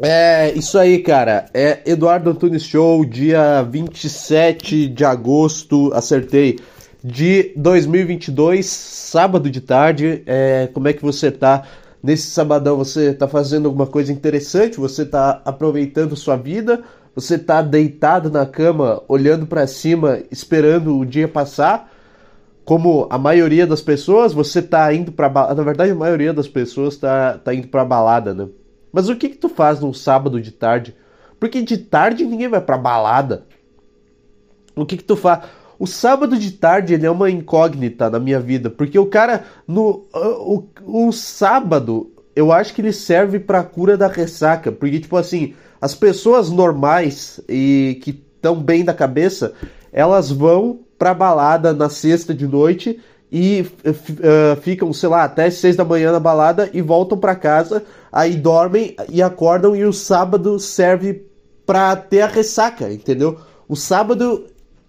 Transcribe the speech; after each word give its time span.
É, 0.00 0.52
isso 0.52 0.78
aí, 0.78 0.98
cara. 1.02 1.46
É 1.52 1.80
Eduardo 1.86 2.30
Antunes 2.30 2.62
Show, 2.62 3.04
dia 3.04 3.62
27 3.62 4.88
de 4.88 5.04
agosto, 5.04 5.92
acertei, 5.92 6.58
de 7.04 7.52
2022, 7.56 8.66
sábado 8.66 9.50
de 9.50 9.60
tarde. 9.60 10.22
É, 10.26 10.68
como 10.72 10.88
é 10.88 10.92
que 10.92 11.02
você 11.02 11.30
tá? 11.30 11.64
Nesse 12.02 12.30
sabadão 12.30 12.76
você 12.76 13.12
tá 13.14 13.28
fazendo 13.28 13.66
alguma 13.66 13.86
coisa 13.86 14.12
interessante? 14.12 14.78
Você 14.78 15.04
tá 15.04 15.40
aproveitando 15.44 16.16
sua 16.16 16.36
vida? 16.36 16.82
Você 17.14 17.38
tá 17.38 17.60
deitado 17.62 18.30
na 18.30 18.46
cama, 18.46 19.02
olhando 19.06 19.46
para 19.46 19.66
cima, 19.66 20.20
esperando 20.30 20.98
o 20.98 21.04
dia 21.06 21.28
passar? 21.28 21.92
Como 22.64 23.06
a 23.10 23.18
maioria 23.18 23.66
das 23.66 23.82
pessoas, 23.82 24.32
você 24.32 24.62
tá 24.62 24.92
indo 24.94 25.12
pra 25.12 25.28
balada. 25.28 25.54
Na 25.54 25.62
verdade, 25.62 25.92
a 25.92 25.94
maioria 25.94 26.32
das 26.32 26.48
pessoas 26.48 26.96
tá, 26.96 27.38
tá 27.38 27.54
indo 27.54 27.68
pra 27.68 27.84
balada, 27.84 28.32
né? 28.32 28.48
Mas 28.92 29.08
o 29.08 29.16
que 29.16 29.30
que 29.30 29.36
tu 29.36 29.48
faz 29.48 29.80
num 29.80 29.92
sábado 29.92 30.40
de 30.40 30.52
tarde? 30.52 30.94
Porque 31.40 31.62
de 31.62 31.78
tarde 31.78 32.24
ninguém 32.24 32.48
vai 32.48 32.60
pra 32.60 32.76
balada. 32.76 33.46
O 34.76 34.84
que 34.84 34.96
que 34.96 35.04
tu 35.04 35.16
faz? 35.16 35.44
O 35.78 35.86
sábado 35.86 36.38
de 36.38 36.52
tarde 36.52 36.94
ele 36.94 37.06
é 37.06 37.10
uma 37.10 37.30
incógnita 37.30 38.08
na 38.08 38.20
minha 38.20 38.38
vida, 38.38 38.70
porque 38.70 38.98
o 38.98 39.06
cara 39.06 39.44
no 39.66 40.06
o, 40.14 40.64
o 40.84 41.12
sábado 41.12 42.12
eu 42.36 42.52
acho 42.52 42.72
que 42.72 42.80
ele 42.80 42.92
serve 42.92 43.40
para 43.40 43.64
cura 43.64 43.96
da 43.96 44.06
ressaca, 44.06 44.70
porque 44.70 45.00
tipo 45.00 45.16
assim, 45.16 45.54
as 45.80 45.94
pessoas 45.94 46.50
normais 46.50 47.40
e 47.48 47.98
que 48.02 48.10
estão 48.10 48.54
bem 48.54 48.84
da 48.84 48.94
cabeça, 48.94 49.52
elas 49.92 50.30
vão 50.30 50.80
pra 50.96 51.12
balada 51.12 51.72
na 51.72 51.88
sexta 51.88 52.32
de 52.32 52.46
noite 52.46 53.00
e 53.32 53.62
uh, 53.62 54.60
ficam, 54.60 54.92
sei 54.92 55.08
lá, 55.08 55.24
até 55.24 55.48
seis 55.48 55.74
da 55.74 55.86
manhã 55.86 56.12
na 56.12 56.20
balada 56.20 56.68
e 56.70 56.82
voltam 56.82 57.16
para 57.16 57.34
casa, 57.34 57.82
aí 58.12 58.36
dormem 58.36 58.94
e 59.08 59.22
acordam 59.22 59.74
e 59.74 59.82
o 59.86 59.92
sábado 59.92 60.58
serve 60.58 61.24
para 61.64 61.96
ter 61.96 62.20
a 62.20 62.26
ressaca, 62.26 62.92
entendeu? 62.92 63.38
O 63.66 63.74
sábado 63.74 64.44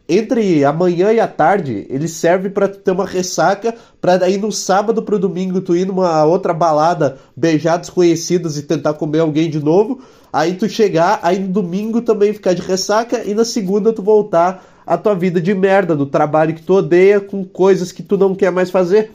entre 0.09 0.65
a 0.65 0.73
manhã 0.73 1.13
e 1.13 1.19
a 1.21 1.27
tarde, 1.27 1.87
ele 1.89 2.09
serve 2.09 2.49
para 2.49 2.67
ter 2.67 2.91
uma 2.91 3.05
ressaca, 3.05 3.73
para 4.01 4.17
daí 4.17 4.37
no 4.37 4.51
sábado 4.51 5.01
pro 5.03 5.17
domingo 5.17 5.61
tu 5.61 5.73
ir 5.73 5.85
numa 5.85 6.25
outra 6.25 6.53
balada, 6.53 7.17
beijar 7.33 7.77
desconhecidos 7.77 8.57
e 8.57 8.63
tentar 8.63 8.95
comer 8.95 9.19
alguém 9.19 9.49
de 9.49 9.63
novo, 9.63 10.01
aí 10.33 10.55
tu 10.55 10.67
chegar, 10.67 11.19
aí 11.23 11.39
no 11.39 11.47
domingo 11.47 12.01
também 12.01 12.33
ficar 12.33 12.53
de 12.53 12.61
ressaca 12.61 13.23
e 13.23 13.33
na 13.33 13.45
segunda 13.45 13.93
tu 13.93 14.03
voltar 14.03 14.72
a 14.85 14.97
tua 14.97 15.15
vida 15.15 15.41
de 15.41 15.53
merda, 15.53 15.95
do 15.95 16.05
trabalho 16.05 16.53
que 16.53 16.61
tu 16.61 16.73
odeia, 16.73 17.19
com 17.19 17.43
coisas 17.43 17.91
que 17.91 18.03
tu 18.03 18.17
não 18.17 18.35
quer 18.35 18.51
mais 18.51 18.69
fazer. 18.69 19.11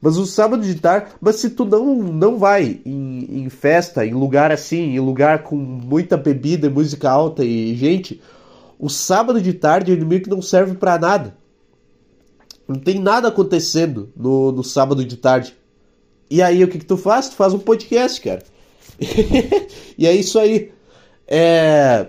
Mas 0.00 0.16
o 0.16 0.24
sábado 0.24 0.62
de 0.62 0.74
tarde, 0.76 1.10
mas 1.20 1.36
se 1.36 1.50
tu 1.50 1.64
não, 1.64 1.96
não 1.96 2.38
vai 2.38 2.80
em, 2.86 3.42
em 3.42 3.48
festa, 3.50 4.04
em 4.04 4.14
lugar 4.14 4.50
assim, 4.50 4.94
em 4.94 5.00
lugar 5.00 5.42
com 5.42 5.56
muita 5.56 6.16
bebida 6.16 6.66
e 6.66 6.70
música 6.70 7.10
alta 7.10 7.44
e 7.44 7.74
gente, 7.76 8.20
o 8.78 8.88
sábado 8.88 9.42
de 9.42 9.52
tarde 9.52 9.92
ele 9.92 10.06
meio 10.06 10.22
que 10.22 10.30
não 10.30 10.40
serve 10.40 10.74
para 10.74 10.98
nada. 10.98 11.36
Não 12.66 12.76
tem 12.76 12.98
nada 12.98 13.28
acontecendo 13.28 14.10
no, 14.16 14.52
no 14.52 14.64
sábado 14.64 15.04
de 15.04 15.16
tarde. 15.16 15.54
E 16.30 16.40
aí 16.40 16.64
o 16.64 16.68
que, 16.68 16.78
que 16.78 16.86
tu 16.86 16.96
faz? 16.96 17.28
Tu 17.28 17.34
faz 17.34 17.52
um 17.52 17.58
podcast, 17.58 18.20
cara. 18.20 18.42
e 19.98 20.06
é 20.06 20.14
isso 20.14 20.38
aí. 20.38 20.72
É. 21.26 22.06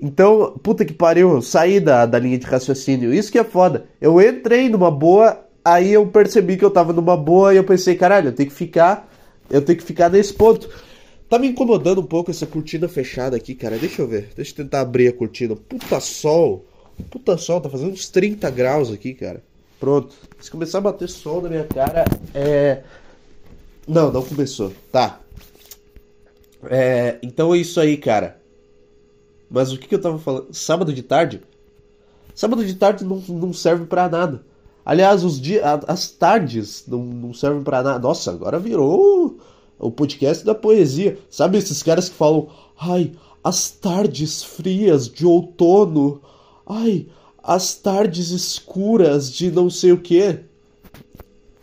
Então, 0.00 0.58
puta 0.62 0.84
que 0.84 0.92
pariu, 0.92 1.32
eu 1.32 1.42
saí 1.42 1.80
da, 1.80 2.06
da 2.06 2.18
linha 2.18 2.38
de 2.38 2.46
raciocínio. 2.46 3.12
Isso 3.12 3.32
que 3.32 3.38
é 3.38 3.44
foda. 3.44 3.86
Eu 4.00 4.20
entrei 4.20 4.68
numa 4.68 4.90
boa, 4.90 5.44
aí 5.64 5.92
eu 5.92 6.06
percebi 6.06 6.56
que 6.56 6.64
eu 6.64 6.70
tava 6.70 6.92
numa 6.92 7.16
boa 7.16 7.52
e 7.52 7.56
eu 7.56 7.64
pensei, 7.64 7.96
caralho, 7.96 8.28
eu 8.28 8.32
tenho 8.32 8.48
que 8.48 8.54
ficar. 8.54 9.08
Eu 9.50 9.62
tenho 9.62 9.78
que 9.78 9.84
ficar 9.84 10.08
nesse 10.08 10.32
ponto. 10.32 10.68
Tá 11.28 11.38
me 11.38 11.48
incomodando 11.48 12.00
um 12.00 12.06
pouco 12.06 12.30
essa 12.30 12.46
cortina 12.46 12.88
fechada 12.88 13.36
aqui, 13.36 13.54
cara. 13.54 13.76
Deixa 13.76 14.00
eu 14.00 14.06
ver. 14.06 14.30
Deixa 14.36 14.52
eu 14.52 14.56
tentar 14.56 14.80
abrir 14.80 15.08
a 15.08 15.12
cortina. 15.12 15.56
Puta 15.56 15.98
sol. 16.00 16.64
Puta 17.10 17.36
sol, 17.36 17.60
tá 17.60 17.68
fazendo 17.68 17.92
uns 17.92 18.08
30 18.08 18.50
graus 18.50 18.92
aqui, 18.92 19.14
cara. 19.14 19.42
Pronto. 19.80 20.14
Se 20.40 20.50
começar 20.50 20.78
a 20.78 20.82
bater 20.82 21.08
sol 21.08 21.42
na 21.42 21.48
minha 21.48 21.64
cara, 21.64 22.04
é. 22.34 22.82
Não, 23.86 24.12
não 24.12 24.22
começou. 24.22 24.72
Tá. 24.92 25.20
É, 26.64 27.18
então 27.22 27.54
é 27.54 27.58
isso 27.58 27.80
aí, 27.80 27.96
cara. 27.96 28.37
Mas 29.50 29.72
o 29.72 29.78
que, 29.78 29.88
que 29.88 29.94
eu 29.94 30.00
tava 30.00 30.18
falando? 30.18 30.52
Sábado 30.52 30.92
de 30.92 31.02
tarde? 31.02 31.42
Sábado 32.34 32.64
de 32.64 32.74
tarde 32.74 33.04
não, 33.04 33.16
não 33.28 33.52
serve 33.52 33.86
para 33.86 34.08
nada. 34.08 34.42
Aliás, 34.84 35.22
os 35.24 35.40
dias, 35.40 35.62
as 35.86 36.10
tardes 36.10 36.84
não, 36.86 37.04
não 37.04 37.34
servem 37.34 37.62
para 37.62 37.82
nada. 37.82 37.98
Nossa, 37.98 38.30
agora 38.30 38.58
virou 38.58 39.38
o 39.78 39.90
podcast 39.90 40.44
da 40.44 40.54
poesia. 40.54 41.18
Sabe 41.30 41.58
esses 41.58 41.82
caras 41.82 42.08
que 42.08 42.14
falam, 42.14 42.48
ai, 42.78 43.12
as 43.44 43.70
tardes 43.70 44.42
frias 44.42 45.08
de 45.08 45.26
outono, 45.26 46.20
ai, 46.66 47.06
as 47.42 47.74
tardes 47.74 48.30
escuras 48.30 49.30
de 49.32 49.50
não 49.50 49.68
sei 49.68 49.92
o 49.92 50.00
que. 50.00 50.40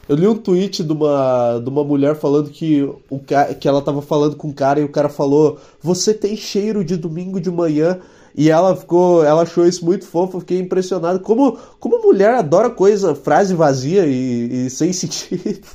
Eu 0.08 0.16
li 0.16 0.28
um 0.28 0.38
tweet 0.38 0.84
de 0.84 0.94
uma, 0.94 1.60
de 1.60 1.68
uma 1.68 1.84
mulher 1.84 2.16
falando 2.16 2.52
que, 2.52 2.84
o, 3.10 3.20
que 3.60 3.68
ela 3.68 3.82
tava 3.82 4.04
falando 4.04 4.36
com 4.36 4.50
um 4.50 4.54
cara 4.54 4.80
e 4.80 4.84
o 4.84 4.90
cara 4.90 5.10
falou: 5.10 5.58
Você 5.82 6.14
tem 6.14 6.38
cheiro 6.38 6.84
de 6.84 6.96
domingo 6.96 7.40
de 7.40 7.50
manhã. 7.50 8.00
E 8.38 8.50
ela 8.50 8.76
ficou, 8.76 9.24
ela 9.24 9.44
achou 9.44 9.66
isso 9.66 9.86
muito 9.86 10.06
fofo, 10.06 10.42
fiquei 10.42 10.60
impressionado. 10.60 11.22
Como, 11.22 11.58
como 11.80 12.02
mulher 12.02 12.34
adora 12.34 12.70
coisa, 12.70 13.16
frase 13.16 13.56
vazia 13.56 14.06
e, 14.06 14.66
e 14.66 14.70
sem 14.70 14.92
sentido. 14.94 15.66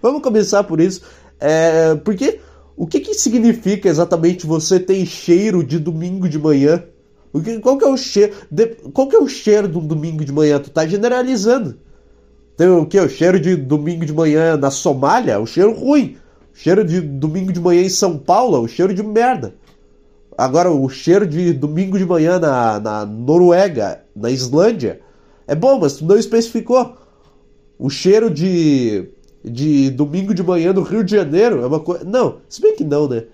Vamos 0.00 0.22
começar 0.22 0.64
por 0.64 0.80
isso. 0.80 1.02
É, 1.38 1.94
porque 1.96 2.40
o 2.74 2.86
que, 2.86 3.00
que 3.00 3.12
significa 3.12 3.88
exatamente 3.88 4.46
você 4.46 4.80
tem 4.80 5.04
cheiro 5.04 5.62
de 5.62 5.78
domingo 5.78 6.26
de 6.26 6.38
manhã? 6.38 6.82
O 7.32 7.40
que, 7.40 7.58
qual 7.60 7.76
que 7.76 7.84
é 7.84 7.88
o 7.88 7.96
cheiro? 7.98 8.32
De, 8.50 8.66
qual 8.94 9.06
que 9.06 9.14
é 9.14 9.20
o 9.20 9.28
cheiro 9.28 9.68
de 9.68 9.76
um 9.76 9.86
domingo 9.86 10.24
de 10.24 10.32
manhã? 10.32 10.58
Tu 10.58 10.70
tá 10.70 10.86
generalizando. 10.86 11.76
Tem 12.60 12.68
o 12.68 12.84
que? 12.84 13.00
O 13.00 13.08
cheiro 13.08 13.40
de 13.40 13.56
domingo 13.56 14.04
de 14.04 14.12
manhã 14.12 14.54
na 14.54 14.70
Somália? 14.70 15.40
O 15.40 15.46
cheiro 15.46 15.72
ruim. 15.72 16.18
O 16.54 16.58
cheiro 16.58 16.84
de 16.84 17.00
domingo 17.00 17.50
de 17.50 17.58
manhã 17.58 17.80
em 17.80 17.88
São 17.88 18.18
Paulo? 18.18 18.60
O 18.60 18.68
cheiro 18.68 18.92
de 18.92 19.02
merda. 19.02 19.54
Agora, 20.36 20.70
o 20.70 20.86
cheiro 20.90 21.26
de 21.26 21.54
domingo 21.54 21.96
de 21.96 22.04
manhã 22.04 22.38
na, 22.38 22.78
na 22.78 23.06
Noruega, 23.06 24.04
na 24.14 24.30
Islândia, 24.30 25.00
é 25.46 25.54
bom, 25.54 25.78
mas 25.80 25.94
tu 25.94 26.04
não 26.04 26.18
especificou. 26.18 26.98
O 27.78 27.88
cheiro 27.88 28.28
de, 28.28 29.08
de 29.42 29.88
domingo 29.88 30.34
de 30.34 30.42
manhã 30.42 30.74
no 30.74 30.82
Rio 30.82 31.02
de 31.02 31.16
Janeiro 31.16 31.62
é 31.62 31.66
uma 31.66 31.80
coisa. 31.80 32.04
Não, 32.04 32.40
se 32.46 32.60
bem 32.60 32.76
que 32.76 32.84
não, 32.84 33.08
né? 33.08 33.24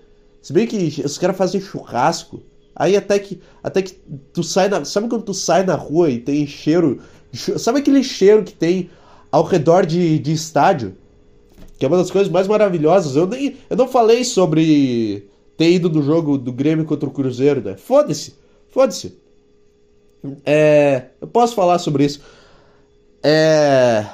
Se 0.41 0.53
bem 0.53 0.65
que 0.65 1.03
os 1.03 1.17
caras 1.17 1.35
fazem 1.35 1.59
churrasco. 1.59 2.41
Aí 2.73 2.95
até 2.95 3.19
que, 3.19 3.41
até 3.61 3.81
que 3.81 3.91
tu 4.31 4.41
sai 4.41 4.69
na. 4.69 4.85
Sabe 4.85 5.09
quando 5.09 5.23
tu 5.23 5.33
sai 5.33 5.65
na 5.65 5.75
rua 5.75 6.09
e 6.09 6.17
tem 6.17 6.47
cheiro. 6.47 7.01
Sabe 7.33 7.79
aquele 7.79 8.05
cheiro 8.05 8.41
que 8.41 8.53
tem 8.53 8.89
ao 9.31 9.43
redor 9.43 9.85
de, 9.85 10.19
de 10.19 10.31
estádio, 10.31 10.95
que 11.77 11.85
é 11.85 11.87
uma 11.87 11.97
das 11.97 12.11
coisas 12.11 12.31
mais 12.31 12.47
maravilhosas. 12.47 13.15
Eu, 13.15 13.27
nem, 13.27 13.55
eu 13.69 13.77
não 13.77 13.87
falei 13.87 14.23
sobre 14.23 15.27
ter 15.57 15.71
ido 15.71 15.89
no 15.89 16.01
jogo 16.01 16.37
do 16.37 16.51
Grêmio 16.51 16.85
contra 16.85 17.07
o 17.07 17.11
Cruzeiro, 17.11 17.61
né? 17.61 17.75
Foda-se, 17.77 18.33
foda-se. 18.69 19.17
É, 20.45 21.05
eu 21.21 21.27
posso 21.27 21.55
falar 21.55 21.79
sobre 21.79 22.05
isso. 22.05 22.21
É. 23.23 24.05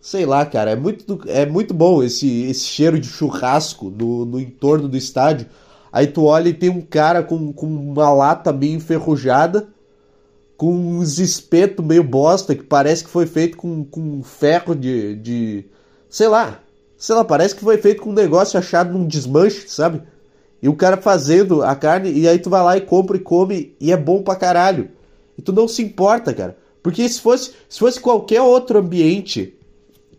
Sei 0.00 0.24
lá, 0.24 0.46
cara, 0.46 0.70
é 0.70 0.76
muito, 0.76 1.20
é 1.26 1.44
muito 1.44 1.74
bom 1.74 2.00
esse, 2.02 2.44
esse 2.44 2.64
cheiro 2.64 2.98
de 2.98 3.08
churrasco 3.08 3.90
no, 3.90 4.24
no 4.24 4.38
entorno 4.38 4.88
do 4.88 4.96
estádio. 4.96 5.48
Aí 5.92 6.06
tu 6.06 6.24
olha 6.24 6.48
e 6.48 6.54
tem 6.54 6.68
um 6.68 6.80
cara 6.80 7.22
com, 7.22 7.52
com 7.52 7.66
uma 7.66 8.12
lata 8.12 8.52
meio 8.52 8.74
enferrujada 8.74 9.68
com 10.56 10.72
uns 10.72 11.18
espetos 11.18 11.84
meio 11.84 12.02
bosta 12.02 12.54
que 12.54 12.62
parece 12.62 13.04
que 13.04 13.10
foi 13.10 13.26
feito 13.26 13.56
com, 13.56 13.84
com 13.84 14.22
ferro 14.22 14.74
de, 14.74 15.14
de. 15.16 15.64
Sei 16.08 16.28
lá. 16.28 16.60
Sei 16.96 17.14
lá, 17.14 17.24
parece 17.24 17.54
que 17.54 17.60
foi 17.60 17.76
feito 17.76 18.02
com 18.02 18.10
um 18.10 18.14
negócio 18.14 18.58
achado 18.58 18.96
num 18.96 19.06
desmanche, 19.06 19.68
sabe? 19.68 20.02
E 20.62 20.68
o 20.68 20.74
cara 20.74 20.96
fazendo 20.96 21.62
a 21.62 21.76
carne, 21.76 22.10
e 22.10 22.26
aí 22.26 22.38
tu 22.38 22.48
vai 22.48 22.62
lá 22.62 22.76
e 22.76 22.80
compra 22.80 23.18
e 23.18 23.20
come, 23.20 23.76
e 23.78 23.92
é 23.92 23.96
bom 23.96 24.22
pra 24.22 24.34
caralho. 24.34 24.88
E 25.36 25.42
tu 25.42 25.52
não 25.52 25.68
se 25.68 25.82
importa, 25.82 26.32
cara. 26.32 26.56
Porque 26.82 27.06
se 27.06 27.20
fosse, 27.20 27.52
se 27.68 27.78
fosse 27.78 28.00
qualquer 28.00 28.40
outro 28.40 28.78
ambiente 28.78 29.54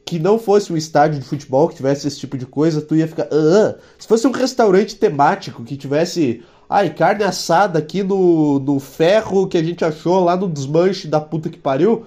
que 0.06 0.20
não 0.20 0.38
fosse 0.38 0.72
um 0.72 0.78
estádio 0.78 1.20
de 1.20 1.26
futebol 1.26 1.68
que 1.68 1.76
tivesse 1.76 2.08
esse 2.08 2.20
tipo 2.20 2.38
de 2.38 2.46
coisa, 2.46 2.82
tu 2.82 2.96
ia 2.96 3.08
ficar. 3.08 3.26
Uh, 3.26 3.76
se 3.98 4.08
fosse 4.08 4.28
um 4.28 4.32
restaurante 4.32 4.96
temático 4.96 5.64
que 5.64 5.76
tivesse 5.76 6.44
Ai, 6.70 6.90
carne 6.94 7.24
assada 7.24 7.80
aqui 7.80 8.04
no, 8.04 8.60
no 8.60 8.80
ferro 8.80 9.48
que 9.48 9.58
a 9.58 9.64
gente 9.64 9.86
achou 9.86 10.24
lá 10.24 10.36
no 10.36 10.50
desmanche 10.50 11.08
da 11.08 11.22
puta 11.22 11.50
que 11.50 11.58
pariu. 11.58 12.06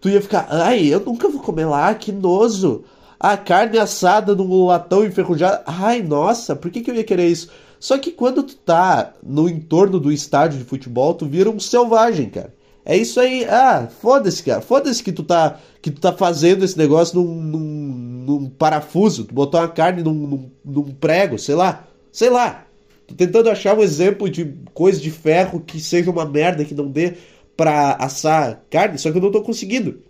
Tu 0.00 0.10
ia 0.10 0.22
ficar, 0.22 0.46
ai, 0.50 0.86
eu 0.86 1.00
nunca 1.00 1.28
vou 1.28 1.40
comer 1.40 1.64
lá, 1.64 1.92
que 1.94 2.12
nojo. 2.12 2.84
A 3.18 3.36
carne 3.36 3.78
assada 3.78 4.34
no 4.34 4.66
latão 4.66 5.04
enferrujado. 5.04 5.62
Ai, 5.66 6.02
nossa, 6.02 6.54
por 6.54 6.70
que, 6.70 6.82
que 6.82 6.90
eu 6.90 6.94
ia 6.94 7.02
querer 7.02 7.28
isso? 7.28 7.48
Só 7.80 7.98
que 7.98 8.12
quando 8.12 8.42
tu 8.42 8.56
tá 8.56 9.12
no 9.22 9.48
entorno 9.48 9.98
do 9.98 10.12
estádio 10.12 10.58
de 10.58 10.64
futebol, 10.64 11.14
tu 11.14 11.26
vira 11.26 11.50
um 11.50 11.58
selvagem, 11.58 12.28
cara. 12.30 12.54
É 12.84 12.96
isso 12.96 13.18
aí. 13.18 13.44
Ah, 13.44 13.88
foda-se, 14.00 14.42
cara. 14.42 14.60
Foda-se 14.60 15.02
que 15.02 15.12
tu 15.12 15.24
tá 15.24 15.58
que 15.82 15.90
tu 15.90 16.00
tá 16.00 16.12
fazendo 16.12 16.64
esse 16.64 16.78
negócio 16.78 17.20
num, 17.20 17.34
num, 17.34 17.60
num 18.26 18.50
parafuso. 18.50 19.24
Tu 19.24 19.34
botou 19.34 19.60
uma 19.60 19.68
carne 19.68 20.02
num, 20.02 20.14
num, 20.14 20.50
num 20.64 20.84
prego, 20.84 21.38
sei 21.38 21.54
lá. 21.56 21.84
Sei 22.12 22.30
lá. 22.30 22.65
Tô 23.06 23.14
tentando 23.14 23.50
achar 23.50 23.76
um 23.78 23.82
exemplo 23.82 24.28
de 24.28 24.52
coisa 24.74 25.00
de 25.00 25.10
ferro 25.10 25.60
que 25.60 25.80
seja 25.80 26.10
uma 26.10 26.24
merda, 26.24 26.64
que 26.64 26.74
não 26.74 26.90
dê 26.90 27.14
pra 27.56 27.94
assar 27.94 28.64
carne, 28.68 28.98
só 28.98 29.10
que 29.10 29.18
eu 29.18 29.22
não 29.22 29.30
tô 29.30 29.42
conseguindo. 29.42 30.00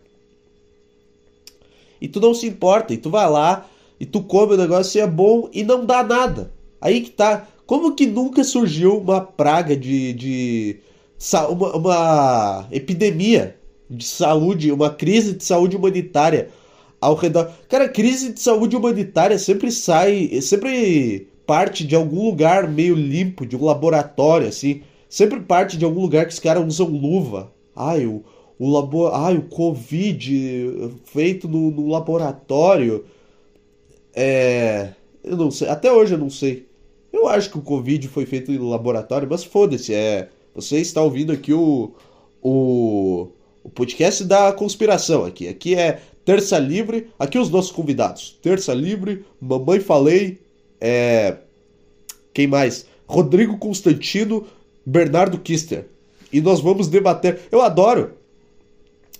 E 2.01 2.09
tu 2.09 2.21
não 2.21 2.35
se 2.35 2.47
importa, 2.47 2.93
e 2.93 2.97
tu 2.97 3.11
vai 3.11 3.29
lá, 3.29 3.69
e 3.99 4.05
tu 4.05 4.23
come 4.23 4.55
o 4.55 4.57
negócio 4.57 4.99
e 4.99 5.01
é 5.01 5.07
bom 5.07 5.49
e 5.53 5.63
não 5.63 5.85
dá 5.85 6.03
nada. 6.03 6.53
Aí 6.81 7.01
que 7.01 7.11
tá. 7.11 7.49
Como 7.67 7.95
que 7.95 8.07
nunca 8.07 8.45
surgiu 8.45 8.99
uma 8.99 9.21
praga 9.21 9.77
de. 9.77 10.13
de 10.13 10.81
uma, 11.51 11.77
uma 11.77 12.69
epidemia 12.71 13.57
de 13.89 14.05
saúde, 14.05 14.71
uma 14.71 14.91
crise 14.91 15.33
de 15.33 15.45
saúde 15.45 15.77
humanitária 15.77 16.51
ao 17.01 17.15
redor. 17.15 17.51
Cara, 17.69 17.89
crise 17.89 18.33
de 18.33 18.41
saúde 18.41 18.77
humanitária 18.77 19.39
sempre 19.39 19.71
sai, 19.71 20.41
sempre 20.43 21.29
parte 21.47 21.87
de 21.87 21.95
algum 21.95 22.25
lugar 22.25 22.69
meio 22.69 22.95
limpo, 22.95 23.47
de 23.47 23.57
um 23.57 23.65
laboratório, 23.65 24.49
assim. 24.49 24.83
Sempre 25.09 25.41
parte 25.41 25.77
de 25.77 25.85
algum 25.85 26.01
lugar 26.01 26.27
que 26.27 26.33
os 26.33 26.39
caras 26.41 26.67
usam 26.67 26.89
luva. 26.89 27.53
Ai, 27.75 28.07
o, 28.07 28.25
o 28.59 28.71
labor... 28.71 29.13
Ai, 29.15 29.37
o 29.37 29.43
Covid 29.43 30.91
feito 31.05 31.49
no, 31.49 31.71
no 31.71 31.89
laboratório. 31.89 33.05
É. 34.15 34.91
Eu 35.23 35.37
não 35.37 35.51
sei. 35.51 35.69
Até 35.69 35.93
hoje 35.93 36.15
eu 36.15 36.19
não 36.19 36.31
sei. 36.31 36.67
Eu 37.13 37.29
acho 37.29 37.51
que 37.51 37.59
o 37.59 37.63
Covid 37.63 38.09
foi 38.09 38.27
feito 38.27 38.51
no 38.51 38.69
laboratório, 38.69 39.29
mas 39.31 39.45
foda-se. 39.45 39.95
É. 39.95 40.29
Você 40.55 40.79
está 40.79 41.03
ouvindo 41.03 41.33
aqui 41.33 41.53
o. 41.53 41.93
O. 42.43 43.29
O 43.63 43.69
podcast 43.69 44.23
da 44.25 44.53
conspiração 44.53 45.25
aqui. 45.25 45.49
Aqui 45.49 45.75
é 45.75 46.01
Terça 46.25 46.59
Livre. 46.59 47.09
Aqui 47.19 47.39
os 47.39 47.51
nossos 47.51 47.73
convidados. 47.73 48.39
Terça 48.41 48.73
Livre, 48.73 49.25
Mamãe 49.41 49.81
Falei. 49.81 50.39
É. 50.81 51.37
Quem 52.33 52.47
mais? 52.47 52.87
Rodrigo 53.07 53.59
Constantino, 53.59 54.47
Bernardo 54.85 55.39
Kister. 55.39 55.87
E 56.33 56.41
nós 56.41 56.61
vamos 56.61 56.89
debater. 56.89 57.41
Eu 57.51 57.63
adoro. 57.63 58.13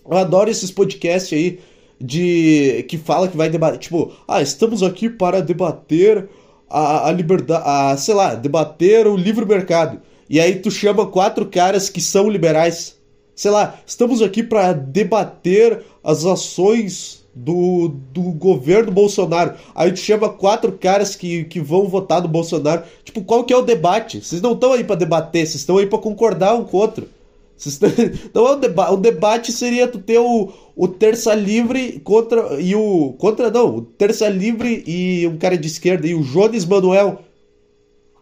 Eu 0.09 0.17
adoro 0.17 0.51
esses 0.51 0.71
podcasts 0.71 1.33
aí 1.33 1.61
de 2.01 2.85
que 2.89 2.99
fala 2.99 3.29
que 3.29 3.37
vai 3.37 3.49
debater, 3.49 3.79
tipo, 3.79 4.13
ah, 4.29 4.43
estamos 4.43 4.83
aqui 4.83 5.09
para 5.09 5.41
debater 5.41 6.29
a, 6.69 7.09
a 7.09 7.13
liberdade, 7.13 7.63
a, 7.65 7.97
sei 7.97 8.15
lá, 8.15 8.35
debater 8.35 9.07
o 9.07 9.17
livre 9.17 9.47
mercado. 9.47 10.01
E 10.29 10.41
aí 10.41 10.57
tu 10.57 10.71
chama 10.71 11.07
quatro 11.07 11.47
caras 11.47 11.89
que 11.89 12.01
são 12.01 12.29
liberais. 12.29 12.97
Sei 13.35 13.51
lá, 13.51 13.79
estamos 13.87 14.23
aqui 14.23 14.43
para 14.43 14.73
debater 14.73 15.83
as 16.03 16.25
ações 16.25 17.25
do, 17.37 17.89
do 18.13 18.23
governo 18.33 18.91
Bolsonaro. 18.91 19.55
Aí 19.75 19.93
tu 19.93 19.99
chama 19.99 20.31
quatro 20.31 20.73
caras 20.73 21.15
que, 21.15 21.45
que 21.45 21.61
vão 21.61 21.87
votar 21.87 22.23
no 22.23 22.29
Bolsonaro. 22.29 22.83
Tipo, 23.05 23.23
qual 23.23 23.45
que 23.45 23.53
é 23.53 23.57
o 23.57 23.63
debate? 23.63 24.25
Vocês 24.25 24.41
não 24.41 24.53
estão 24.53 24.73
aí 24.73 24.83
para 24.83 24.97
debater, 24.97 25.47
vocês 25.47 25.57
estão 25.57 25.77
aí 25.77 25.87
para 25.87 25.99
concordar 25.99 26.55
um 26.55 26.65
com 26.65 26.79
o 26.79 26.81
outro. 26.81 27.09
Então 28.27 28.45
o, 28.45 28.57
deba 28.57 28.93
o 28.93 28.99
debate 28.99 29.51
seria 29.51 29.89
tu 29.89 29.99
ter 29.99 30.19
o, 30.19 30.53
o 30.75 30.89
terça 30.89 31.35
livre 31.35 32.01
contra. 32.01 32.61
E 32.61 32.75
o. 32.75 33.15
Contra 33.19 33.51
não, 33.51 33.77
o 33.77 33.83
terça 33.83 34.29
livre 34.29 34.85
e 34.87 35.27
um 35.27 35.39
cara 35.39 35.57
de 35.57 35.67
esquerda 35.67 36.07
e 36.07 36.15
o 36.15 36.23
Jones 36.23 36.65
Manuel. 36.65 37.21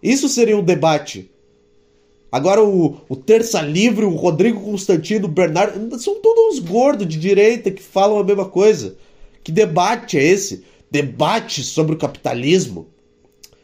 Isso 0.03 0.29
seria 0.29 0.57
um 0.57 0.63
debate. 0.63 1.31
Agora 2.31 2.65
o, 2.65 2.97
o 3.09 3.15
Terça 3.15 3.61
Livre, 3.61 4.05
o 4.05 4.17
Rodrigo 4.17 4.61
Constantino, 4.61 5.27
o 5.27 5.31
Bernardo. 5.31 5.99
São 6.01 6.21
todos 6.21 6.57
uns 6.57 6.59
gordos 6.59 7.07
de 7.07 7.17
direita 7.17 7.71
que 7.71 7.81
falam 7.81 8.19
a 8.19 8.25
mesma 8.25 8.45
coisa. 8.45 8.97
Que 9.45 9.53
debate 9.53 10.19
é 10.19 10.25
esse? 10.25 10.65
Debate 10.91 11.63
sobre 11.63 11.95
o 11.95 11.99
capitalismo. 11.99 12.89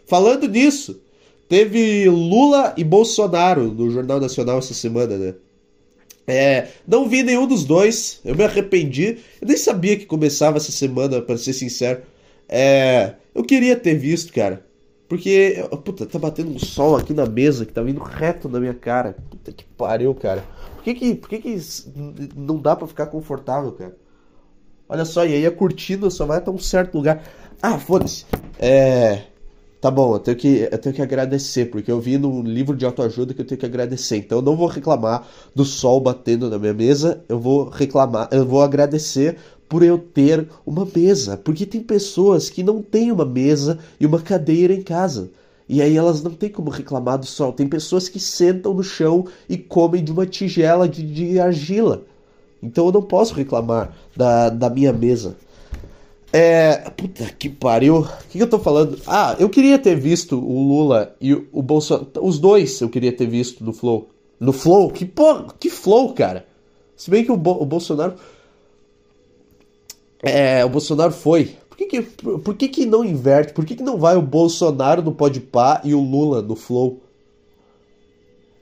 Falando 0.07 0.47
nisso, 0.47 1.01
teve 1.49 2.09
Lula 2.09 2.75
e 2.77 2.85
Bolsonaro 2.85 3.73
no 3.73 3.91
Jornal 3.91 4.21
Nacional 4.21 4.59
essa 4.59 4.75
semana, 4.75 5.17
né? 5.17 5.35
É, 6.27 6.69
não 6.87 7.09
vi 7.09 7.23
nenhum 7.23 7.47
dos 7.47 7.65
dois, 7.65 8.21
eu 8.25 8.37
me 8.37 8.45
arrependi. 8.45 9.19
Eu 9.41 9.49
nem 9.49 9.57
sabia 9.57 9.97
que 9.97 10.07
começava 10.07 10.59
essa 10.59 10.71
semana, 10.71 11.23
para 11.23 11.39
ser 11.39 11.53
sincero. 11.53 12.03
É, 12.49 13.15
eu 13.35 13.43
queria 13.43 13.75
ter 13.75 13.95
visto, 13.95 14.33
cara. 14.33 14.65
Porque, 15.09 15.57
puta, 15.85 16.07
tá 16.07 16.21
batendo 16.21 16.53
um 16.53 16.59
sol 16.59 16.97
aqui 16.97 17.13
na 17.13 17.27
mesa 17.27 17.67
que 17.67 17.73
tá 17.73 17.83
vindo 17.83 18.01
reto 18.01 18.49
na 18.49 18.61
minha 18.61 18.75
cara. 18.75 19.17
Puta 19.29 19.51
que 19.51 19.65
pariu, 19.77 20.15
cara. 20.15 20.45
Por 20.77 20.85
que 20.85 20.95
que, 20.95 21.15
por 21.17 21.29
que, 21.29 21.39
que 21.39 21.59
não 22.37 22.59
dá 22.61 22.77
para 22.77 22.87
ficar 22.87 23.07
confortável, 23.07 23.73
cara? 23.73 23.97
Olha 24.91 25.05
só, 25.05 25.25
e 25.25 25.33
aí 25.33 25.47
a 25.47 25.53
cortina 25.53 26.11
só 26.11 26.27
vai 26.27 26.39
até 26.39 26.51
um 26.51 26.59
certo 26.59 26.97
lugar. 26.97 27.23
Ah, 27.63 27.79
foda-se. 27.79 28.27
É. 28.59 29.23
Tá 29.81 29.89
bom, 29.89 30.15
eu 30.15 30.19
tenho, 30.19 30.37
que, 30.37 30.69
eu 30.71 30.79
tenho 30.79 30.95
que 30.95 31.01
agradecer, 31.01 31.67
porque 31.71 31.93
eu 31.93 32.01
vi 32.01 32.19
no 32.19 32.43
livro 32.43 32.77
de 32.77 32.85
autoajuda 32.85 33.33
que 33.33 33.41
eu 33.41 33.47
tenho 33.47 33.61
que 33.61 33.65
agradecer. 33.65 34.17
Então 34.17 34.39
eu 34.39 34.43
não 34.43 34.57
vou 34.57 34.67
reclamar 34.67 35.27
do 35.55 35.65
sol 35.65 36.01
batendo 36.01 36.51
na 36.51 36.59
minha 36.59 36.75
mesa, 36.75 37.23
eu 37.29 37.39
vou 37.39 37.69
reclamar, 37.69 38.29
eu 38.33 38.45
vou 38.45 38.63
agradecer 38.63 39.37
por 39.69 39.85
eu 39.85 39.97
ter 39.97 40.49
uma 40.67 40.85
mesa. 40.85 41.37
Porque 41.37 41.65
tem 41.65 41.81
pessoas 41.81 42.51
que 42.51 42.65
não 42.65 42.83
têm 42.83 43.13
uma 43.13 43.25
mesa 43.25 43.79
e 44.01 44.05
uma 44.05 44.21
cadeira 44.21 44.75
em 44.75 44.83
casa. 44.83 45.31
E 45.69 45.81
aí 45.81 45.97
elas 45.97 46.21
não 46.21 46.33
têm 46.33 46.51
como 46.51 46.69
reclamar 46.69 47.17
do 47.17 47.27
sol. 47.27 47.53
Tem 47.53 47.69
pessoas 47.69 48.09
que 48.09 48.19
sentam 48.19 48.75
no 48.75 48.83
chão 48.83 49.29
e 49.49 49.57
comem 49.57 50.03
de 50.03 50.11
uma 50.11 50.27
tigela 50.27 50.89
de, 50.89 51.07
de 51.07 51.39
argila. 51.39 52.03
Então 52.63 52.87
eu 52.87 52.93
não 52.93 53.03
posso 53.03 53.35
reclamar 53.35 53.95
da, 54.17 54.49
da 54.49 54.69
minha 54.69 54.93
mesa. 54.93 55.37
É. 56.33 56.91
Puta 56.91 57.25
que 57.39 57.49
pariu. 57.49 58.01
O 58.01 58.09
que, 58.29 58.39
que, 58.39 58.43
eu 58.43 58.51
tô 58.51 58.59
falando? 58.59 58.99
Ah, 59.07 59.37
eu 59.39 59.49
queria 59.49 59.79
ter 59.79 59.97
visto 59.97 60.39
o 60.39 60.69
Lula 60.69 61.15
e 61.21 61.35
o 61.35 61.63
Bolsonaro. 61.63 62.09
Os 62.21 62.39
dois 62.39 62.81
eu 62.81 62.89
queria 62.89 63.13
ter 63.13 63.27
visto 63.27 63.65
no 63.65 63.73
Flow. 63.73 64.09
No 64.39 64.53
Flow? 64.53 64.91
Que 64.91 65.05
porra, 65.05 65.47
que 65.59 65.69
Flow, 65.69 66.13
cara? 66.15 66.47
Se 66.97 67.11
bem 67.11 67.25
que 67.25 67.33
o, 67.33 67.37
Bo 67.37 67.53
o 67.61 67.67
Bolsonaro. 67.67 68.15
É, 70.23 70.65
o 70.65 70.69
Bolsonaro 70.69 71.13
foi. 71.13 71.57
Por 71.69 71.77
que, 71.77 71.87
que, 71.87 72.03
por 72.03 72.55
que, 72.55 72.69
que 72.69 72.87
não 72.87 73.05
inverte? 73.05 73.55
Por 73.55 73.65
que, 73.65 73.75
que 73.75 73.83
não 73.83 73.97
vai 73.97 74.17
o 74.17 74.23
Bolsonaro 74.23 75.03
no 75.03 75.13
Podpah 75.13 75.81
e 75.83 75.95
o 75.95 76.01
Lula 76.01 76.43
no 76.43 76.55
Flow? 76.55 77.01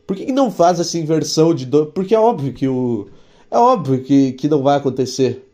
Por 0.07 0.17
que, 0.17 0.27
que 0.27 0.33
não 0.33 0.51
faz 0.51 0.81
essa 0.81 0.97
inversão 0.97 1.53
de. 1.53 1.67
Do... 1.67 1.87
Porque 1.87 2.15
é 2.15 2.19
óbvio 2.19 2.53
que 2.53 2.67
o. 2.67 3.09
É 3.51 3.59
óbvio 3.59 4.03
que, 4.03 4.33
que 4.33 4.49
não 4.49 4.63
vai 4.63 4.77
acontecer. 4.77 5.45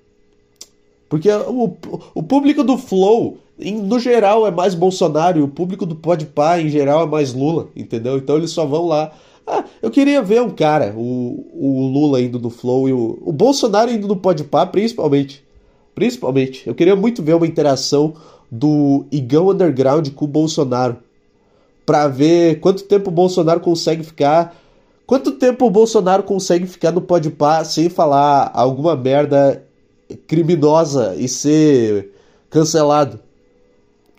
Porque 1.08 1.30
o, 1.30 1.76
o 2.14 2.22
público 2.22 2.64
do 2.64 2.76
Flow, 2.76 3.38
em, 3.58 3.76
no 3.76 3.98
geral, 3.98 4.46
é 4.46 4.50
mais 4.50 4.74
Bolsonaro, 4.74 5.38
e 5.38 5.42
o 5.42 5.48
público 5.48 5.86
do 5.86 5.94
Podpah, 5.94 6.60
em 6.60 6.68
geral, 6.68 7.04
é 7.04 7.06
mais 7.06 7.32
Lula, 7.32 7.68
entendeu? 7.76 8.16
Então 8.16 8.36
eles 8.36 8.50
só 8.50 8.66
vão 8.66 8.86
lá. 8.86 9.12
Ah, 9.46 9.64
eu 9.82 9.90
queria 9.90 10.22
ver 10.22 10.42
um 10.42 10.50
cara, 10.50 10.94
o, 10.96 11.46
o 11.52 11.86
Lula 11.86 12.20
indo 12.20 12.40
no 12.40 12.50
Flow 12.50 12.88
e 12.88 12.92
o, 12.92 13.18
o 13.22 13.32
Bolsonaro 13.32 13.90
indo 13.90 14.08
no 14.08 14.16
Podpah, 14.16 14.66
principalmente. 14.66 15.44
Principalmente. 15.94 16.66
Eu 16.66 16.74
queria 16.74 16.96
muito 16.96 17.22
ver 17.22 17.34
uma 17.34 17.46
interação 17.46 18.14
do 18.50 19.04
Igão 19.12 19.50
Underground 19.50 20.08
com 20.10 20.24
o 20.24 20.28
Bolsonaro. 20.28 20.96
Pra 21.86 22.08
ver 22.08 22.58
quanto 22.60 22.84
tempo 22.84 23.10
o 23.10 23.12
Bolsonaro 23.12 23.60
consegue 23.60 24.02
ficar. 24.02 24.56
Quanto 25.06 25.32
tempo 25.32 25.66
o 25.66 25.70
Bolsonaro 25.70 26.22
consegue 26.22 26.66
ficar 26.66 26.90
no 26.90 27.02
Podpah 27.02 27.64
sem 27.64 27.88
falar 27.88 28.50
alguma 28.54 28.96
merda 28.96 29.62
criminosa 30.26 31.14
e 31.16 31.28
ser 31.28 32.10
cancelado. 32.48 33.20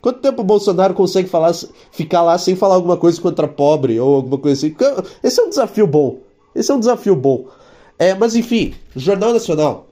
Quanto 0.02 0.20
tempo 0.20 0.42
o 0.42 0.46
Bolsonaro 0.46 0.94
consegue 0.94 1.28
falar, 1.28 1.52
ficar 1.92 2.22
lá 2.22 2.38
sem 2.38 2.56
falar 2.56 2.76
alguma 2.76 2.98
coisa 2.98 3.20
contra 3.20 3.48
pobre 3.48 4.00
ou 4.00 4.16
alguma 4.16 4.38
coisa 4.38 4.68
assim? 4.68 4.76
Esse 5.24 5.42
é 5.42 5.44
um 5.44 5.50
desafio 5.50 5.88
bom. 5.88 6.20
Esse 6.54 6.72
é 6.72 6.76
um 6.76 6.80
desafio 6.80 7.16
bom. 7.16 7.48
É, 7.98 8.14
mas 8.14 8.36
enfim, 8.36 8.76
Jornal 8.96 9.34
Nacional. 9.34 9.88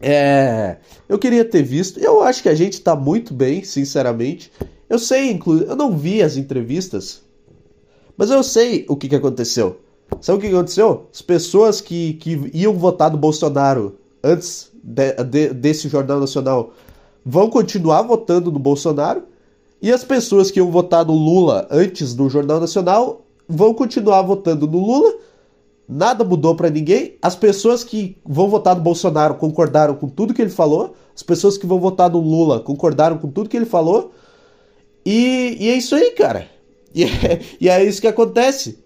É, 0.00 0.78
eu 1.08 1.18
queria 1.18 1.44
ter 1.44 1.62
visto. 1.62 2.00
Eu 2.00 2.22
acho 2.22 2.42
que 2.42 2.48
a 2.48 2.54
gente 2.54 2.80
tá 2.80 2.96
muito 2.96 3.32
bem, 3.32 3.62
sinceramente. 3.62 4.50
Eu 4.88 4.98
sei, 4.98 5.30
inclusive, 5.30 5.70
eu 5.70 5.76
não 5.76 5.96
vi 5.96 6.22
as 6.22 6.36
entrevistas, 6.36 7.22
mas 8.16 8.30
eu 8.30 8.42
sei 8.42 8.84
o 8.88 8.96
que, 8.96 9.08
que 9.08 9.16
aconteceu. 9.16 9.80
Sabe 10.20 10.38
o 10.38 10.40
que 10.40 10.46
aconteceu? 10.48 11.06
As 11.12 11.20
pessoas 11.20 11.80
que, 11.80 12.14
que 12.14 12.50
iam 12.54 12.74
votar 12.74 13.10
no 13.10 13.18
Bolsonaro 13.18 13.98
antes 14.22 14.70
de, 14.82 15.12
de, 15.24 15.48
desse 15.52 15.88
Jornal 15.88 16.20
Nacional 16.20 16.72
vão 17.24 17.50
continuar 17.50 18.02
votando 18.02 18.52
no 18.52 18.58
Bolsonaro 18.58 19.24
e 19.82 19.92
as 19.92 20.04
pessoas 20.04 20.50
que 20.50 20.58
iam 20.58 20.70
votar 20.70 21.04
no 21.04 21.12
Lula 21.12 21.66
antes 21.70 22.14
do 22.14 22.28
Jornal 22.28 22.60
Nacional 22.60 23.22
vão 23.48 23.74
continuar 23.74 24.22
votando 24.22 24.66
no 24.66 24.78
Lula. 24.78 25.14
Nada 25.88 26.24
mudou 26.24 26.56
para 26.56 26.70
ninguém. 26.70 27.16
As 27.20 27.36
pessoas 27.36 27.84
que 27.84 28.16
vão 28.24 28.48
votar 28.48 28.74
no 28.74 28.82
Bolsonaro 28.82 29.34
concordaram 29.34 29.94
com 29.94 30.08
tudo 30.08 30.34
que 30.34 30.42
ele 30.42 30.50
falou. 30.50 30.94
As 31.14 31.22
pessoas 31.22 31.56
que 31.56 31.66
vão 31.66 31.78
votar 31.78 32.10
no 32.10 32.18
Lula 32.18 32.60
concordaram 32.60 33.18
com 33.18 33.30
tudo 33.30 33.48
que 33.48 33.56
ele 33.56 33.66
falou. 33.66 34.12
E, 35.04 35.56
e 35.60 35.68
é 35.68 35.76
isso 35.76 35.94
aí, 35.94 36.10
cara. 36.12 36.55
E 36.96 37.04
é, 37.04 37.40
e 37.60 37.68
é 37.68 37.84
isso 37.84 38.00
que 38.00 38.08
acontece. 38.08 38.78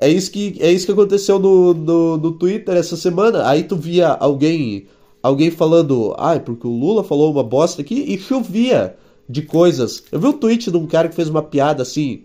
É 0.00 0.08
isso 0.08 0.30
que, 0.32 0.56
é 0.60 0.72
isso 0.72 0.86
que 0.86 0.92
aconteceu 0.92 1.38
no, 1.38 1.72
no, 1.72 2.16
no 2.16 2.32
Twitter 2.32 2.74
essa 2.74 2.96
semana. 2.96 3.46
Aí 3.46 3.62
tu 3.62 3.76
via 3.76 4.08
alguém 4.08 4.88
alguém 5.22 5.50
falando, 5.50 6.14
ai, 6.18 6.36
ah, 6.36 6.40
porque 6.40 6.66
o 6.66 6.70
Lula 6.70 7.02
falou 7.02 7.32
uma 7.32 7.42
bosta 7.42 7.80
aqui, 7.80 7.94
e 7.94 8.18
chovia 8.18 8.94
de 9.26 9.40
coisas. 9.40 10.02
Eu 10.12 10.20
vi 10.20 10.26
um 10.26 10.34
tweet 10.34 10.70
de 10.70 10.76
um 10.76 10.86
cara 10.86 11.08
que 11.08 11.14
fez 11.14 11.30
uma 11.30 11.42
piada 11.42 11.82
assim. 11.82 12.24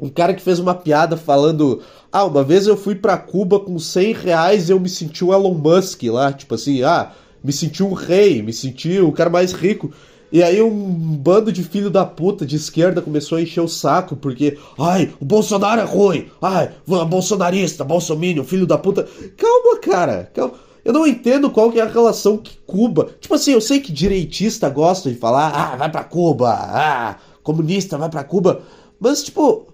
Um 0.00 0.08
cara 0.08 0.34
que 0.34 0.42
fez 0.42 0.60
uma 0.60 0.74
piada 0.74 1.16
falando: 1.16 1.80
Ah, 2.12 2.24
uma 2.24 2.44
vez 2.44 2.68
eu 2.68 2.76
fui 2.76 2.94
pra 2.94 3.18
Cuba 3.18 3.58
com 3.58 3.76
100 3.76 4.12
reais 4.12 4.68
e 4.68 4.72
eu 4.72 4.78
me 4.78 4.88
senti 4.88 5.24
o 5.24 5.32
Elon 5.32 5.54
Musk 5.54 6.02
lá. 6.04 6.32
Tipo 6.32 6.54
assim, 6.54 6.82
ah, 6.82 7.12
me 7.42 7.52
senti 7.52 7.82
um 7.82 7.92
rei, 7.92 8.40
me 8.40 8.52
senti 8.52 9.00
o 9.00 9.12
cara 9.12 9.30
mais 9.30 9.52
rico. 9.52 9.92
E 10.32 10.42
aí 10.42 10.62
um 10.62 11.14
bando 11.16 11.52
de 11.52 11.62
filho 11.62 11.90
da 11.90 12.06
puta 12.06 12.46
de 12.46 12.56
esquerda 12.56 13.02
começou 13.02 13.36
a 13.36 13.42
encher 13.42 13.60
o 13.60 13.68
saco, 13.68 14.16
porque, 14.16 14.56
ai, 14.78 15.12
o 15.20 15.24
Bolsonaro 15.26 15.82
é 15.82 15.84
ruim, 15.84 16.28
ai, 16.40 16.70
bolsonarista, 16.86 17.84
bolsominion, 17.84 18.42
filho 18.42 18.66
da 18.66 18.78
puta. 18.78 19.06
Calma, 19.36 19.78
cara, 19.78 20.30
calma. 20.32 20.54
Eu 20.84 20.92
não 20.92 21.06
entendo 21.06 21.50
qual 21.50 21.70
que 21.70 21.78
é 21.78 21.82
a 21.82 21.86
relação 21.86 22.36
que 22.36 22.56
Cuba. 22.66 23.10
Tipo 23.20 23.34
assim, 23.34 23.52
eu 23.52 23.60
sei 23.60 23.80
que 23.80 23.92
direitista 23.92 24.68
gosta 24.68 25.10
de 25.10 25.16
falar, 25.16 25.50
ah, 25.54 25.76
vai 25.76 25.90
pra 25.90 26.02
Cuba, 26.02 26.50
ah, 26.50 27.16
comunista, 27.42 27.98
vai 27.98 28.08
pra 28.08 28.24
Cuba. 28.24 28.62
Mas, 28.98 29.22
tipo, 29.22 29.68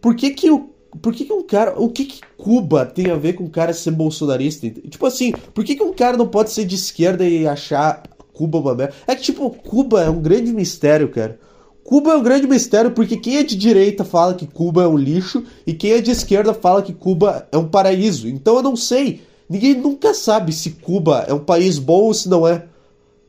por 0.00 0.14
que 0.14 0.30
que 0.30 0.50
o. 0.50 0.70
Por 1.02 1.12
que, 1.12 1.24
que 1.24 1.32
um 1.32 1.42
cara. 1.42 1.74
O 1.78 1.88
que, 1.88 2.04
que 2.04 2.20
Cuba 2.36 2.84
tem 2.86 3.10
a 3.10 3.16
ver 3.16 3.34
com 3.34 3.44
um 3.44 3.50
cara 3.50 3.72
ser 3.72 3.90
bolsonarista? 3.92 4.68
Tipo 4.70 5.06
assim, 5.06 5.32
por 5.54 5.64
que, 5.64 5.76
que 5.76 5.82
um 5.82 5.92
cara 5.92 6.16
não 6.16 6.26
pode 6.26 6.50
ser 6.50 6.64
de 6.64 6.74
esquerda 6.74 7.24
e 7.24 7.46
achar 7.46 8.02
Cuba 8.40 8.58
uma 8.58 8.74
merda? 8.74 8.94
É 9.06 9.14
que, 9.14 9.20
tipo, 9.20 9.50
Cuba 9.50 10.02
é 10.02 10.08
um 10.08 10.22
grande 10.22 10.50
mistério, 10.50 11.10
cara. 11.10 11.38
Cuba 11.84 12.12
é 12.12 12.16
um 12.16 12.22
grande 12.22 12.46
mistério 12.46 12.92
porque 12.92 13.18
quem 13.18 13.36
é 13.36 13.42
de 13.42 13.54
direita 13.54 14.02
fala 14.02 14.32
que 14.32 14.46
Cuba 14.46 14.82
é 14.82 14.86
um 14.86 14.96
lixo 14.96 15.44
e 15.66 15.74
quem 15.74 15.92
é 15.92 16.00
de 16.00 16.10
esquerda 16.10 16.54
fala 16.54 16.80
que 16.80 16.94
Cuba 16.94 17.46
é 17.52 17.58
um 17.58 17.68
paraíso. 17.68 18.26
Então 18.28 18.56
eu 18.56 18.62
não 18.62 18.76
sei. 18.76 19.20
Ninguém 19.46 19.74
nunca 19.74 20.14
sabe 20.14 20.54
se 20.54 20.70
Cuba 20.70 21.26
é 21.28 21.34
um 21.34 21.40
país 21.40 21.78
bom 21.78 22.04
ou 22.04 22.14
se 22.14 22.30
não 22.30 22.48
é. 22.48 22.64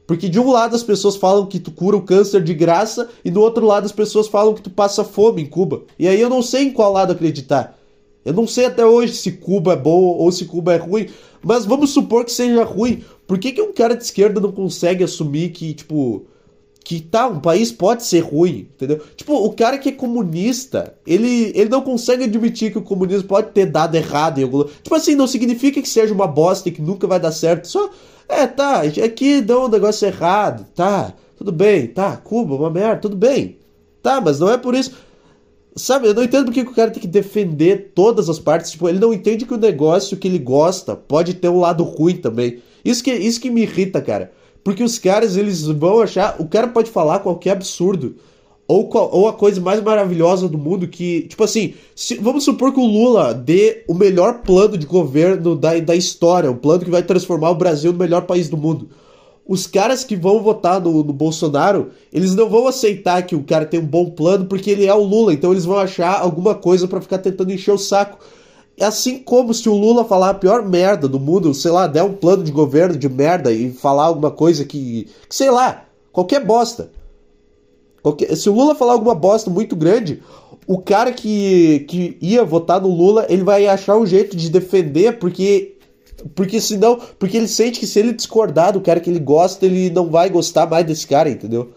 Porque 0.07 0.29
de 0.29 0.39
um 0.39 0.49
lado 0.49 0.77
as 0.77 0.83
pessoas 0.83 1.17
falam 1.17 1.45
que 1.45 1.59
tu 1.59 1.71
cura 1.71 1.97
o 1.97 2.03
câncer 2.03 2.41
de 2.41 2.53
graça 2.53 3.09
e 3.25 3.29
do 3.29 3.41
outro 3.41 3.65
lado 3.65 3.85
as 3.85 3.91
pessoas 3.91 4.29
falam 4.29 4.53
que 4.53 4.61
tu 4.61 4.69
passa 4.69 5.03
fome 5.03 5.41
em 5.41 5.45
Cuba. 5.45 5.81
E 5.99 6.07
aí 6.07 6.21
eu 6.21 6.29
não 6.29 6.41
sei 6.41 6.63
em 6.63 6.71
qual 6.71 6.93
lado 6.93 7.11
acreditar. 7.11 7.77
Eu 8.23 8.33
não 8.33 8.45
sei 8.45 8.65
até 8.65 8.85
hoje 8.85 9.13
se 9.13 9.31
Cuba 9.31 9.73
é 9.73 9.75
bom 9.75 9.99
ou 9.99 10.31
se 10.31 10.45
Cuba 10.45 10.73
é 10.73 10.77
ruim, 10.77 11.09
mas 11.43 11.65
vamos 11.65 11.89
supor 11.89 12.23
que 12.23 12.31
seja 12.31 12.63
ruim. 12.63 13.03
Por 13.25 13.39
que, 13.39 13.51
que 13.51 13.61
um 13.61 13.73
cara 13.73 13.95
de 13.95 14.03
esquerda 14.03 14.39
não 14.39 14.51
consegue 14.51 15.03
assumir 15.03 15.49
que, 15.49 15.73
tipo, 15.73 16.25
que 16.83 16.99
tá, 16.99 17.27
um 17.27 17.39
país 17.39 17.71
pode 17.71 18.03
ser 18.03 18.19
ruim, 18.19 18.67
entendeu? 18.73 18.99
Tipo, 19.15 19.33
o 19.33 19.53
cara 19.53 19.77
que 19.77 19.89
é 19.89 19.91
comunista, 19.91 20.95
ele, 21.05 21.51
ele 21.55 21.69
não 21.69 21.81
consegue 21.81 22.25
admitir 22.25 22.71
que 22.71 22.77
o 22.77 22.83
comunismo 22.83 23.27
pode 23.27 23.51
ter 23.51 23.65
dado 23.65 23.95
errado 23.95 24.39
em 24.39 24.43
algum 24.43 24.63
Tipo 24.63 24.95
assim, 24.95 25.15
não 25.15 25.27
significa 25.27 25.81
que 25.81 25.89
seja 25.89 26.13
uma 26.13 26.27
bosta 26.27 26.69
e 26.69 26.71
que 26.71 26.81
nunca 26.81 27.07
vai 27.07 27.19
dar 27.19 27.31
certo. 27.31 27.67
Só 27.67 27.89
é, 28.27 28.47
tá, 28.47 28.81
aqui 28.81 29.41
dá 29.41 29.59
um 29.59 29.67
negócio 29.67 30.07
errado, 30.07 30.65
tá, 30.75 31.13
tudo 31.37 31.51
bem, 31.51 31.87
tá, 31.87 32.17
Cuba, 32.17 32.55
uma 32.55 32.69
merda, 32.69 33.01
tudo 33.01 33.15
bem. 33.15 33.57
Tá, 34.01 34.19
mas 34.19 34.39
não 34.39 34.51
é 34.51 34.57
por 34.57 34.73
isso. 34.73 34.91
Sabe, 35.75 36.07
eu 36.07 36.13
não 36.13 36.23
entendo 36.23 36.45
porque 36.45 36.61
o 36.61 36.73
cara 36.73 36.91
tem 36.91 37.01
que 37.01 37.07
defender 37.07 37.91
todas 37.95 38.29
as 38.29 38.39
partes. 38.39 38.71
Tipo, 38.71 38.89
ele 38.89 38.99
não 38.99 39.13
entende 39.13 39.45
que 39.45 39.53
o 39.53 39.57
negócio 39.57 40.17
que 40.17 40.27
ele 40.27 40.39
gosta 40.39 40.95
pode 40.95 41.35
ter 41.35 41.49
um 41.49 41.59
lado 41.59 41.83
ruim 41.83 42.17
também. 42.17 42.59
Isso 42.83 43.03
que, 43.03 43.11
isso 43.13 43.39
que 43.39 43.49
me 43.49 43.61
irrita, 43.61 44.01
cara. 44.01 44.31
Porque 44.63 44.83
os 44.83 44.99
caras, 44.99 45.37
eles 45.37 45.65
vão 45.65 46.01
achar. 46.01 46.35
O 46.39 46.47
cara 46.47 46.67
pode 46.67 46.91
falar 46.91 47.19
qualquer 47.19 47.51
absurdo 47.51 48.15
ou, 48.71 48.89
ou 48.93 49.27
a 49.27 49.33
coisa 49.33 49.59
mais 49.59 49.81
maravilhosa 49.81 50.47
do 50.47 50.57
mundo 50.57 50.87
que, 50.87 51.23
tipo 51.23 51.43
assim, 51.43 51.73
se, 51.93 52.15
vamos 52.15 52.45
supor 52.45 52.73
que 52.73 52.79
o 52.79 52.85
Lula 52.85 53.33
dê 53.33 53.83
o 53.85 53.93
melhor 53.93 54.41
plano 54.43 54.77
de 54.77 54.85
governo 54.85 55.57
da, 55.57 55.77
da 55.79 55.93
história, 55.93 56.49
um 56.49 56.55
plano 56.55 56.85
que 56.85 56.89
vai 56.89 57.03
transformar 57.03 57.49
o 57.49 57.55
Brasil 57.55 57.91
no 57.91 57.99
melhor 57.99 58.21
país 58.21 58.47
do 58.47 58.55
mundo. 58.55 58.87
Os 59.51 59.67
caras 59.67 60.05
que 60.05 60.15
vão 60.15 60.41
votar 60.41 60.79
no, 60.79 61.03
no 61.03 61.11
Bolsonaro, 61.11 61.89
eles 62.13 62.33
não 62.33 62.49
vão 62.49 62.67
aceitar 62.67 63.21
que 63.23 63.35
o 63.35 63.43
cara 63.43 63.65
tem 63.65 63.81
um 63.81 63.85
bom 63.85 64.09
plano 64.09 64.45
porque 64.45 64.71
ele 64.71 64.85
é 64.85 64.93
o 64.93 65.03
Lula, 65.03 65.33
então 65.33 65.51
eles 65.51 65.65
vão 65.65 65.77
achar 65.77 66.21
alguma 66.21 66.55
coisa 66.55 66.87
para 66.87 67.01
ficar 67.01 67.17
tentando 67.17 67.51
encher 67.51 67.73
o 67.73 67.77
saco. 67.77 68.17
Assim 68.79 69.19
como 69.19 69.53
se 69.53 69.67
o 69.67 69.75
Lula 69.75 70.05
falar 70.05 70.29
a 70.29 70.33
pior 70.35 70.65
merda 70.65 71.05
do 71.05 71.19
mundo, 71.19 71.53
sei 71.53 71.69
lá, 71.69 71.85
der 71.85 72.03
um 72.03 72.13
plano 72.13 72.43
de 72.43 72.51
governo 72.51 72.97
de 72.97 73.09
merda 73.09 73.51
e 73.51 73.73
falar 73.73 74.05
alguma 74.05 74.31
coisa 74.31 74.63
que, 74.63 75.09
que 75.27 75.35
sei 75.35 75.51
lá, 75.51 75.83
qualquer 76.13 76.45
bosta 76.45 76.89
Qualquer, 78.01 78.35
se 78.35 78.49
o 78.49 78.53
Lula 78.53 78.73
falar 78.73 78.93
alguma 78.93 79.13
bosta 79.13 79.49
muito 79.49 79.75
grande, 79.75 80.23
o 80.65 80.79
cara 80.79 81.11
que, 81.11 81.85
que 81.87 82.17
ia 82.21 82.43
votar 82.43 82.81
no 82.81 82.89
Lula, 82.89 83.25
ele 83.29 83.43
vai 83.43 83.67
achar 83.67 83.97
um 83.97 84.05
jeito 84.05 84.35
de 84.35 84.49
defender, 84.49 85.19
porque. 85.19 85.75
Porque 86.35 86.59
senão. 86.61 86.99
Porque 87.17 87.37
ele 87.37 87.47
sente 87.47 87.79
que 87.79 87.87
se 87.87 87.99
ele 87.99 88.13
discordar 88.13 88.73
do 88.73 88.81
cara 88.81 88.99
que 88.99 89.09
ele 89.09 89.19
gosta, 89.19 89.65
ele 89.65 89.89
não 89.89 90.09
vai 90.09 90.29
gostar 90.29 90.67
mais 90.67 90.85
desse 90.85 91.07
cara, 91.07 91.29
entendeu? 91.29 91.71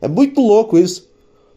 É 0.00 0.08
muito 0.08 0.40
louco 0.40 0.78
isso. 0.78 1.08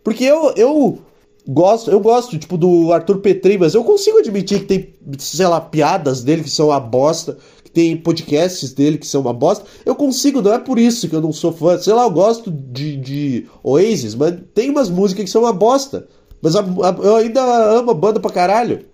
Porque 0.03 0.23
eu, 0.23 0.53
eu 0.55 0.99
gosto, 1.47 1.89
eu 1.89 1.99
gosto, 1.99 2.37
tipo, 2.37 2.57
do 2.57 2.91
Arthur 2.91 3.19
Petri, 3.19 3.57
mas 3.57 3.73
eu 3.73 3.83
consigo 3.83 4.17
admitir 4.17 4.59
que 4.59 4.65
tem, 4.65 4.93
sei 5.17 5.47
lá, 5.47 5.61
piadas 5.61 6.23
dele 6.23 6.43
que 6.43 6.49
são 6.49 6.71
a 6.71 6.79
bosta 6.79 7.37
tem 7.73 7.97
podcasts 7.97 8.71
dele 8.71 8.99
que 8.99 9.07
são 9.07 9.21
uma 9.21 9.33
bosta. 9.33 9.65
Eu 9.83 9.95
consigo, 9.95 10.41
não 10.41 10.53
é 10.53 10.59
por 10.59 10.77
isso 10.77 11.09
que 11.09 11.15
eu 11.15 11.21
não 11.21 11.33
sou 11.33 11.51
fã. 11.51 11.77
Sei 11.79 11.91
lá, 11.91 12.03
eu 12.03 12.11
gosto 12.11 12.51
de, 12.51 12.95
de 12.95 13.47
Oasis, 13.63 14.13
mas 14.13 14.35
tem 14.53 14.69
umas 14.69 14.89
músicas 14.89 15.25
que 15.25 15.31
são 15.31 15.41
uma 15.41 15.51
bosta. 15.51 16.07
Mas 16.39 16.55
a, 16.55 16.61
a, 16.61 16.95
eu 17.01 17.15
ainda 17.15 17.41
amo 17.41 17.91
a 17.91 17.95
banda 17.95 18.19
pra 18.19 18.31
caralho. 18.31 18.85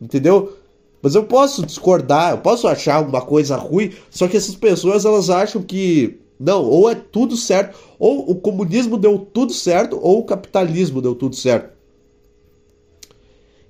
Entendeu? 0.00 0.52
Mas 1.02 1.14
eu 1.14 1.24
posso 1.24 1.66
discordar, 1.66 2.30
eu 2.30 2.38
posso 2.38 2.68
achar 2.68 2.94
alguma 2.94 3.20
coisa 3.20 3.56
ruim, 3.56 3.92
só 4.08 4.28
que 4.28 4.36
essas 4.36 4.54
pessoas 4.54 5.04
elas 5.04 5.28
acham 5.28 5.60
que 5.60 6.20
não, 6.38 6.64
ou 6.64 6.88
é 6.88 6.94
tudo 6.94 7.36
certo, 7.36 7.78
ou 7.98 8.30
o 8.30 8.34
comunismo 8.36 8.96
deu 8.96 9.18
tudo 9.18 9.52
certo, 9.52 9.98
ou 10.00 10.20
o 10.20 10.24
capitalismo 10.24 11.02
deu 11.02 11.14
tudo 11.14 11.36
certo. 11.36 11.72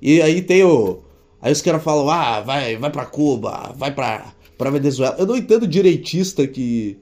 E 0.01 0.21
aí 0.21 0.43
tem 0.43 0.63
o. 0.63 1.01
Aí 1.41 1.53
os 1.53 1.63
caras 1.63 1.83
falam, 1.83 2.09
ah, 2.11 2.41
vai, 2.41 2.77
vai 2.77 2.91
pra 2.91 3.07
Cuba, 3.07 3.73
vai 3.77 3.95
pra 3.95 4.33
para 4.63 4.71
Venezuela. 4.71 5.17
Eu 5.19 5.27
não 5.27 5.37
entendo 5.37 5.67
direitista 5.67 6.47
que, 6.47 6.97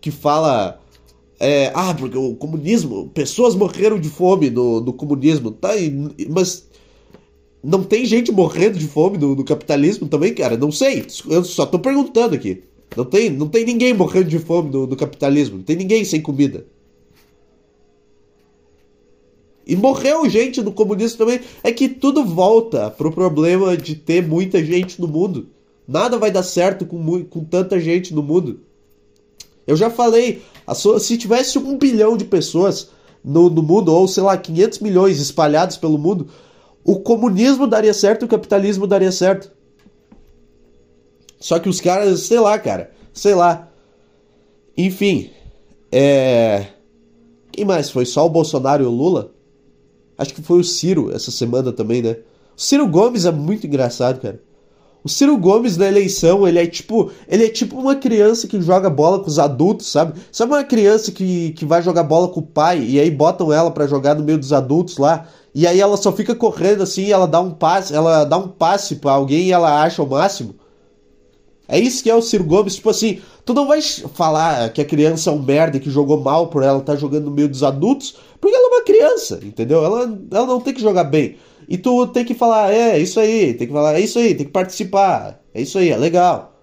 que 0.00 0.10
fala. 0.10 0.78
É, 1.40 1.72
ah, 1.74 1.94
porque 1.94 2.18
o 2.18 2.34
comunismo. 2.34 3.08
Pessoas 3.14 3.54
morreram 3.54 3.98
de 3.98 4.10
fome 4.10 4.50
no, 4.50 4.80
no 4.80 4.92
comunismo. 4.92 5.50
Tá, 5.50 5.70
mas 6.28 6.67
não 7.62 7.82
tem 7.82 8.04
gente 8.04 8.30
morrendo 8.30 8.78
de 8.78 8.86
fome 8.86 9.18
no, 9.18 9.34
no, 9.34 9.44
capitalismo 9.44 10.08
também, 10.08 10.32
cara? 10.34 10.56
Não 10.56 10.70
sei. 10.70 11.06
Eu 11.28 11.44
só 11.44 11.66
tô 11.66 11.78
perguntando 11.78 12.34
aqui. 12.34 12.62
Não 12.96 13.04
tem, 13.04 13.30
não 13.30 13.48
tem 13.48 13.64
ninguém 13.64 13.92
morrendo 13.92 14.28
de 14.28 14.38
fome 14.38 14.70
no, 14.70 14.86
no 14.86 14.96
capitalismo. 14.96 15.58
Não 15.58 15.64
tem 15.64 15.76
ninguém 15.76 16.04
sem 16.04 16.20
comida. 16.20 16.66
E 19.66 19.76
morreu 19.76 20.28
gente 20.30 20.62
no 20.62 20.72
comunismo 20.72 21.18
também. 21.18 21.40
É 21.62 21.70
que 21.72 21.88
tudo 21.88 22.24
volta 22.24 22.90
pro 22.90 23.12
problema 23.12 23.76
de 23.76 23.94
ter 23.94 24.26
muita 24.26 24.64
gente 24.64 25.00
no 25.00 25.06
mundo. 25.06 25.48
Nada 25.86 26.16
vai 26.16 26.30
dar 26.30 26.42
certo 26.42 26.86
com, 26.86 27.24
com 27.24 27.44
tanta 27.44 27.78
gente 27.78 28.14
no 28.14 28.22
mundo. 28.22 28.60
Eu 29.66 29.76
já 29.76 29.90
falei, 29.90 30.42
se 30.98 31.18
tivesse 31.18 31.58
um 31.58 31.76
bilhão 31.76 32.16
de 32.16 32.24
pessoas 32.24 32.88
no, 33.22 33.50
no 33.50 33.62
mundo, 33.62 33.92
ou 33.92 34.08
sei 34.08 34.22
lá, 34.22 34.36
500 34.36 34.78
milhões 34.78 35.20
espalhados 35.20 35.76
pelo 35.76 35.98
mundo, 35.98 36.28
o 36.88 36.98
comunismo 37.00 37.66
daria 37.66 37.92
certo 37.92 38.24
o 38.24 38.28
capitalismo 38.28 38.86
daria 38.86 39.12
certo. 39.12 39.52
Só 41.38 41.58
que 41.58 41.68
os 41.68 41.82
caras, 41.82 42.20
sei 42.20 42.40
lá, 42.40 42.58
cara, 42.58 42.90
sei 43.12 43.34
lá. 43.34 43.68
Enfim, 44.74 45.28
é. 45.92 46.68
Quem 47.52 47.66
mais 47.66 47.90
foi? 47.90 48.06
Só 48.06 48.24
o 48.24 48.30
Bolsonaro 48.30 48.82
e 48.82 48.86
o 48.86 48.90
Lula? 48.90 49.34
Acho 50.16 50.32
que 50.32 50.40
foi 50.40 50.60
o 50.60 50.64
Ciro 50.64 51.14
essa 51.14 51.30
semana 51.30 51.74
também, 51.74 52.00
né? 52.00 52.16
O 52.56 52.60
Ciro 52.60 52.88
Gomes 52.88 53.26
é 53.26 53.30
muito 53.30 53.66
engraçado, 53.66 54.18
cara. 54.22 54.40
O 55.02 55.08
Ciro 55.08 55.36
Gomes 55.36 55.76
na 55.76 55.86
eleição, 55.86 56.46
ele 56.46 56.58
é 56.58 56.66
tipo, 56.66 57.10
ele 57.28 57.44
é 57.44 57.48
tipo 57.48 57.78
uma 57.78 57.94
criança 57.94 58.48
que 58.48 58.60
joga 58.60 58.90
bola 58.90 59.20
com 59.20 59.28
os 59.28 59.38
adultos, 59.38 59.86
sabe? 59.86 60.20
Sabe 60.32 60.52
uma 60.52 60.64
criança 60.64 61.12
que, 61.12 61.52
que 61.52 61.64
vai 61.64 61.82
jogar 61.82 62.02
bola 62.02 62.28
com 62.28 62.40
o 62.40 62.46
pai 62.46 62.82
e 62.82 62.98
aí 62.98 63.10
botam 63.10 63.52
ela 63.52 63.70
para 63.70 63.86
jogar 63.86 64.14
no 64.14 64.24
meio 64.24 64.38
dos 64.38 64.52
adultos 64.52 64.98
lá, 64.98 65.26
e 65.54 65.66
aí 65.66 65.80
ela 65.80 65.96
só 65.96 66.12
fica 66.12 66.34
correndo 66.34 66.82
assim, 66.82 67.10
ela 67.10 67.26
dá 67.26 67.40
um 67.40 67.50
passe, 67.50 67.94
ela 67.94 68.24
dá 68.24 68.36
um 68.36 68.48
passe 68.48 68.96
para 68.96 69.12
alguém 69.12 69.46
e 69.46 69.52
ela 69.52 69.82
acha 69.82 70.02
o 70.02 70.08
máximo. 70.08 70.54
É 71.66 71.78
isso 71.78 72.02
que 72.02 72.10
é 72.10 72.14
o 72.14 72.22
Ciro 72.22 72.44
Gomes, 72.44 72.76
tipo 72.76 72.88
assim, 72.88 73.20
tu 73.44 73.52
não 73.52 73.66
vai 73.66 73.82
falar 73.82 74.70
que 74.70 74.80
a 74.80 74.84
criança 74.84 75.28
é 75.28 75.32
um 75.32 75.42
merda 75.42 75.78
que 75.78 75.90
jogou 75.90 76.18
mal 76.18 76.48
por 76.48 76.62
ela 76.62 76.78
estar 76.78 76.94
tá 76.94 76.98
jogando 76.98 77.26
no 77.26 77.30
meio 77.30 77.48
dos 77.48 77.62
adultos, 77.62 78.16
porque 78.40 78.56
ela 78.56 78.66
é 78.66 78.76
uma 78.76 78.84
criança, 78.84 79.40
entendeu? 79.42 79.84
Ela, 79.84 80.18
ela 80.30 80.46
não 80.46 80.60
tem 80.60 80.74
que 80.74 80.80
jogar 80.80 81.04
bem. 81.04 81.36
E 81.68 81.76
tu 81.76 82.06
tem 82.06 82.24
que 82.24 82.34
falar, 82.34 82.72
é, 82.72 82.98
isso 82.98 83.20
aí, 83.20 83.52
tem 83.54 83.66
que 83.66 83.72
falar, 83.72 83.94
é 83.94 84.00
isso 84.00 84.18
aí, 84.18 84.34
tem 84.34 84.46
que 84.46 84.52
participar. 84.52 85.40
É 85.52 85.60
isso 85.60 85.78
aí, 85.78 85.90
é 85.90 85.96
legal. 85.96 86.54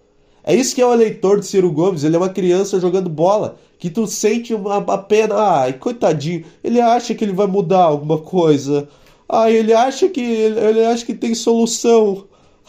É 0.44 0.56
isso 0.56 0.76
que 0.76 0.82
é 0.82 0.86
o 0.86 0.94
eleitor 0.94 1.40
de 1.40 1.46
Ciro 1.46 1.72
Gomes, 1.72 2.04
ele 2.04 2.16
é 2.16 2.20
uma 2.20 2.30
criança 2.30 2.80
jogando 2.80 3.10
bola, 3.10 3.58
que 3.80 3.90
tu 3.90 4.06
sente 4.08 4.54
uma, 4.54 4.78
uma 4.78 4.98
pena, 4.98 5.36
ai, 5.36 5.74
coitadinho, 5.74 6.46
ele 6.64 6.80
acha 6.80 7.16
que 7.16 7.24
ele 7.24 7.34
vai 7.34 7.48
mudar 7.48 7.84
alguma 7.84 8.20
coisa. 8.20 8.88
Ai, 9.28 9.56
ele 9.56 9.74
acha 9.74 10.08
que 10.08 10.22
ele, 10.22 10.60
ele 10.60 10.86
acha 10.86 11.06
que 11.06 11.14
tem 11.16 11.34
solução. 11.34 12.26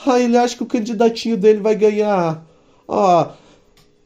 Ai, 0.06 0.24
ele 0.24 0.36
acha 0.36 0.56
que 0.56 0.62
o 0.62 0.66
candidatinho 0.66 1.36
dele 1.36 1.60
vai 1.60 1.74
ganhar. 1.74 2.44
Ah, 2.88 3.32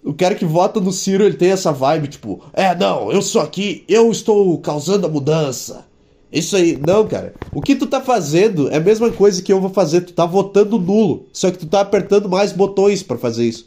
O 0.05 0.15
cara 0.15 0.35
que 0.35 0.45
vota 0.45 0.81
no 0.81 0.93
Ciro, 0.93 1.25
ele 1.25 1.37
tem 1.37 1.51
essa 1.51 1.73
vibe, 1.73 2.09
tipo, 2.09 2.43
é, 2.53 2.75
não, 2.75 3.13
eu 3.13 3.21
sou 3.21 3.43
aqui, 3.43 3.85
eu 3.87 4.11
estou 4.11 4.59
causando 4.59 5.07
a 5.07 5.11
mudança. 5.11 5.85
Isso 6.33 6.55
aí, 6.57 6.79
não, 6.87 7.07
cara. 7.07 7.35
O 7.53 7.61
que 7.61 7.75
tu 7.75 7.87
tá 7.87 8.01
fazendo 8.01 8.71
é 8.71 8.77
a 8.77 8.81
mesma 8.81 9.11
coisa 9.11 9.43
que 9.43 9.53
eu 9.53 9.61
vou 9.61 9.71
fazer. 9.71 10.03
Tu 10.03 10.13
tá 10.13 10.25
votando 10.25 10.79
nulo. 10.79 11.27
Só 11.33 11.51
que 11.51 11.59
tu 11.59 11.67
tá 11.67 11.81
apertando 11.81 12.29
mais 12.29 12.53
botões 12.53 13.03
para 13.03 13.19
fazer 13.19 13.45
isso. 13.45 13.67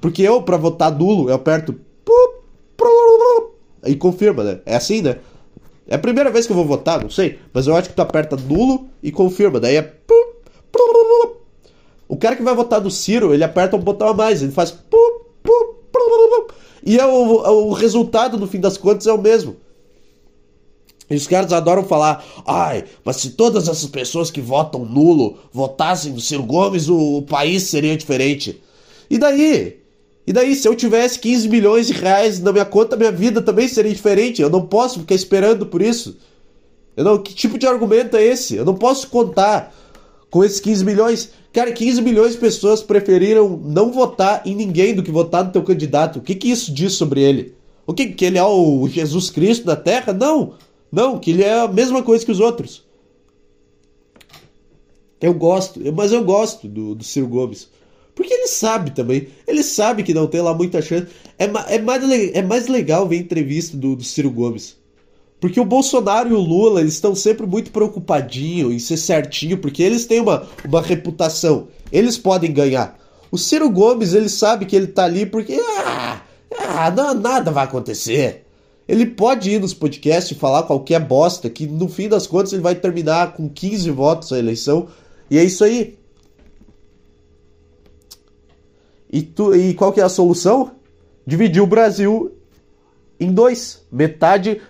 Porque 0.00 0.22
eu, 0.22 0.40
para 0.42 0.56
votar 0.56 0.96
nulo, 0.96 1.28
eu 1.28 1.34
aperto. 1.34 1.74
E 3.84 3.96
confirma, 3.96 4.44
né? 4.44 4.60
É 4.64 4.76
assim, 4.76 5.02
né? 5.02 5.18
É 5.88 5.96
a 5.96 5.98
primeira 5.98 6.30
vez 6.30 6.46
que 6.46 6.52
eu 6.52 6.56
vou 6.56 6.64
votar, 6.64 7.02
não 7.02 7.10
sei. 7.10 7.38
Mas 7.52 7.66
eu 7.66 7.76
acho 7.76 7.90
que 7.90 7.96
tu 7.96 8.02
aperta 8.02 8.36
nulo 8.36 8.86
e 9.02 9.10
confirma. 9.10 9.58
Daí 9.58 9.76
é. 9.76 9.92
O 12.08 12.16
cara 12.16 12.36
que 12.36 12.42
vai 12.42 12.54
votar 12.54 12.80
no 12.80 12.90
Ciro, 12.90 13.34
ele 13.34 13.42
aperta 13.42 13.76
um 13.76 13.80
botão 13.80 14.08
a 14.08 14.14
mais. 14.14 14.40
Ele 14.40 14.52
faz. 14.52 14.72
E 16.84 16.98
é 16.98 17.06
o, 17.06 17.68
o 17.68 17.72
resultado, 17.72 18.38
no 18.38 18.46
fim 18.46 18.60
das 18.60 18.76
contas, 18.76 19.06
é 19.06 19.12
o 19.12 19.20
mesmo. 19.20 19.56
E 21.08 21.16
os 21.16 21.26
caras 21.26 21.52
adoram 21.52 21.84
falar, 21.84 22.24
ai, 22.46 22.84
mas 23.04 23.16
se 23.16 23.30
todas 23.30 23.68
essas 23.68 23.86
pessoas 23.86 24.30
que 24.30 24.40
votam 24.40 24.84
nulo 24.84 25.38
votassem 25.52 26.12
no 26.12 26.20
Ciro 26.20 26.42
Gomes, 26.42 26.88
o, 26.88 27.18
o 27.18 27.22
país 27.22 27.64
seria 27.64 27.96
diferente. 27.96 28.60
E 29.10 29.18
daí? 29.18 29.80
E 30.26 30.32
daí, 30.32 30.54
se 30.54 30.66
eu 30.66 30.74
tivesse 30.74 31.18
15 31.18 31.48
milhões 31.48 31.86
de 31.86 31.92
reais 31.92 32.40
na 32.40 32.50
minha 32.50 32.64
conta, 32.64 32.96
minha 32.96 33.12
vida 33.12 33.42
também 33.42 33.68
seria 33.68 33.92
diferente. 33.92 34.40
Eu 34.40 34.48
não 34.48 34.66
posso 34.66 35.00
ficar 35.00 35.14
esperando 35.14 35.66
por 35.66 35.82
isso. 35.82 36.16
Eu 36.96 37.04
não, 37.04 37.18
que 37.18 37.34
tipo 37.34 37.58
de 37.58 37.66
argumento 37.66 38.16
é 38.16 38.24
esse? 38.24 38.54
Eu 38.54 38.64
não 38.64 38.74
posso 38.74 39.08
contar 39.08 39.74
com 40.34 40.42
esses 40.42 40.58
15 40.58 40.84
milhões. 40.84 41.30
Cara, 41.52 41.70
15 41.70 42.02
milhões 42.02 42.32
de 42.32 42.38
pessoas 42.38 42.82
preferiram 42.82 43.56
não 43.56 43.92
votar 43.92 44.42
em 44.44 44.52
ninguém 44.52 44.92
do 44.92 45.00
que 45.00 45.12
votar 45.12 45.44
no 45.44 45.52
teu 45.52 45.62
candidato. 45.62 46.18
O 46.18 46.22
que, 46.22 46.34
que 46.34 46.50
isso 46.50 46.74
diz 46.74 46.94
sobre 46.94 47.22
ele? 47.22 47.54
O 47.86 47.94
que, 47.94 48.08
que 48.08 48.24
ele 48.24 48.36
é 48.36 48.42
o 48.42 48.88
Jesus 48.88 49.30
Cristo 49.30 49.64
da 49.64 49.76
Terra? 49.76 50.12
Não. 50.12 50.54
Não, 50.90 51.20
que 51.20 51.30
ele 51.30 51.44
é 51.44 51.60
a 51.60 51.68
mesma 51.68 52.02
coisa 52.02 52.24
que 52.24 52.32
os 52.32 52.40
outros. 52.40 52.82
Eu 55.20 55.32
gosto, 55.34 55.80
mas 55.94 56.10
eu 56.10 56.24
gosto 56.24 56.66
do, 56.66 56.96
do 56.96 57.04
Ciro 57.04 57.28
Gomes. 57.28 57.68
Porque 58.12 58.34
ele 58.34 58.48
sabe 58.48 58.90
também. 58.90 59.28
Ele 59.46 59.62
sabe 59.62 60.02
que 60.02 60.12
não 60.12 60.26
tem 60.26 60.40
lá 60.40 60.52
muita 60.52 60.82
chance. 60.82 61.06
É, 61.38 61.44
é, 61.44 61.78
mais, 61.78 62.02
é 62.10 62.42
mais 62.42 62.66
legal 62.66 63.06
ver 63.06 63.18
entrevista 63.18 63.76
do, 63.76 63.94
do 63.94 64.02
Ciro 64.02 64.32
Gomes. 64.32 64.76
Porque 65.44 65.60
o 65.60 65.64
Bolsonaro 65.66 66.30
e 66.30 66.32
o 66.32 66.40
Lula 66.40 66.80
eles 66.80 66.94
estão 66.94 67.14
sempre 67.14 67.46
muito 67.46 67.70
preocupadinhos 67.70 68.72
em 68.72 68.78
ser 68.78 68.96
certinho, 68.96 69.58
porque 69.58 69.82
eles 69.82 70.06
têm 70.06 70.18
uma, 70.18 70.46
uma 70.64 70.80
reputação. 70.80 71.68
Eles 71.92 72.16
podem 72.16 72.50
ganhar. 72.50 72.98
O 73.30 73.36
Ciro 73.36 73.68
Gomes, 73.68 74.14
ele 74.14 74.30
sabe 74.30 74.64
que 74.64 74.74
ele 74.74 74.86
tá 74.86 75.04
ali 75.04 75.26
porque. 75.26 75.60
Ah, 75.60 76.22
ah 76.66 76.90
não, 76.90 77.12
nada 77.12 77.50
vai 77.50 77.64
acontecer. 77.64 78.46
Ele 78.88 79.04
pode 79.04 79.50
ir 79.50 79.60
nos 79.60 79.74
podcasts 79.74 80.34
e 80.34 80.40
falar 80.40 80.62
qualquer 80.62 80.98
bosta, 80.98 81.50
que 81.50 81.66
no 81.66 81.90
fim 81.90 82.08
das 82.08 82.26
contas 82.26 82.54
ele 82.54 82.62
vai 82.62 82.74
terminar 82.74 83.34
com 83.34 83.46
15 83.46 83.90
votos 83.90 84.32
a 84.32 84.38
eleição. 84.38 84.88
E 85.30 85.36
é 85.36 85.44
isso 85.44 85.62
aí. 85.62 85.98
E, 89.12 89.20
tu, 89.20 89.54
e 89.54 89.74
qual 89.74 89.92
que 89.92 90.00
é 90.00 90.04
a 90.04 90.08
solução? 90.08 90.70
Dividir 91.26 91.62
o 91.62 91.66
Brasil 91.66 92.32
em 93.20 93.30
dois. 93.30 93.84
Metade, 93.92 94.62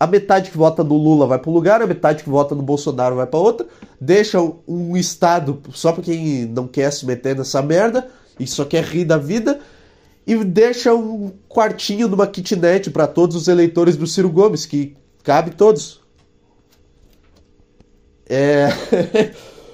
a 0.00 0.06
metade 0.06 0.50
que 0.50 0.56
vota 0.56 0.84
no 0.84 0.96
Lula 0.96 1.26
vai 1.26 1.38
para 1.38 1.50
um 1.50 1.54
lugar, 1.54 1.82
a 1.82 1.86
metade 1.86 2.22
que 2.22 2.30
vota 2.30 2.54
no 2.54 2.62
Bolsonaro 2.62 3.16
vai 3.16 3.26
para 3.26 3.40
outra. 3.40 3.66
Deixa 4.00 4.38
um 4.66 4.96
estado 4.96 5.60
só 5.72 5.92
para 5.92 6.04
quem 6.04 6.46
não 6.46 6.68
quer 6.68 6.92
se 6.92 7.04
meter 7.04 7.36
nessa 7.36 7.60
merda 7.60 8.08
e 8.38 8.46
só 8.46 8.64
quer 8.64 8.84
rir 8.84 9.04
da 9.04 9.16
vida 9.16 9.58
e 10.24 10.36
deixa 10.44 10.94
um 10.94 11.32
quartinho 11.48 12.06
numa 12.06 12.26
kitnet 12.26 12.90
para 12.90 13.06
todos 13.06 13.34
os 13.34 13.48
eleitores 13.48 13.96
do 13.96 14.06
Ciro 14.06 14.28
Gomes, 14.28 14.66
que 14.66 14.94
cabe 15.24 15.52
todos. 15.52 16.00
É. 18.28 18.68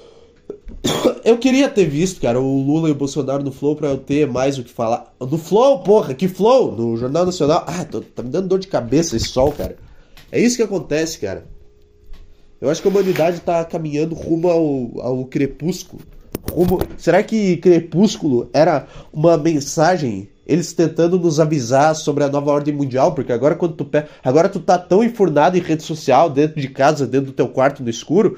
eu 1.23 1.37
queria 1.37 1.69
ter 1.69 1.85
visto, 1.85 2.21
cara, 2.21 2.39
o 2.39 2.61
Lula 2.61 2.87
e 2.89 2.93
o 2.93 2.95
Bolsonaro 2.95 3.43
no 3.43 3.51
Flow 3.51 3.75
pra 3.75 3.89
eu 3.89 3.97
ter 3.97 4.25
mais 4.27 4.57
o 4.57 4.63
que 4.63 4.71
falar. 4.71 5.13
No 5.19 5.37
Flow, 5.37 5.79
porra, 5.79 6.13
que 6.13 6.27
Flow? 6.27 6.71
No 6.71 6.97
Jornal 6.97 7.25
Nacional. 7.25 7.65
Ah, 7.67 7.83
tô, 7.83 8.01
tá 8.01 8.23
me 8.23 8.29
dando 8.29 8.47
dor 8.47 8.59
de 8.59 8.67
cabeça 8.67 9.15
esse 9.15 9.27
sol, 9.27 9.51
cara. 9.51 9.75
É 10.31 10.39
isso 10.39 10.57
que 10.57 10.63
acontece, 10.63 11.19
cara. 11.19 11.45
Eu 12.59 12.69
acho 12.69 12.81
que 12.81 12.87
a 12.87 12.91
humanidade 12.91 13.41
tá 13.41 13.63
caminhando 13.65 14.15
rumo 14.15 14.49
ao, 14.49 15.01
ao 15.01 15.25
crepúsculo. 15.25 16.01
Rumo... 16.51 16.79
Será 16.97 17.21
que 17.21 17.57
crepúsculo 17.57 18.49
era 18.53 18.87
uma 19.11 19.37
mensagem 19.37 20.29
eles 20.45 20.73
tentando 20.73 21.17
nos 21.17 21.39
avisar 21.39 21.95
sobre 21.95 22.23
a 22.23 22.29
nova 22.29 22.51
ordem 22.51 22.73
mundial, 22.73 23.13
porque 23.13 23.33
agora 23.33 23.55
quando 23.55 23.73
tu 23.75 23.85
pe... 23.85 24.03
agora 24.23 24.47
tu 24.47 24.59
tá 24.59 24.77
tão 24.77 25.03
enfurnado 25.03 25.57
em 25.57 25.61
rede 25.61 25.83
social, 25.83 26.29
dentro 26.29 26.61
de 26.61 26.69
casa, 26.69 27.07
dentro 27.07 27.27
do 27.27 27.33
teu 27.33 27.47
quarto 27.47 27.81
no 27.81 27.89
escuro, 27.89 28.37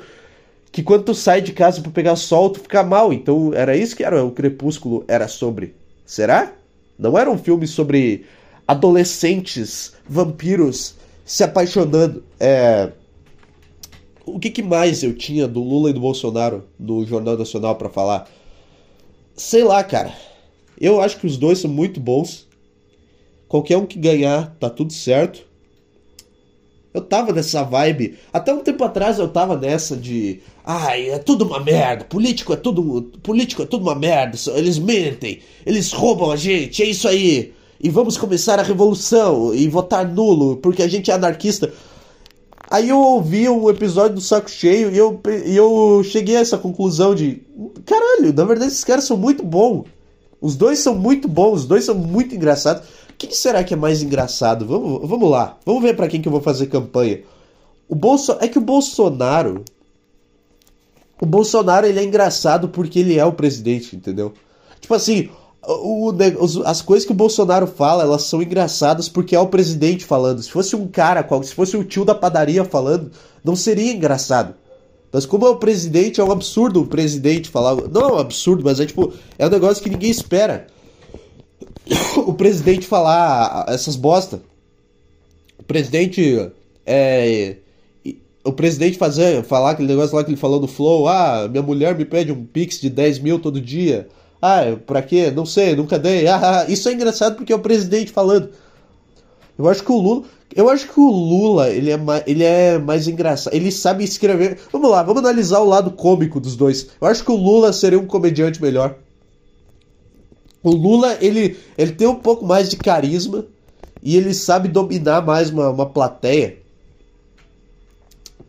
que 0.71 0.81
quando 0.81 1.03
tu 1.03 1.13
sai 1.13 1.41
de 1.41 1.51
casa 1.51 1.81
para 1.81 1.91
pegar 1.91 2.15
sol, 2.15 2.49
tu 2.49 2.61
fica 2.61 2.83
mal. 2.83 3.11
Então 3.11 3.51
era 3.53 3.75
isso 3.75 3.95
que 3.95 4.03
era 4.03 4.23
o 4.23 4.31
Crepúsculo 4.31 5.03
era 5.07 5.27
sobre. 5.27 5.75
Será? 6.05 6.53
Não 6.97 7.17
era 7.17 7.29
um 7.29 7.37
filme 7.37 7.67
sobre 7.67 8.25
adolescentes 8.67 9.93
vampiros 10.07 10.95
se 11.27 11.43
apaixonando. 11.43 12.23
É... 12.39 12.89
O 14.25 14.39
que, 14.39 14.49
que 14.49 14.63
mais 14.63 15.03
eu 15.03 15.13
tinha 15.13 15.47
do 15.47 15.61
Lula 15.61 15.89
e 15.89 15.93
do 15.93 15.99
Bolsonaro 15.99 16.63
no 16.79 17.05
Jornal 17.05 17.37
Nacional 17.37 17.75
para 17.75 17.89
falar? 17.89 18.29
Sei 19.35 19.63
lá, 19.63 19.83
cara. 19.83 20.13
Eu 20.79 21.01
acho 21.01 21.17
que 21.17 21.27
os 21.27 21.37
dois 21.37 21.59
são 21.59 21.69
muito 21.69 21.99
bons. 21.99 22.47
Qualquer 23.47 23.77
um 23.77 23.85
que 23.85 23.99
ganhar, 23.99 24.55
tá 24.59 24.69
tudo 24.69 24.91
certo. 24.91 25.45
Eu 26.93 27.01
tava 27.01 27.31
nessa 27.31 27.63
vibe. 27.63 28.17
Até 28.33 28.53
um 28.53 28.63
tempo 28.63 28.83
atrás 28.83 29.19
eu 29.19 29.27
tava 29.27 29.55
nessa 29.57 29.95
de. 29.95 30.39
Ai, 30.65 31.09
é 31.09 31.19
tudo 31.19 31.45
uma 31.45 31.59
merda. 31.59 32.05
Político 32.05 32.53
é 32.53 32.55
tudo. 32.55 33.03
Político 33.21 33.63
é 33.63 33.65
tudo 33.65 33.83
uma 33.83 33.95
merda. 33.95 34.37
Eles 34.55 34.79
mentem. 34.79 35.39
Eles 35.65 35.91
roubam 35.91 36.31
a 36.31 36.35
gente. 36.35 36.81
É 36.81 36.85
isso 36.85 37.07
aí. 37.07 37.53
E 37.79 37.89
vamos 37.89 38.17
começar 38.17 38.59
a 38.59 38.63
revolução. 38.63 39.53
E 39.53 39.67
votar 39.67 40.07
nulo. 40.07 40.57
Porque 40.57 40.81
a 40.83 40.87
gente 40.87 41.11
é 41.11 41.13
anarquista. 41.13 41.71
Aí 42.69 42.89
eu 42.89 42.99
ouvi 42.99 43.47
um 43.47 43.69
episódio 43.69 44.15
do 44.15 44.21
Saco 44.21 44.49
Cheio 44.49 44.91
e 44.91 44.97
eu, 44.97 45.21
e 45.45 45.55
eu 45.55 46.01
cheguei 46.03 46.35
a 46.35 46.41
essa 46.41 46.57
conclusão 46.57 47.15
de. 47.15 47.41
Caralho, 47.85 48.33
na 48.33 48.43
verdade 48.43 48.71
esses 48.71 48.83
caras 48.83 49.05
são 49.05 49.15
muito 49.15 49.41
bons. 49.41 49.85
Os 50.41 50.55
dois 50.55 50.79
são 50.79 50.93
muito 50.93 51.27
bons, 51.27 51.61
os 51.61 51.65
dois 51.65 51.85
são 51.85 51.95
muito 51.95 52.35
engraçados. 52.35 52.87
Quem 53.17 53.31
será 53.31 53.63
que 53.63 53.73
é 53.73 53.77
mais 53.77 54.03
engraçado? 54.03 54.65
Vamos, 54.65 55.07
vamos 55.09 55.29
lá. 55.29 55.57
Vamos 55.65 55.81
ver 55.81 55.95
para 55.95 56.07
quem 56.07 56.21
que 56.21 56.27
eu 56.27 56.31
vou 56.31 56.41
fazer 56.41 56.67
campanha. 56.67 57.21
O 57.87 57.95
Bolso... 57.95 58.37
É 58.39 58.47
que 58.47 58.57
o 58.57 58.61
Bolsonaro. 58.61 59.63
O 61.19 61.25
Bolsonaro 61.25 61.87
ele 61.87 61.99
é 61.99 62.03
engraçado 62.03 62.69
porque 62.69 62.99
ele 62.99 63.17
é 63.17 63.25
o 63.25 63.33
presidente, 63.33 63.95
entendeu? 63.95 64.33
Tipo 64.79 64.93
assim, 64.93 65.29
o, 65.67 66.11
o, 66.11 66.63
as 66.65 66.81
coisas 66.81 67.05
que 67.05 67.11
o 67.11 67.15
Bolsonaro 67.15 67.67
fala, 67.67 68.03
elas 68.03 68.23
são 68.23 68.41
engraçadas 68.41 69.09
porque 69.09 69.35
é 69.35 69.39
o 69.39 69.47
presidente 69.47 70.05
falando. 70.05 70.41
Se 70.41 70.49
fosse 70.49 70.75
um 70.75 70.87
cara, 70.87 71.27
se 71.43 71.53
fosse 71.53 71.75
o 71.75 71.83
tio 71.83 72.05
da 72.05 72.15
padaria 72.15 72.63
falando, 72.63 73.11
não 73.43 73.55
seria 73.55 73.91
engraçado. 73.91 74.55
Mas 75.11 75.25
como 75.25 75.45
é 75.45 75.49
o 75.49 75.55
presidente, 75.55 76.19
é 76.19 76.23
um 76.23 76.31
absurdo 76.31 76.81
o 76.81 76.87
presidente 76.87 77.49
falar. 77.49 77.75
Não 77.89 78.01
é 78.01 78.13
um 78.13 78.17
absurdo, 78.17 78.63
mas 78.63 78.79
é 78.79 78.85
tipo. 78.85 79.13
É 79.37 79.47
um 79.47 79.49
negócio 79.49 79.83
que 79.83 79.89
ninguém 79.89 80.09
espera. 80.11 80.67
O 82.17 82.33
presidente 82.33 82.85
falar 82.85 83.65
essas 83.69 83.95
bosta. 83.95 84.41
O 85.57 85.63
presidente. 85.63 86.49
É. 86.85 87.57
O 88.43 88.53
presidente 88.53 88.97
fazer, 88.97 89.43
falar 89.43 89.71
aquele 89.71 89.89
negócio 89.89 90.15
lá 90.15 90.23
que 90.23 90.29
ele 90.29 90.37
falou 90.37 90.61
no 90.61 90.67
Flow. 90.67 91.07
Ah, 91.07 91.47
minha 91.49 91.61
mulher 91.61 91.97
me 91.97 92.05
pede 92.05 92.31
um 92.31 92.45
pix 92.45 92.79
de 92.79 92.89
10 92.89 93.19
mil 93.19 93.39
todo 93.39 93.59
dia. 93.59 94.07
Ah, 94.41 94.77
pra 94.85 95.01
quê? 95.01 95.31
Não 95.31 95.45
sei, 95.45 95.75
nunca 95.75 95.97
dei. 95.97 96.27
Ah, 96.27 96.61
ah, 96.61 96.71
isso 96.71 96.87
é 96.89 96.93
engraçado 96.93 97.35
porque 97.35 97.51
é 97.51 97.55
o 97.55 97.59
presidente 97.59 98.11
falando. 98.11 98.49
Eu 99.57 99.67
acho 99.67 99.83
que 99.83 99.91
o 99.91 99.97
Lula. 99.97 100.23
Eu 100.55 100.69
acho 100.69 100.87
que 100.87 100.99
o 100.99 101.09
Lula, 101.09 101.69
ele 101.69 101.91
é, 101.91 101.97
mais, 101.97 102.23
ele 102.25 102.43
é 102.43 102.77
mais 102.77 103.07
engraçado. 103.07 103.53
Ele 103.53 103.71
sabe 103.71 104.03
escrever. 104.03 104.59
Vamos 104.71 104.89
lá, 104.89 105.03
vamos 105.03 105.21
analisar 105.21 105.59
o 105.59 105.67
lado 105.67 105.91
cômico 105.91 106.39
dos 106.39 106.55
dois. 106.55 106.89
Eu 107.01 107.07
acho 107.07 107.23
que 107.23 107.31
o 107.31 107.35
Lula 107.35 107.73
seria 107.73 107.99
um 107.99 108.05
comediante 108.05 108.61
melhor. 108.61 108.95
O 110.63 110.71
Lula, 110.71 111.17
ele, 111.19 111.57
ele 111.77 111.91
tem 111.91 112.07
um 112.07 112.15
pouco 112.15 112.45
mais 112.45 112.69
de 112.69 112.77
carisma 112.77 113.45
e 114.01 114.15
ele 114.15 114.33
sabe 114.33 114.67
dominar 114.67 115.21
mais 115.21 115.49
uma, 115.49 115.69
uma 115.69 115.85
plateia. 115.85 116.57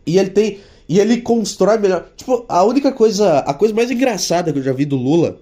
E 0.05 0.17
ele 0.17 0.29
tem. 0.29 0.59
E 0.87 0.99
ele 0.99 1.21
constrói 1.21 1.77
melhor. 1.77 2.07
Tipo, 2.15 2.45
a 2.47 2.63
única 2.63 2.91
coisa. 2.91 3.39
A 3.39 3.53
coisa 3.53 3.73
mais 3.73 3.91
engraçada 3.91 4.53
que 4.53 4.59
eu 4.59 4.63
já 4.63 4.73
vi 4.73 4.85
do 4.85 4.95
Lula 4.95 5.39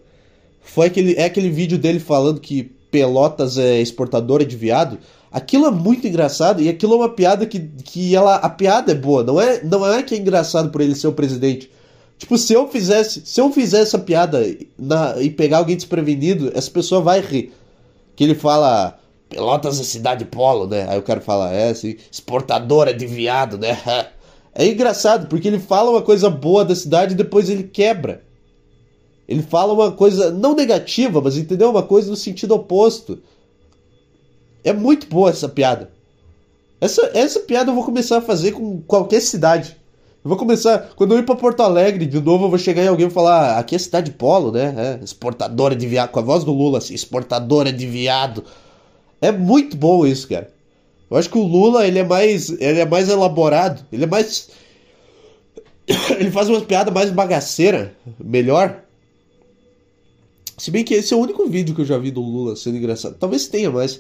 foi 0.70 0.88
aquele, 0.88 1.16
é 1.16 1.26
aquele 1.26 1.50
vídeo 1.50 1.78
dele 1.78 2.00
falando 2.00 2.40
que 2.40 2.72
Pelotas 2.92 3.58
é 3.58 3.82
exportadora 3.82 4.46
de 4.46 4.56
viado. 4.56 4.98
Aquilo 5.32 5.66
é 5.66 5.72
muito 5.72 6.08
engraçado 6.08 6.62
e 6.62 6.70
aquilo 6.70 6.94
é 6.94 6.98
uma 6.98 7.10
piada 7.10 7.46
que, 7.46 7.60
que 7.60 8.16
ela. 8.16 8.36
A 8.36 8.50
piada 8.50 8.92
é 8.92 8.96
boa, 8.96 9.24
não 9.24 9.40
é, 9.40 9.64
não 9.64 9.86
é 9.86 10.02
que 10.02 10.16
é 10.16 10.18
engraçado 10.18 10.70
por 10.70 10.82
ele 10.82 10.96
ser 10.96 11.08
o 11.08 11.14
presidente. 11.14 11.70
Tipo, 12.18 12.38
se 12.38 12.54
eu 12.54 12.68
fizesse. 12.68 13.22
Se 13.26 13.42
eu 13.42 13.52
fizesse 13.52 13.84
essa 13.84 14.00
piada 14.00 14.44
na, 14.78 15.22
e 15.22 15.30
pegar 15.30 15.58
alguém 15.58 15.76
desprevenido, 15.76 16.52
essa 16.56 16.72
pessoa 16.72 17.02
vai 17.02 17.20
rir. 17.20 17.54
que 18.16 18.24
ele 18.24 18.36
fala 18.36 18.98
Pelotas 19.30 19.80
é 19.80 19.84
cidade 19.84 20.26
polo, 20.26 20.68
né? 20.68 20.88
Aí 20.90 20.98
o 20.98 21.04
cara 21.04 21.20
fala, 21.22 21.52
é, 21.52 21.70
assim, 21.70 21.98
exportadora 22.12 22.94
de 22.94 23.06
viado, 23.06 23.58
né? 23.58 23.78
É 24.60 24.66
engraçado, 24.66 25.28
porque 25.28 25.48
ele 25.48 25.60
fala 25.60 25.92
uma 25.92 26.02
coisa 26.02 26.32
boa 26.32 26.66
da 26.66 26.74
cidade 26.74 27.14
e 27.14 27.16
depois 27.16 27.48
ele 27.48 27.62
quebra. 27.62 28.24
Ele 29.28 29.42
fala 29.42 29.74
uma 29.74 29.92
coisa 29.92 30.32
não 30.32 30.56
negativa, 30.56 31.22
mas 31.22 31.38
entendeu? 31.38 31.70
Uma 31.70 31.84
coisa 31.84 32.10
no 32.10 32.16
sentido 32.16 32.56
oposto. 32.56 33.20
É 34.64 34.72
muito 34.72 35.08
boa 35.08 35.30
essa 35.30 35.50
piada. 35.50 35.92
Essa, 36.80 37.12
essa 37.14 37.40
piada 37.42 37.72
eu 37.72 37.76
vou 37.76 37.84
começar 37.84 38.18
a 38.18 38.22
fazer 38.22 38.54
com 38.54 38.82
qualquer 38.82 39.22
cidade. 39.22 39.76
Eu 40.24 40.30
vou 40.30 40.38
começar. 40.38 40.92
Quando 40.96 41.14
eu 41.14 41.20
ir 41.20 41.24
pra 41.24 41.36
Porto 41.36 41.62
Alegre 41.62 42.06
de 42.06 42.22
novo, 42.22 42.46
eu 42.46 42.50
vou 42.50 42.60
chegar 42.60 42.84
em 42.84 42.88
alguém 42.88 43.08
e 43.08 43.12
falar: 43.12 43.56
ah, 43.56 43.60
aqui 43.60 43.76
é 43.76 43.80
cidade 43.80 44.12
polo, 44.12 44.52
né? 44.52 44.74
É, 44.78 45.04
exportadora 45.04 45.76
de 45.76 45.88
viado. 45.88 46.12
Com 46.12 46.20
a 46.20 46.24
voz 46.24 46.44
do 46.44 46.54
Lula, 46.54 46.78
assim, 46.78 46.94
exportadora 46.94 47.72
de 47.72 47.86
viado. 47.86 48.44
É 49.22 49.32
muito 49.32 49.76
bom 49.76 50.06
isso, 50.06 50.28
cara. 50.28 50.50
Eu 51.10 51.18
acho 51.18 51.30
que 51.30 51.38
o 51.38 51.44
Lula, 51.44 51.88
ele 51.88 52.00
é 52.00 52.04
mais, 52.04 52.50
ele 52.50 52.80
é 52.80 52.86
mais 52.86 53.10
elaborado, 53.10 53.86
ele 53.92 54.04
é 54.04 54.08
mais 54.08 54.50
ele 56.20 56.32
faz 56.32 56.50
uma 56.50 56.62
piada 56.62 56.92
mais 56.92 57.10
bagaceira, 57.10 57.96
melhor. 58.20 58.84
Se 60.58 60.72
bem 60.72 60.84
que 60.84 60.96
esse 60.96 61.14
é 61.14 61.18
o 61.18 61.20
único 61.20 61.48
vídeo 61.48 61.76
que 61.76 61.82
eu 61.82 61.86
já 61.86 61.98
vi 62.00 62.10
do 62.10 62.22
Lula 62.22 62.56
sendo 62.56 62.78
engraçado. 62.78 63.16
Talvez 63.20 63.48
tenha, 63.48 63.70
mas 63.70 64.00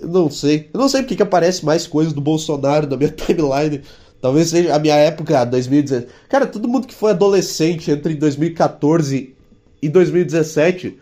eu 0.00 0.08
não 0.08 0.28
sei. 0.28 0.68
Eu 0.74 0.80
não 0.80 0.88
sei 0.88 1.02
porque 1.02 1.14
que 1.14 1.22
aparece 1.22 1.64
mais 1.64 1.86
coisas 1.86 2.12
do 2.12 2.20
Bolsonaro 2.20 2.88
na 2.88 2.96
minha 2.96 3.10
timeline. 3.14 3.82
Talvez 4.20 4.48
seja 4.48 4.74
a 4.74 4.78
minha 4.78 4.96
época, 4.96 5.44
2017. 5.44 6.12
Cara, 6.28 6.46
todo 6.46 6.68
mundo 6.68 6.86
que 6.86 6.94
foi 6.94 7.12
adolescente 7.12 7.90
entre 7.90 8.14
2014 8.14 9.34
e 9.80 9.88
2017 9.88 10.98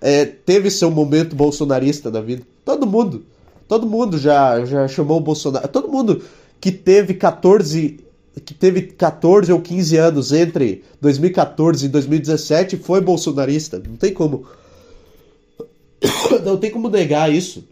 é, 0.00 0.24
teve 0.24 0.70
seu 0.70 0.90
momento 0.90 1.36
bolsonarista 1.36 2.10
na 2.10 2.20
vida. 2.20 2.42
Todo 2.64 2.86
mundo. 2.86 3.24
Todo 3.68 3.86
mundo 3.86 4.18
já, 4.18 4.64
já 4.64 4.88
chamou 4.88 5.18
o 5.18 5.20
Bolsonaro. 5.20 5.68
Todo 5.68 5.88
mundo 5.88 6.22
que 6.60 6.72
teve 6.72 7.14
14 7.14 8.03
que 8.40 8.54
teve 8.54 8.82
14 8.82 9.52
ou 9.52 9.60
15 9.60 9.96
anos 9.96 10.32
entre 10.32 10.82
2014 11.00 11.86
e 11.86 11.88
2017 11.88 12.76
foi 12.78 13.00
bolsonarista. 13.00 13.82
Não 13.86 13.96
tem 13.96 14.12
como. 14.12 14.46
Não 16.44 16.56
tem 16.56 16.70
como 16.70 16.88
negar 16.88 17.32
isso. 17.32 17.64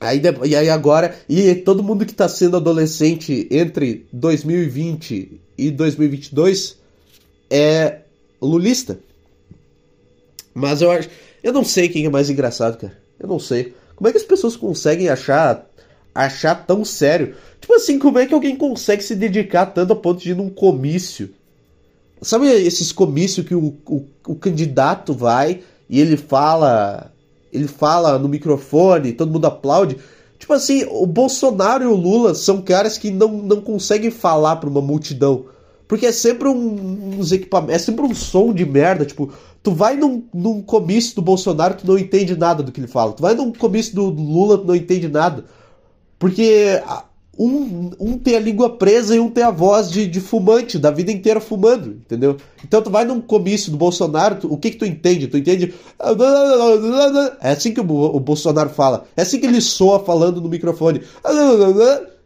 Aí, 0.00 0.20
e 0.44 0.56
aí 0.56 0.68
agora. 0.68 1.16
E 1.28 1.54
todo 1.54 1.82
mundo 1.82 2.04
que 2.04 2.12
está 2.12 2.28
sendo 2.28 2.56
adolescente 2.56 3.46
entre 3.50 4.06
2020 4.12 5.40
e 5.56 5.70
2022 5.70 6.76
é 7.48 8.00
lulista. 8.40 8.98
Mas 10.52 10.82
eu 10.82 10.90
acho. 10.90 11.08
Eu 11.42 11.52
não 11.52 11.64
sei 11.64 11.88
quem 11.88 12.06
é 12.06 12.10
mais 12.10 12.28
engraçado, 12.28 12.78
cara. 12.78 12.96
Eu 13.18 13.28
não 13.28 13.38
sei. 13.38 13.74
Como 13.94 14.08
é 14.08 14.10
que 14.10 14.18
as 14.18 14.24
pessoas 14.24 14.56
conseguem 14.56 15.08
achar 15.08 15.66
achar 16.14 16.54
tão 16.66 16.84
sério? 16.84 17.34
Tipo 17.60 17.74
assim, 17.74 17.98
como 17.98 18.18
é 18.18 18.26
que 18.26 18.34
alguém 18.34 18.56
consegue 18.56 19.02
se 19.02 19.14
dedicar 19.14 19.66
tanto 19.66 19.92
a 19.92 19.96
ponto 19.96 20.22
de 20.22 20.30
ir 20.30 20.36
num 20.36 20.50
comício? 20.50 21.30
Sabe 22.22 22.48
esses 22.48 22.92
comícios 22.92 23.46
que 23.46 23.54
o, 23.54 23.74
o, 23.86 24.04
o 24.28 24.34
candidato 24.34 25.12
vai 25.12 25.60
e 25.88 26.00
ele 26.00 26.16
fala. 26.16 27.10
Ele 27.52 27.68
fala 27.68 28.18
no 28.18 28.28
microfone, 28.28 29.12
todo 29.12 29.30
mundo 29.30 29.46
aplaude. 29.46 29.96
Tipo 30.38 30.52
assim, 30.52 30.84
o 30.90 31.06
Bolsonaro 31.06 31.84
e 31.84 31.86
o 31.86 31.94
Lula 31.94 32.34
são 32.34 32.60
caras 32.60 32.98
que 32.98 33.10
não, 33.10 33.28
não 33.28 33.60
conseguem 33.60 34.10
falar 34.10 34.56
para 34.56 34.68
uma 34.68 34.82
multidão. 34.82 35.46
Porque 35.86 36.06
é 36.06 36.12
sempre 36.12 36.48
um, 36.48 37.18
uns 37.18 37.30
equipamentos. 37.30 37.76
É 37.76 37.78
sempre 37.78 38.04
um 38.04 38.14
som 38.14 38.52
de 38.52 38.64
merda. 38.64 39.04
Tipo, 39.04 39.32
tu 39.62 39.70
vai 39.70 39.96
num, 39.96 40.24
num 40.34 40.60
comício 40.60 41.14
do 41.14 41.22
Bolsonaro, 41.22 41.74
tu 41.74 41.86
não 41.86 41.98
entende 41.98 42.36
nada 42.36 42.62
do 42.62 42.72
que 42.72 42.80
ele 42.80 42.88
fala. 42.88 43.12
Tu 43.12 43.22
vai 43.22 43.34
num 43.34 43.52
comício 43.52 43.94
do 43.94 44.06
Lula, 44.06 44.58
tu 44.58 44.66
não 44.66 44.74
entende 44.74 45.08
nada. 45.08 45.44
Porque 46.24 46.80
um, 47.38 47.90
um 48.00 48.16
tem 48.16 48.34
a 48.34 48.40
língua 48.40 48.78
presa 48.78 49.14
e 49.14 49.20
um 49.20 49.28
tem 49.28 49.44
a 49.44 49.50
voz 49.50 49.90
de, 49.90 50.06
de 50.06 50.22
fumante, 50.22 50.78
da 50.78 50.90
vida 50.90 51.12
inteira 51.12 51.38
fumando, 51.38 51.90
entendeu? 51.90 52.38
Então 52.64 52.80
tu 52.80 52.88
vai 52.88 53.04
num 53.04 53.20
comício 53.20 53.70
do 53.70 53.76
Bolsonaro, 53.76 54.36
tu, 54.36 54.50
o 54.50 54.56
que 54.56 54.70
que 54.70 54.78
tu 54.78 54.86
entende? 54.86 55.26
Tu 55.26 55.36
entende? 55.36 55.74
É 57.42 57.50
assim 57.50 57.74
que 57.74 57.80
o, 57.82 57.84
o 57.84 58.18
Bolsonaro 58.18 58.70
fala. 58.70 59.04
É 59.14 59.20
assim 59.20 59.38
que 59.38 59.44
ele 59.44 59.60
soa 59.60 60.02
falando 60.02 60.40
no 60.40 60.48
microfone. 60.48 61.02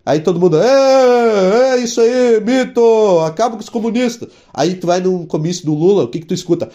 Aí 0.07 0.21
todo 0.21 0.39
mundo, 0.39 0.63
é, 0.63 1.73
é 1.73 1.77
isso 1.79 2.01
aí, 2.01 2.41
mito, 2.41 3.19
acaba 3.27 3.57
com 3.57 3.63
os 3.63 3.69
comunistas. 3.69 4.29
Aí 4.55 4.77
tu 4.77 4.87
vai 4.87 5.01
num 5.01 5.27
comício 5.27 5.67
do 5.67 5.75
Lula, 5.75 6.05
o 6.05 6.09
que 6.09 6.21
que 6.21 6.27
tu 6.27 6.35
escuta? 6.35 6.69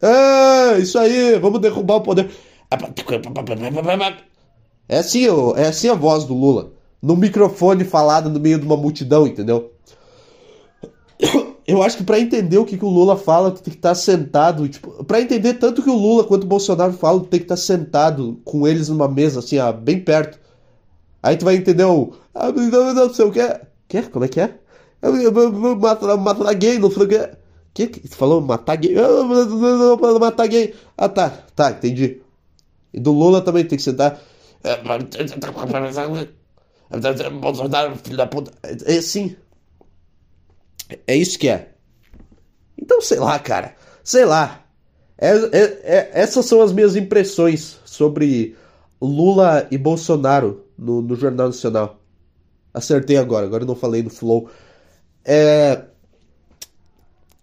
É, 0.00 0.78
isso 0.78 0.98
aí, 0.98 1.38
vamos 1.38 1.60
derrubar 1.60 1.96
o 1.96 2.00
poder. 2.00 2.30
É 4.88 4.98
assim, 4.98 5.26
é 5.56 5.66
assim 5.66 5.88
a 5.88 5.94
voz 5.94 6.24
do 6.24 6.34
Lula. 6.34 6.72
No 7.00 7.14
microfone 7.14 7.84
falado 7.84 8.30
no 8.30 8.40
meio 8.40 8.58
de 8.58 8.64
uma 8.64 8.76
multidão, 8.76 9.26
entendeu? 9.26 9.72
Eu 11.66 11.82
acho 11.82 11.98
que 11.98 12.04
para 12.04 12.18
entender 12.18 12.56
o 12.56 12.64
que, 12.64 12.78
que 12.78 12.84
o 12.84 12.88
Lula 12.88 13.14
fala, 13.14 13.50
tu 13.50 13.62
tem 13.62 13.72
que 13.72 13.78
estar 13.78 13.90
tá 13.90 13.94
sentado. 13.94 14.66
Tipo, 14.66 15.04
para 15.04 15.20
entender 15.20 15.54
tanto 15.54 15.82
que 15.82 15.90
o 15.90 15.94
Lula 15.94 16.24
quanto 16.24 16.44
o 16.44 16.46
Bolsonaro 16.46 16.94
falam, 16.94 17.20
tu 17.20 17.26
tem 17.26 17.40
que 17.40 17.44
estar 17.44 17.56
tá 17.56 17.60
sentado 17.60 18.40
com 18.42 18.66
eles 18.66 18.88
numa 18.88 19.06
mesa, 19.06 19.40
assim, 19.40 19.58
ó, 19.58 19.70
bem 19.70 20.00
perto. 20.00 20.40
Aí 21.22 21.36
tu 21.36 21.44
vai 21.44 21.56
entender 21.56 21.84
o. 21.84 22.14
Ah, 22.34 22.50
não 22.50 23.12
sei 23.12 23.26
o 23.26 23.30
que. 23.30 23.60
Que? 23.86 24.02
Como 24.02 24.24
é 24.24 24.28
que 24.28 24.40
é? 24.40 24.54
Matar, 25.78 26.16
matar 26.16 26.54
gay, 26.54 26.78
não 26.78 26.90
sei 26.90 27.02
o 27.02 27.08
que. 27.08 27.30
Que? 27.74 27.86
Tu 27.86 28.16
falou 28.16 28.40
matar 28.40 28.76
gay? 28.76 28.94
Matar 30.18 30.46
gay. 30.46 30.74
Ah, 30.96 31.08
tá. 31.08 31.28
Tá, 31.54 31.70
entendi. 31.72 32.22
E 32.94 32.98
do 32.98 33.12
Lula 33.12 33.42
também 33.42 33.64
tem 33.64 33.76
que 33.76 33.84
sentar. 33.84 34.18
Bolsonaro, 37.30 37.96
filho 37.96 38.16
da 38.16 38.26
puta. 38.26 38.52
É 38.62 38.96
assim. 38.96 39.36
É 41.06 41.14
isso 41.14 41.38
que 41.38 41.48
é. 41.48 41.72
Então, 42.76 43.00
sei 43.00 43.18
lá, 43.18 43.38
cara. 43.38 43.74
Sei 44.02 44.24
lá. 44.24 44.64
É, 45.18 45.30
é, 45.30 45.62
é, 45.82 46.10
essas 46.14 46.46
são 46.46 46.62
as 46.62 46.72
minhas 46.72 46.96
impressões 46.96 47.78
sobre 47.84 48.56
Lula 49.00 49.66
e 49.70 49.76
Bolsonaro 49.76 50.64
no, 50.78 51.02
no 51.02 51.16
Jornal 51.16 51.48
Nacional. 51.48 52.00
Acertei 52.72 53.16
agora, 53.16 53.46
agora 53.46 53.64
não 53.64 53.74
falei 53.74 54.02
no 54.02 54.10
Flow. 54.10 54.48
É. 55.24 55.82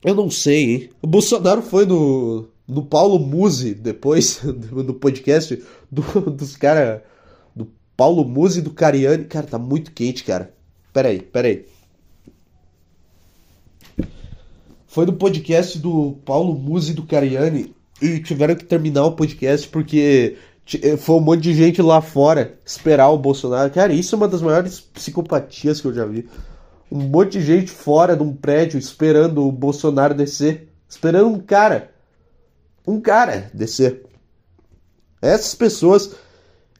Eu 0.04 0.16
não 0.16 0.30
sei, 0.30 0.64
hein? 0.64 0.90
O 1.02 1.08
Bolsonaro 1.08 1.62
foi 1.62 1.86
no, 1.86 2.48
do 2.68 2.84
Paulo 2.84 3.20
Musi, 3.20 3.74
depois 3.74 4.40
do 4.44 4.94
podcast, 4.94 5.62
do, 5.92 6.02
dos 6.32 6.56
caras. 6.56 7.02
Do 7.56 7.68
Paulo 7.96 8.26
Musi 8.26 8.60
e 8.60 8.62
do 8.62 8.72
Cariani. 8.72 9.26
Cara, 9.26 9.48
tá 9.48 9.58
muito 9.58 9.92
quente, 9.92 10.24
cara. 10.24 10.54
Pera 10.94 11.10
aí, 11.10 11.22
pera 11.22 11.48
aí. 11.48 11.66
Foi 14.88 15.06
no 15.06 15.14
podcast 15.14 15.78
do 15.80 16.18
Paulo 16.26 16.54
Musi 16.54 16.92
e 16.92 16.96
do 16.96 17.04
Cariani. 17.04 17.74
E 18.02 18.20
tiveram 18.20 18.56
que 18.56 18.66
terminar 18.66 19.06
o 19.06 19.14
podcast 19.14 19.68
porque 19.70 20.38
eh, 20.82 20.98
foi 20.98 21.16
um 21.16 21.22
monte 21.22 21.42
de 21.42 21.54
gente 21.54 21.82
lá 21.82 22.02
fora 22.02 22.58
esperar 22.66 23.10
o 23.10 23.18
Bolsonaro. 23.18 23.72
Cara, 23.72 23.94
isso 23.94 24.16
é 24.16 24.18
uma 24.18 24.28
das 24.28 24.42
maiores 24.42 24.80
psicopatias 24.80 25.80
que 25.80 25.88
eu 25.88 25.94
já 25.94 26.06
vi. 26.06 26.28
Um 26.92 27.00
monte 27.04 27.40
de 27.40 27.46
gente 27.46 27.72
fora 27.72 28.16
de 28.16 28.24
um 28.24 28.34
prédio 28.34 28.78
esperando 28.78 29.46
o 29.46 29.52
Bolsonaro 29.52 30.14
descer. 30.14 30.70
Esperando 30.88 31.28
um 31.28 31.40
cara 31.40 31.96
um 32.88 33.02
cara 33.02 33.50
descer. 33.54 34.05
Essas 35.26 35.56
pessoas, 35.56 36.12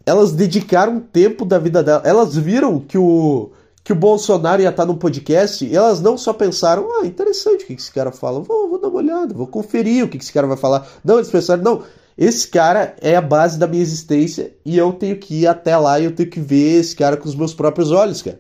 elas 0.06 0.32
dedicaram 0.32 1.00
tempo 1.00 1.46
da 1.46 1.60
vida 1.60 1.84
delas. 1.84 2.06
Elas 2.06 2.36
viram 2.36 2.80
que 2.80 2.98
o 2.98 3.52
que 3.86 3.94
o 3.94 3.96
Bolsonaro 3.96 4.64
ia 4.64 4.70
estar 4.70 4.84
no 4.84 4.98
podcast 4.98 5.64
e 5.64 5.76
elas 5.76 6.02
não 6.02 6.18
só 6.18 6.34
pensaram, 6.34 6.88
ah, 7.00 7.06
interessante 7.06 7.64
o 7.64 7.68
que 7.68 7.74
esse 7.74 7.92
cara 7.92 8.12
fala, 8.12 8.40
vou, 8.40 8.68
vou 8.68 8.82
dar 8.82 8.88
uma 8.88 8.98
olhada, 8.98 9.32
vou 9.32 9.46
conferir 9.46 10.04
o 10.04 10.10
que 10.10 10.18
esse 10.18 10.34
cara 10.34 10.48
vai 10.48 10.58
falar. 10.58 10.88
Não, 11.04 11.18
eles 11.18 11.30
pensaram, 11.30 11.62
não, 11.62 11.84
esse 12.18 12.48
cara 12.48 12.96
é 13.00 13.16
a 13.16 13.22
base 13.22 13.60
da 13.60 13.68
minha 13.68 13.84
existência 13.84 14.56
e 14.66 14.76
eu 14.76 14.92
tenho 14.92 15.20
que 15.20 15.42
ir 15.42 15.48
até 15.48 15.78
lá 15.78 16.00
e 16.00 16.06
eu 16.06 16.16
tenho 16.16 16.28
que 16.28 16.40
ver 16.40 16.80
esse 16.80 16.96
cara 16.96 17.16
com 17.16 17.30
os 17.30 17.36
meus 17.36 17.54
próprios 17.54 17.92
olhos, 17.92 18.24
cara. 18.24 18.40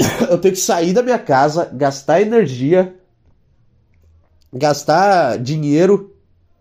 Eu 0.30 0.38
tenho 0.38 0.54
que 0.54 0.60
sair 0.60 0.92
da 0.92 1.02
minha 1.02 1.18
casa, 1.18 1.68
gastar 1.72 2.20
energia, 2.20 2.94
gastar 4.52 5.38
dinheiro, 5.38 6.14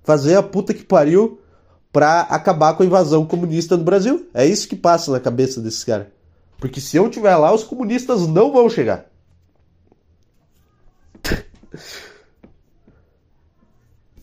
fazer 0.07 0.35
a 0.37 0.41
puta 0.41 0.73
que 0.73 0.85
pariu 0.85 1.41
pra 1.91 2.21
acabar 2.21 2.73
com 2.73 2.81
a 2.81 2.85
invasão 2.85 3.25
comunista 3.25 3.75
no 3.75 3.83
Brasil. 3.83 4.25
É 4.33 4.45
isso 4.45 4.69
que 4.69 4.75
passa 4.75 5.11
na 5.11 5.19
cabeça 5.19 5.59
desses 5.59 5.83
caras. 5.83 6.07
Porque 6.57 6.79
se 6.79 6.95
eu 6.95 7.07
estiver 7.07 7.35
lá, 7.35 7.53
os 7.53 7.65
comunistas 7.65 8.25
não 8.25 8.53
vão 8.53 8.69
chegar. 8.69 9.05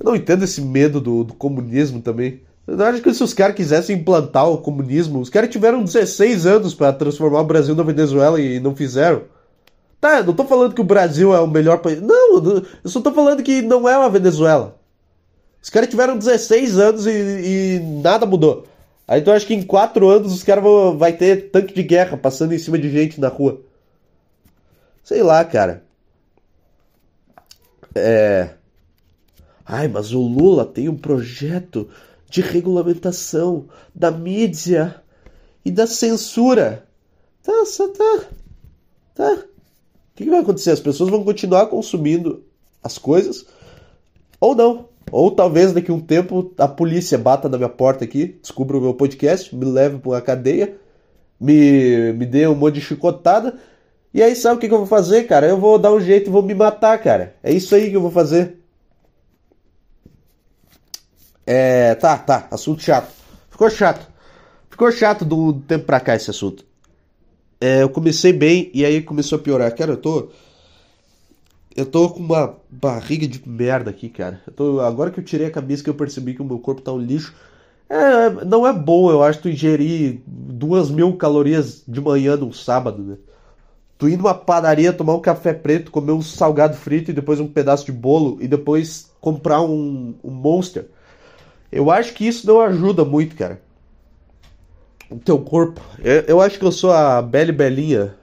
Eu 0.01 0.07
não 0.07 0.17
entendo 0.17 0.43
esse 0.43 0.61
medo 0.61 1.01
do, 1.01 1.25
do 1.25 1.35
comunismo 1.35 2.01
também. 2.01 2.43
Eu 2.67 2.83
acho 2.85 3.01
que 3.01 3.15
se 3.15 3.23
os 3.23 3.33
caras 3.33 3.55
quisessem 3.55 3.97
implantar 3.97 4.51
o 4.51 4.59
comunismo, 4.59 5.21
os 5.21 5.31
caras 5.31 5.49
tiveram 5.51 5.85
16 5.85 6.47
anos 6.47 6.75
para 6.75 6.93
transformar 6.93 7.41
o 7.41 7.47
Brasil 7.47 7.75
na 7.75 7.83
Venezuela 7.83 8.41
e 8.41 8.59
não 8.59 8.75
fizeram. 8.75 9.23
Tá, 10.01 10.23
não 10.23 10.35
tô 10.35 10.45
falando 10.45 10.75
que 10.75 10.81
o 10.81 10.85
Brasil 10.85 11.35
é 11.35 11.41
o 11.41 11.47
melhor 11.47 11.79
país. 11.79 12.03
Não, 12.03 12.37
eu 12.37 12.91
só 12.91 13.01
tô 13.01 13.13
falando 13.13 13.43
que 13.43 13.63
não 13.63 13.89
é 13.89 13.97
uma 13.97 14.11
Venezuela. 14.11 14.79
Os 15.65 15.71
caras 15.71 15.89
tiveram 15.89 16.19
16 16.19 16.79
anos 16.79 17.07
e, 17.07 17.11
e, 17.11 17.81
nada 17.81 18.27
mudou. 18.27 18.67
Aí 19.09 19.23
tu 19.23 19.31
acha 19.31 19.47
que 19.47 19.55
em 19.55 19.63
4 19.63 20.07
anos 20.11 20.35
os 20.35 20.43
caras 20.43 20.63
vão 20.63 20.99
vai 20.99 21.15
ter 21.15 21.51
tanque 21.51 21.73
de 21.73 21.83
guerra 21.83 22.19
passando 22.19 22.53
em 22.53 22.59
cima 22.59 22.79
de 22.79 22.91
gente 22.91 23.19
na 23.19 23.29
rua. 23.29 23.63
Sei 25.03 25.23
lá, 25.23 25.43
cara. 25.43 25.83
É. 27.95 28.51
Ai, 29.65 29.89
mas 29.89 30.13
o 30.13 30.21
Lula 30.21 30.67
tem 30.67 30.91
um 30.91 30.99
projeto 30.99 31.89
de 32.29 32.43
regulamentação 32.43 33.67
da 33.95 34.11
mídia 34.11 35.03
e 35.65 35.71
da 35.71 35.87
censura. 35.87 36.87
Tá, 37.43 37.53
tá. 37.97 38.27
Tá. 39.15 39.33
O 39.33 40.15
que 40.15 40.29
vai 40.29 40.41
acontecer? 40.41 40.73
As 40.73 40.81
pessoas 40.81 41.09
vão 41.09 41.25
continuar 41.25 41.69
consumindo 41.69 42.45
as 42.83 42.99
coisas 42.99 43.47
ou 44.39 44.55
não. 44.55 44.93
Ou 45.11 45.31
talvez 45.31 45.73
daqui 45.73 45.91
a 45.91 45.95
um 45.95 46.01
tempo 46.01 46.53
a 46.59 46.67
polícia 46.67 47.17
bata 47.17 47.49
na 47.49 47.57
minha 47.57 47.69
porta 47.69 48.05
aqui, 48.05 48.39
descubra 48.41 48.77
o 48.77 48.81
meu 48.81 48.95
podcast, 48.95 49.55
me 49.55 49.65
leve 49.65 49.99
para 49.99 50.11
uma 50.11 50.21
cadeia, 50.21 50.77
me, 51.41 52.13
me 52.13 52.27
dê 52.27 52.47
um 52.49 52.55
monte 52.55 52.75
de 52.75 52.81
chicotada. 52.81 53.59
E 54.13 54.23
aí 54.23 54.35
sabe 54.37 54.57
o 54.57 54.59
que, 54.61 54.69
que 54.69 54.75
eu 54.75 54.79
vou 54.79 54.87
fazer, 54.87 55.25
cara? 55.25 55.47
Eu 55.47 55.59
vou 55.59 55.79
dar 55.79 55.93
um 55.93 56.01
jeito 56.01 56.29
e 56.29 56.33
vou 56.33 56.43
me 56.43 56.55
matar, 56.55 56.97
cara. 56.99 57.35
É 57.43 57.53
isso 57.53 57.75
aí 57.75 57.91
que 57.91 57.97
eu 57.97 58.01
vou 58.01 58.11
fazer. 58.11 58.59
É. 61.47 61.95
Tá, 61.97 62.17
tá. 62.17 62.47
Assunto 62.51 62.83
chato. 62.83 63.13
Ficou 63.51 63.69
chato. 63.71 64.07
Ficou 64.71 64.91
chato 64.91 65.25
do 65.25 65.53
tempo 65.53 65.85
pra 65.85 66.01
cá 66.01 66.15
esse 66.15 66.31
assunto. 66.31 66.65
É, 67.61 67.83
eu 67.83 67.89
comecei 67.89 68.33
bem 68.33 68.71
e 68.75 68.85
aí 68.85 69.03
começou 69.03 69.39
a 69.39 69.43
piorar. 69.43 69.75
Cara, 69.75 69.93
eu 69.93 69.97
tô. 69.97 70.31
Eu 71.77 71.87
tô 71.87 72.09
com 72.09 72.21
uma 72.21 72.57
barriga 72.71 73.27
de 73.27 73.47
merda 73.49 73.91
aqui, 73.91 74.09
cara. 74.09 74.41
Eu 74.47 74.53
tô, 74.53 74.81
agora 74.81 75.11
que 75.11 75.19
eu 75.19 75.25
tirei 75.25 75.49
a 75.49 75.51
camisa 75.51 75.83
que 75.83 75.91
eu 75.91 75.95
percebi 75.95 76.35
que 76.35 76.43
o 76.43 76.45
meu 76.45 76.59
corpo 76.59 76.81
tá 76.81 76.93
um 76.93 76.99
lixo. 76.99 77.35
É, 77.89 78.45
não 78.45 78.67
é 78.67 78.73
bom, 78.73 79.11
eu 79.11 79.23
acho, 79.23 79.43
tu 79.43 79.49
ingerir 79.49 80.23
duas 80.27 80.91
mil 80.91 81.17
calorias 81.17 81.83
de 81.87 82.01
manhã 82.01 82.37
num 82.37 82.53
sábado, 82.53 83.03
né? 83.03 83.17
Tu 83.99 84.09
ir 84.09 84.17
numa 84.17 84.35
padaria, 84.35 84.93
tomar 84.93 85.15
um 85.15 85.21
café 85.21 85.53
preto, 85.53 85.91
comer 85.91 86.13
um 86.13 86.23
salgado 86.23 86.77
frito 86.77 87.11
e 87.11 87.15
depois 87.15 87.41
um 87.41 87.47
pedaço 87.47 87.87
de 87.87 87.93
bolo 87.93 88.39
e 88.41 88.49
depois 88.49 89.11
comprar 89.21 89.61
um, 89.63 90.15
um 90.23 90.31
Monster. 90.31 90.87
Eu 91.71 91.91
acho 91.91 92.15
que 92.15 92.27
isso 92.27 92.47
não 92.47 92.61
ajuda 92.61 93.05
muito, 93.05 93.35
cara. 93.35 93.61
O 95.11 95.17
teu 95.19 95.39
corpo. 95.39 95.81
Eu, 96.03 96.21
eu 96.23 96.41
acho 96.41 96.59
que 96.59 96.65
eu 96.65 96.73
sou 96.73 96.93
a 96.93 97.21
Belle 97.21 97.53
Belinha, 97.53 98.15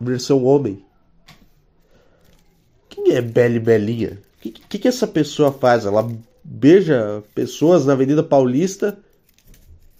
versão 0.00 0.44
homem. 0.44 0.84
Quem 3.08 3.16
é 3.16 3.22
Belle 3.22 3.58
Belinha? 3.58 4.18
O 4.36 4.40
que, 4.42 4.50
que, 4.50 4.78
que 4.80 4.86
essa 4.86 5.06
pessoa 5.06 5.50
faz? 5.50 5.86
Ela 5.86 6.06
beija 6.44 7.24
pessoas 7.34 7.86
na 7.86 7.94
Avenida 7.94 8.22
Paulista 8.22 8.98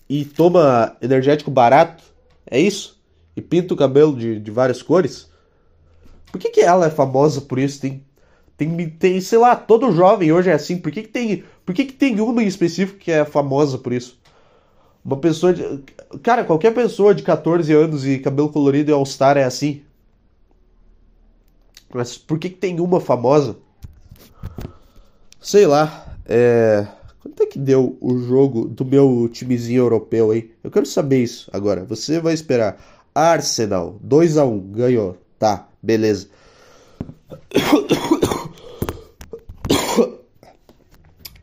e 0.07 0.27
toma 0.27 0.94
energético 1.01 1.51
barato? 1.51 2.05
É 2.51 2.61
isso? 2.61 3.01
E 3.35 3.40
pinta 3.40 3.73
o 3.73 3.77
cabelo 3.79 4.14
de, 4.14 4.38
de 4.38 4.51
várias 4.51 4.83
cores? 4.83 5.31
Por 6.31 6.38
que, 6.38 6.51
que 6.51 6.61
ela 6.61 6.85
é 6.85 6.90
famosa 6.90 7.40
por 7.40 7.59
isso? 7.59 7.81
Tem, 7.81 8.05
tem, 8.59 8.90
tem, 8.90 9.21
sei 9.23 9.38
lá, 9.38 9.57
todo 9.57 9.90
jovem 9.90 10.31
hoje 10.31 10.51
é 10.51 10.53
assim. 10.53 10.77
Por 10.77 10.92
que, 10.92 11.01
que, 11.01 11.09
tem, 11.09 11.44
por 11.64 11.75
que, 11.75 11.87
que 11.87 11.94
tem 11.94 12.21
uma 12.21 12.42
em 12.42 12.47
específico 12.47 12.99
que 12.99 13.11
é 13.11 13.25
famosa 13.25 13.79
por 13.79 13.94
isso? 13.94 14.21
Uma 15.03 15.16
pessoa 15.16 15.55
de. 15.55 15.83
Cara, 16.23 16.44
qualquer 16.44 16.75
pessoa 16.75 17.14
de 17.14 17.23
14 17.23 17.73
anos 17.73 18.07
e 18.07 18.18
cabelo 18.18 18.51
colorido 18.51 18.90
e 18.90 18.92
All-Star 18.92 19.38
é 19.38 19.44
assim. 19.44 19.81
Mas 21.92 22.18
por 22.18 22.38
que, 22.38 22.51
que 22.51 22.57
tem 22.57 22.81
uma 22.81 23.01
famosa? 23.01 23.57
Sei 25.40 25.66
lá. 25.66 26.16
É. 26.27 26.87
Quanto 27.20 27.42
é 27.42 27.46
que 27.46 27.59
deu 27.59 27.96
o 28.01 28.18
jogo 28.18 28.68
do 28.68 28.85
meu 28.85 29.29
timezinho 29.33 29.81
europeu 29.81 30.31
aí? 30.31 30.51
Eu 30.62 30.70
quero 30.70 30.87
saber 30.87 31.22
isso 31.22 31.51
agora. 31.53 31.85
Você 31.85 32.20
vai 32.20 32.35
esperar. 32.35 32.79
Arsenal, 33.14 33.98
2 34.01 34.37
a 34.37 34.44
1 34.44 34.59
ganhou. 34.72 35.16
Tá, 35.38 35.66
beleza. 35.83 36.29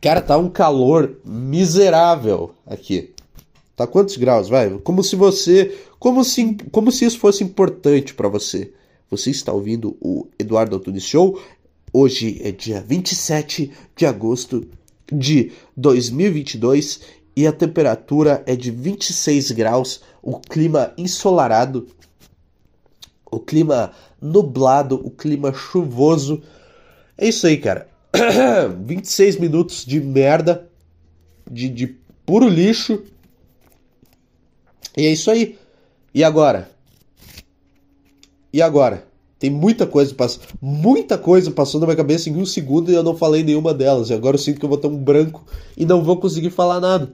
Cara, 0.00 0.20
tá 0.22 0.38
um 0.38 0.48
calor 0.48 1.18
miserável 1.24 2.54
aqui. 2.66 3.12
Tá 3.74 3.86
quantos 3.86 4.16
graus, 4.16 4.48
vai? 4.48 4.70
Como 4.78 5.02
se 5.02 5.16
você, 5.16 5.76
como 5.98 6.24
se, 6.24 6.56
como 6.70 6.90
se 6.90 7.04
isso 7.04 7.18
fosse 7.18 7.44
importante 7.44 8.14
para 8.14 8.28
você. 8.28 8.72
Você 9.08 9.30
está 9.30 9.52
ouvindo 9.52 9.96
o 10.00 10.26
Eduardo 10.36 10.76
Antunes 10.76 11.04
Show. 11.04 11.40
Hoje 11.92 12.40
é 12.42 12.50
dia 12.50 12.80
27 12.80 13.72
de 13.94 14.04
agosto 14.04 14.66
de 15.12 15.52
2022 15.76 17.02
e 17.36 17.46
a 17.46 17.52
temperatura 17.52 18.42
é 18.46 18.56
de 18.56 18.72
26 18.72 19.52
graus, 19.52 20.00
o 20.20 20.40
clima 20.40 20.92
ensolarado, 20.98 21.86
o 23.30 23.38
clima 23.38 23.92
nublado, 24.20 24.96
o 24.96 25.10
clima 25.10 25.52
chuvoso. 25.52 26.42
É 27.16 27.28
isso 27.28 27.46
aí, 27.46 27.58
cara. 27.58 27.88
26 28.84 29.36
minutos 29.36 29.84
de 29.84 30.00
merda, 30.00 30.68
de, 31.48 31.68
de 31.68 31.86
puro 32.24 32.48
lixo. 32.48 33.04
E 34.96 35.06
é 35.06 35.12
isso 35.12 35.30
aí. 35.30 35.56
E 36.12 36.24
agora? 36.24 36.75
E 38.56 38.62
agora? 38.62 39.06
Tem 39.38 39.50
muita 39.50 39.86
coisa 39.86 40.14
passando. 40.14 40.46
Muita 40.62 41.18
coisa 41.18 41.50
passou 41.50 41.78
na 41.78 41.86
minha 41.86 41.94
cabeça 41.94 42.30
em 42.30 42.36
um 42.36 42.46
segundo 42.46 42.90
e 42.90 42.94
eu 42.94 43.02
não 43.02 43.14
falei 43.14 43.42
nenhuma 43.42 43.74
delas. 43.74 44.08
E 44.08 44.14
agora 44.14 44.36
eu 44.36 44.40
sinto 44.40 44.58
que 44.58 44.64
eu 44.64 44.68
vou 44.70 44.78
ter 44.78 44.86
um 44.86 44.96
branco 44.96 45.44
e 45.76 45.84
não 45.84 46.02
vou 46.02 46.16
conseguir 46.16 46.48
falar 46.48 46.80
nada. 46.80 47.12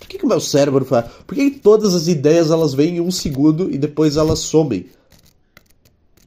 Por 0.00 0.08
que, 0.08 0.18
que 0.18 0.26
meu 0.26 0.40
cérebro 0.40 0.84
faz? 0.84 1.06
Por 1.24 1.36
que, 1.36 1.52
que 1.52 1.60
todas 1.60 1.94
as 1.94 2.08
ideias 2.08 2.50
elas 2.50 2.74
vêm 2.74 2.96
em 2.96 3.00
um 3.00 3.12
segundo 3.12 3.72
e 3.72 3.78
depois 3.78 4.16
elas 4.16 4.40
somem? 4.40 4.86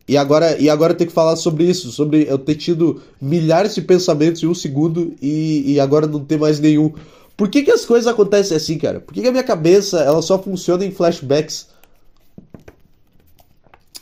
E 0.08 0.16
agora, 0.16 0.58
e 0.58 0.70
agora 0.70 0.94
eu 0.94 0.98
tenho 0.98 1.10
que 1.10 1.14
falar 1.14 1.36
sobre 1.36 1.66
isso, 1.66 1.92
sobre 1.92 2.26
eu 2.26 2.38
ter 2.38 2.56
tido 2.56 3.02
milhares 3.22 3.76
de 3.76 3.82
pensamentos 3.82 4.42
em 4.42 4.48
um 4.48 4.56
segundo 4.56 5.14
e, 5.22 5.74
e 5.74 5.78
agora 5.82 6.08
não 6.08 6.24
ter 6.24 6.40
mais 6.40 6.58
nenhum. 6.58 6.94
Por 7.36 7.50
que, 7.50 7.64
que 7.64 7.72
as 7.72 7.84
coisas 7.84 8.08
acontecem 8.08 8.56
assim, 8.56 8.78
cara? 8.78 9.02
Por 9.02 9.14
que, 9.14 9.22
que 9.22 9.28
a 9.28 9.32
minha 9.32 9.44
cabeça 9.44 10.00
ela 10.00 10.22
só 10.22 10.42
funciona 10.42 10.86
em 10.86 10.92
flashbacks? 10.92 11.68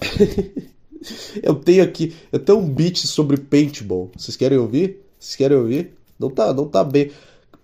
eu 1.42 1.56
tenho 1.56 1.84
aqui, 1.84 2.14
eu 2.32 2.40
tenho 2.40 2.60
um 2.60 2.70
beat 2.70 3.06
sobre 3.06 3.38
paintball. 3.38 4.12
Vocês 4.16 4.36
querem 4.36 4.58
ouvir? 4.58 5.00
Vocês 5.20 5.36
querem 5.36 5.58
ouvir? 5.58 5.94
Não 6.20 6.30
tá, 6.30 6.54
não 6.54 6.68
tá 6.68 6.84
bem. 6.84 7.12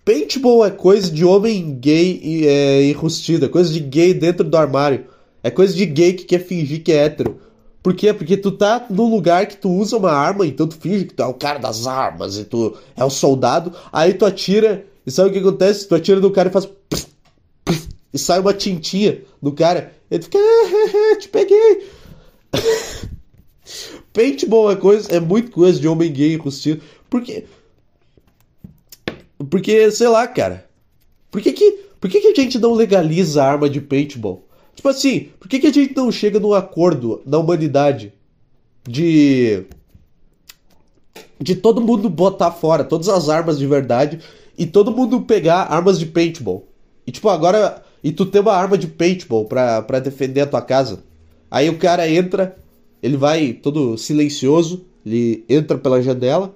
Paintball 0.04 0.64
é 0.66 0.70
coisa 0.70 1.10
de 1.10 1.24
homem 1.24 1.78
gay 1.78 2.20
e 2.22 2.46
é, 2.46 2.84
enrustido, 2.84 3.46
é 3.46 3.48
coisa 3.48 3.72
de 3.72 3.80
gay 3.80 4.12
dentro 4.12 4.44
do 4.44 4.56
armário. 4.56 5.06
É 5.42 5.50
coisa 5.50 5.74
de 5.74 5.86
gay 5.86 6.12
que 6.12 6.24
quer 6.24 6.40
fingir 6.40 6.82
que 6.82 6.92
é 6.92 7.04
hétero. 7.04 7.40
Por 7.82 7.94
quê? 7.94 8.12
Porque 8.12 8.36
tu 8.36 8.50
tá 8.50 8.86
num 8.88 9.10
lugar 9.10 9.46
que 9.46 9.56
tu 9.56 9.70
usa 9.70 9.96
uma 9.96 10.10
arma, 10.10 10.46
então 10.46 10.66
tu 10.66 10.76
finge 10.76 11.04
que 11.04 11.14
tu 11.14 11.22
é 11.22 11.26
o 11.26 11.34
cara 11.34 11.58
das 11.58 11.86
armas 11.86 12.38
e 12.38 12.44
tu 12.44 12.74
é 12.96 13.04
o 13.04 13.10
soldado, 13.10 13.72
aí 13.92 14.14
tu 14.14 14.24
atira 14.24 14.86
e 15.06 15.10
sabe 15.10 15.28
o 15.28 15.32
que 15.32 15.38
acontece? 15.38 15.86
Tu 15.86 15.94
atira 15.94 16.20
no 16.20 16.30
cara 16.30 16.48
e 16.48 16.52
faz. 16.52 16.68
E 18.12 18.18
sai 18.18 18.40
uma 18.40 18.54
tintinha 18.54 19.22
no 19.42 19.52
cara. 19.52 19.92
Ele 20.10 20.22
fica. 20.22 20.38
É, 20.38 21.16
te 21.20 21.28
peguei. 21.28 21.86
Paintball 24.12 24.70
é 24.70 24.76
coisa. 24.76 25.14
É 25.14 25.20
muito 25.20 25.50
coisa 25.50 25.78
de 25.80 25.88
homem 25.88 26.12
gay 26.12 26.34
enrustido. 26.34 26.82
Porque. 27.10 27.44
Porque, 29.50 29.90
sei 29.90 30.08
lá, 30.08 30.26
cara. 30.26 30.68
Por 31.30 31.40
que 31.40 31.52
que, 31.52 31.70
por 32.00 32.08
que 32.08 32.20
que 32.20 32.28
a 32.28 32.42
gente 32.42 32.58
não 32.58 32.74
legaliza 32.74 33.42
a 33.42 33.50
arma 33.50 33.68
de 33.68 33.80
paintball? 33.80 34.46
Tipo 34.74 34.88
assim, 34.88 35.30
por 35.40 35.48
que 35.48 35.58
que 35.58 35.66
a 35.66 35.72
gente 35.72 35.96
não 35.96 36.12
chega 36.12 36.38
num 36.38 36.54
acordo 36.54 37.20
na 37.26 37.38
humanidade 37.38 38.12
de. 38.86 39.64
de 41.40 41.56
todo 41.56 41.80
mundo 41.80 42.08
botar 42.08 42.52
fora 42.52 42.84
todas 42.84 43.08
as 43.08 43.28
armas 43.28 43.58
de 43.58 43.66
verdade 43.66 44.20
e 44.56 44.64
todo 44.64 44.92
mundo 44.92 45.22
pegar 45.22 45.72
armas 45.72 45.98
de 45.98 46.06
paintball. 46.06 46.68
E 47.06 47.10
tipo, 47.10 47.28
agora. 47.28 47.82
E 48.02 48.12
tu 48.12 48.26
tem 48.26 48.40
uma 48.42 48.52
arma 48.52 48.76
de 48.76 48.86
paintball 48.86 49.46
pra, 49.46 49.80
pra 49.82 49.98
defender 49.98 50.42
a 50.42 50.46
tua 50.46 50.60
casa. 50.60 51.02
Aí 51.54 51.70
o 51.70 51.78
cara 51.78 52.10
entra, 52.10 52.56
ele 53.00 53.16
vai 53.16 53.52
todo 53.52 53.96
silencioso, 53.96 54.86
ele 55.06 55.44
entra 55.48 55.78
pela 55.78 56.02
janela, 56.02 56.52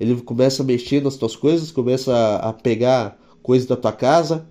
ele 0.00 0.20
começa 0.20 0.64
a 0.64 0.66
mexer 0.66 1.00
nas 1.00 1.16
tuas 1.16 1.36
coisas, 1.36 1.70
começa 1.70 2.12
a, 2.38 2.52
pegar 2.52 3.16
coisas 3.40 3.68
da 3.68 3.76
tua 3.76 3.92
casa, 3.92 4.44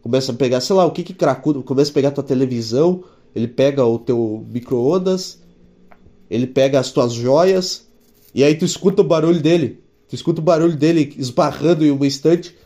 começa 0.00 0.32
a 0.32 0.34
pegar, 0.34 0.62
sei 0.62 0.74
lá, 0.74 0.86
o 0.86 0.92
que 0.92 1.02
que 1.02 1.12
cracudo, 1.12 1.62
começa 1.62 1.90
a 1.90 1.92
pegar 1.92 2.12
tua 2.12 2.24
televisão, 2.24 3.04
ele 3.34 3.46
pega 3.46 3.84
o 3.84 3.98
teu 3.98 4.46
micro-ondas, 4.50 5.42
ele 6.30 6.46
pega 6.46 6.80
as 6.80 6.90
tuas 6.90 7.12
joias, 7.12 7.86
e 8.34 8.42
aí 8.42 8.54
tu 8.54 8.64
escuta 8.64 9.02
o 9.02 9.04
barulho 9.04 9.42
dele. 9.42 9.78
Tu 10.08 10.14
escuta 10.14 10.40
o 10.40 10.44
barulho 10.44 10.74
dele 10.74 11.14
esbarrando 11.18 11.84
em 11.84 11.90
uma 11.90 12.06
estante. 12.06 12.56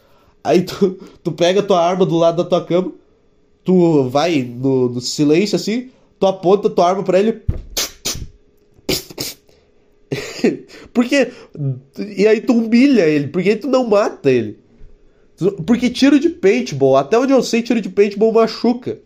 Aí 0.45 0.63
tu, 0.63 0.97
tu 1.25 1.33
pega 1.33 1.59
a 1.59 1.65
tua 1.65 1.85
arma 1.85 2.07
do 2.07 2.17
lado 2.17 2.37
da 2.37 2.49
tua 2.49 2.65
cama. 2.65 2.93
Tu 3.65 4.09
vai 4.11 4.43
no, 4.43 4.89
no 4.89 5.01
silêncio 5.01 5.57
assim. 5.57 5.91
Tu 6.19 6.27
aponta 6.27 6.69
tua 6.71 6.89
arma 6.89 7.03
pra 7.03 7.19
ele. 7.19 7.43
Porque. 10.93 11.31
E 11.99 12.27
aí 12.27 12.41
tu 12.41 12.55
humilha 12.55 13.07
ele, 13.07 13.29
porque 13.29 13.57
tu 13.57 13.69
não 13.69 13.87
mata 13.87 14.31
ele. 14.31 14.59
Porque 15.65 15.89
tiro 15.89 16.19
de 16.19 16.29
paintball, 16.29 16.97
até 16.97 17.17
onde 17.19 17.33
eu 17.33 17.43
sei, 17.43 17.63
tiro 17.63 17.81
de 17.81 17.89
paintball 17.89 18.33
machuca. 18.33 18.99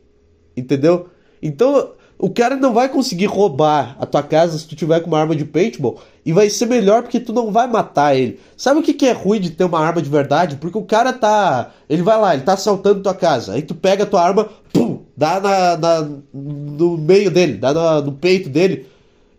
Entendeu? 0.56 1.08
Então, 1.42 1.92
o 2.22 2.30
cara 2.30 2.54
não 2.54 2.72
vai 2.72 2.88
conseguir 2.88 3.26
roubar 3.26 3.96
a 3.98 4.06
tua 4.06 4.22
casa 4.22 4.56
se 4.56 4.64
tu 4.64 4.76
tiver 4.76 5.00
com 5.00 5.08
uma 5.08 5.18
arma 5.18 5.34
de 5.34 5.44
paintball. 5.44 6.00
E 6.24 6.32
vai 6.32 6.48
ser 6.48 6.66
melhor 6.66 7.02
porque 7.02 7.18
tu 7.18 7.32
não 7.32 7.50
vai 7.50 7.66
matar 7.66 8.16
ele. 8.16 8.38
Sabe 8.56 8.78
o 8.78 8.82
que, 8.82 8.94
que 8.94 9.06
é 9.06 9.10
ruim 9.10 9.40
de 9.40 9.50
ter 9.50 9.64
uma 9.64 9.80
arma 9.80 10.00
de 10.00 10.08
verdade? 10.08 10.54
Porque 10.54 10.78
o 10.78 10.84
cara 10.84 11.12
tá. 11.12 11.72
Ele 11.90 12.00
vai 12.00 12.16
lá, 12.20 12.32
ele 12.32 12.44
tá 12.44 12.52
assaltando 12.52 13.02
tua 13.02 13.12
casa. 13.12 13.54
Aí 13.54 13.62
tu 13.62 13.74
pega 13.74 14.04
a 14.04 14.06
tua 14.06 14.22
arma, 14.22 14.48
pum, 14.72 15.00
dá 15.16 15.40
na, 15.40 15.76
na 15.76 16.08
no 16.32 16.96
meio 16.96 17.28
dele, 17.28 17.54
dá 17.54 17.74
na, 17.74 18.00
no 18.00 18.12
peito 18.12 18.48
dele 18.48 18.86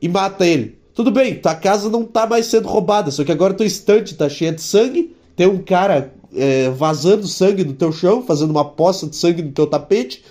e 0.02 0.10
mata 0.10 0.46
ele. 0.46 0.78
Tudo 0.94 1.10
bem, 1.10 1.36
tua 1.36 1.56
casa 1.56 1.90
não 1.90 2.04
tá 2.04 2.28
mais 2.28 2.48
sendo 2.48 2.68
roubada, 2.68 3.12
só 3.12 3.24
que 3.24 3.32
agora 3.32 3.54
tua 3.54 3.66
estante 3.66 4.14
tá 4.14 4.28
cheia 4.28 4.52
de 4.52 4.62
sangue, 4.62 5.16
tem 5.38 5.48
um 5.48 5.60
cara 5.60 6.14
é, 6.36 6.70
vazando 6.70 7.28
sangue 7.28 7.64
no 7.64 7.74
teu 7.74 7.94
chão, 7.94 8.22
fazendo 8.22 8.52
uma 8.52 8.66
poça 8.66 9.08
de 9.08 9.16
sangue 9.16 9.42
no 9.42 9.54
teu 9.54 9.68
tapete. 9.68 10.22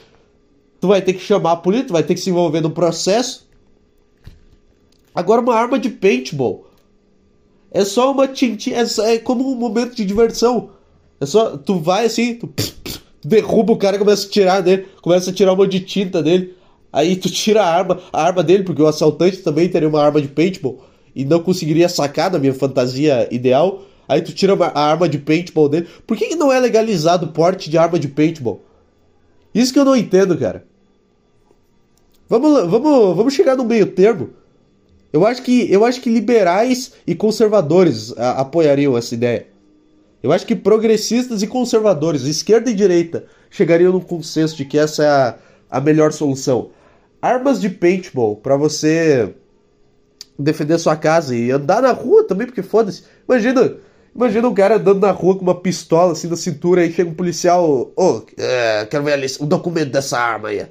Tu 0.83 0.88
vai 0.88 1.01
ter 1.01 1.12
que 1.12 1.21
chamar 1.21 1.53
a 1.53 1.57
polícia, 1.57 1.87
tu 1.87 1.92
vai 1.92 2.03
ter 2.03 2.12
que 2.12 2.21
se 2.21 2.29
envolver 2.29 2.61
no 2.61 2.73
processo. 2.73 3.49
Agora 5.14 5.40
uma 5.40 5.55
arma 5.55 5.79
de 5.79 5.88
paintball. 5.88 6.66
É 7.71 7.85
só 7.85 8.11
uma 8.11 8.27
tintinha, 8.27 8.79
é, 8.79 9.14
é 9.14 9.18
como 9.21 9.49
um 9.49 9.55
momento 9.55 9.95
de 9.95 10.05
diversão. 10.05 10.71
É 11.21 11.25
só, 11.25 11.57
tu 11.57 11.79
vai 11.79 12.07
assim, 12.07 12.35
tu 12.35 12.53
derruba 13.25 13.75
o 13.75 13.77
cara 13.77 13.97
começa 13.97 14.27
a 14.27 14.31
tirar 14.31 14.61
dele, 14.61 14.88
começa 15.01 15.31
a 15.31 15.33
tirar 15.33 15.53
uma 15.53 15.68
de 15.68 15.79
tinta 15.79 16.21
dele. 16.21 16.57
Aí 16.92 17.14
tu 17.14 17.31
tira 17.31 17.62
a 17.62 17.73
arma, 17.73 18.01
a 18.12 18.21
arma 18.21 18.42
dele, 18.42 18.64
porque 18.64 18.83
o 18.83 18.88
assaltante 18.88 19.37
também 19.37 19.68
teria 19.68 19.88
uma 19.88 20.03
arma 20.03 20.21
de 20.21 20.27
paintball 20.27 20.85
e 21.14 21.25
não 21.25 21.38
conseguiria 21.45 21.88
sacar 21.88 22.29
da 22.29 22.40
minha 22.40 22.55
fantasia 22.55 23.33
ideal. 23.33 23.85
Aí 24.09 24.21
tu 24.21 24.33
tira 24.33 24.53
a 24.55 24.85
arma 24.85 25.09
de 25.09 25.18
paintball 25.18 25.68
dele. 25.68 25.87
Por 26.05 26.16
que, 26.16 26.27
que 26.27 26.35
não 26.35 26.53
é 26.53 26.59
legalizado 26.59 27.27
o 27.27 27.33
porte 27.33 27.71
de 27.71 27.79
arma 27.79 28.01
de 28.01 28.09
paintball? 28.09 28.61
Isso 29.55 29.73
que 29.73 29.79
eu 29.79 29.85
não 29.85 29.95
entendo, 29.95 30.37
cara. 30.37 30.72
Vamos, 32.33 32.71
vamos, 32.71 33.14
vamos 33.14 33.35
chegar 33.35 33.55
no 33.55 33.62
meio 33.62 33.88
termo. 33.88 34.31
Eu 35.12 35.27
acho 35.27 35.42
que, 35.42 35.71
eu 35.71 35.85
acho 35.85 36.01
que 36.01 36.09
liberais 36.09 36.95
e 37.07 37.14
conservadores 37.14 38.16
a, 38.16 38.40
apoiariam 38.40 38.97
essa 38.97 39.12
ideia. 39.12 39.49
Eu 40.23 40.33
acho 40.33 40.47
que 40.47 40.57
progressistas 40.57 41.42
e 41.42 41.47
conservadores, 41.47 42.23
esquerda 42.23 42.71
e 42.71 42.75
direita, 42.75 43.27
chegariam 43.51 43.92
num 43.92 44.01
consenso 44.01 44.57
de 44.57 44.64
que 44.64 44.79
essa 44.79 45.05
é 45.05 45.09
a, 45.09 45.35
a 45.73 45.79
melhor 45.79 46.11
solução. 46.11 46.71
Armas 47.21 47.61
de 47.61 47.68
paintball 47.68 48.35
para 48.37 48.57
você 48.57 49.35
defender 50.38 50.79
sua 50.79 50.97
casa 50.97 51.37
e 51.37 51.51
andar 51.51 51.83
na 51.83 51.92
rua 51.92 52.27
também, 52.27 52.47
porque 52.47 52.62
foda-se. 52.62 53.05
Imagina, 53.29 53.77
imagina 54.16 54.49
um 54.49 54.55
cara 54.55 54.77
andando 54.77 55.01
na 55.01 55.11
rua 55.11 55.37
com 55.37 55.42
uma 55.42 55.61
pistola 55.61 56.12
assim 56.12 56.29
na 56.29 56.37
cintura 56.37 56.83
e 56.83 56.90
chega 56.90 57.11
um 57.11 57.14
policial, 57.14 57.68
ô, 57.68 57.92
oh, 57.95 58.23
é, 58.38 58.87
quero 58.87 59.05
ver 59.05 59.12
ali, 59.12 59.27
o 59.38 59.45
documento 59.45 59.90
dessa 59.90 60.18
arma 60.18 60.49
aí. 60.49 60.66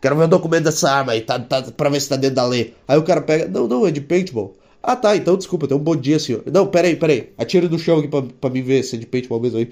Quero 0.00 0.16
ver 0.16 0.24
o 0.24 0.28
documento 0.28 0.64
dessa 0.64 0.90
arma 0.90 1.12
aí, 1.12 1.20
tá, 1.20 1.38
tá, 1.38 1.62
pra 1.62 1.88
ver 1.88 2.00
se 2.00 2.08
tá 2.08 2.16
dentro 2.16 2.36
da 2.36 2.46
lei. 2.46 2.74
Aí 2.86 2.98
o 2.98 3.02
cara 3.02 3.20
pega, 3.20 3.48
não, 3.48 3.66
não, 3.66 3.86
é 3.86 3.90
de 3.90 4.00
paintball. 4.00 4.54
Ah, 4.82 4.94
tá, 4.94 5.16
então 5.16 5.36
desculpa, 5.36 5.66
tem 5.66 5.76
um 5.76 5.80
bom 5.80 5.96
dia, 5.96 6.18
senhor. 6.18 6.42
Não, 6.46 6.66
peraí, 6.66 6.94
peraí. 6.96 7.32
Atira 7.36 7.68
do 7.68 7.78
chão 7.78 7.98
aqui 7.98 8.08
pra, 8.08 8.22
pra 8.22 8.50
mim 8.50 8.62
ver 8.62 8.82
se 8.82 8.96
é 8.96 8.98
de 8.98 9.06
paintball 9.06 9.40
mesmo 9.40 9.58
aí. 9.58 9.70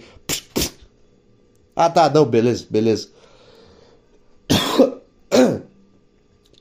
Ah, 1.77 1.91
tá, 1.91 2.09
não, 2.09 2.25
beleza, 2.25 2.67
beleza. 2.69 3.09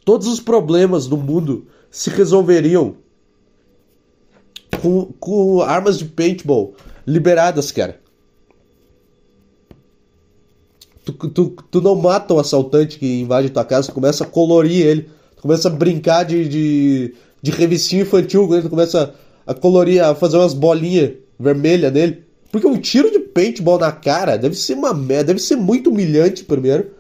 Todos 0.06 0.28
os 0.28 0.39
problemas 0.39 1.08
do 1.08 1.17
mundo 1.17 1.67
se 1.89 2.10
resolveriam 2.10 2.95
com, 4.82 5.06
com 5.19 5.62
armas 5.62 5.97
de 5.97 6.06
paintball 6.06 6.76
liberadas, 7.08 7.71
cara. 7.71 8.03
Tu, 11.04 11.12
tu, 11.12 11.56
tu 11.70 11.82
não 11.82 11.96
mata 11.96 12.34
o 12.34 12.39
assaltante 12.39 12.98
que 12.98 13.22
invade 13.22 13.50
tua 13.50 13.66
casa, 13.66 13.89
tu 13.89 13.94
começa 13.94 14.24
a 14.24 14.28
colorir 14.28 14.86
ele, 14.86 15.10
tu 15.36 15.42
começa 15.42 15.68
a 15.68 15.72
brincar 15.72 16.24
de, 16.24 16.48
de 16.48 17.13
de 17.44 17.52
revistinha 17.52 18.04
infantil, 18.04 18.48
quando 18.48 18.62
ele 18.62 18.70
começa 18.70 19.13
a 19.46 19.54
colorir, 19.54 20.02
a 20.02 20.16
fazer 20.16 20.38
umas 20.38 20.54
bolinhas 20.54 21.12
vermelhas 21.38 21.92
nele. 21.92 22.24
Porque 22.50 22.66
um 22.66 22.80
tiro 22.80 23.12
de 23.12 23.20
paintball 23.20 23.78
na 23.78 23.92
cara 23.92 24.38
deve 24.38 24.56
ser 24.56 24.76
uma 24.76 24.94
merda, 24.94 25.26
deve 25.26 25.42
ser 25.42 25.58
muito 25.58 25.89
humilhante 25.89 26.46
primeiro. 26.46 26.92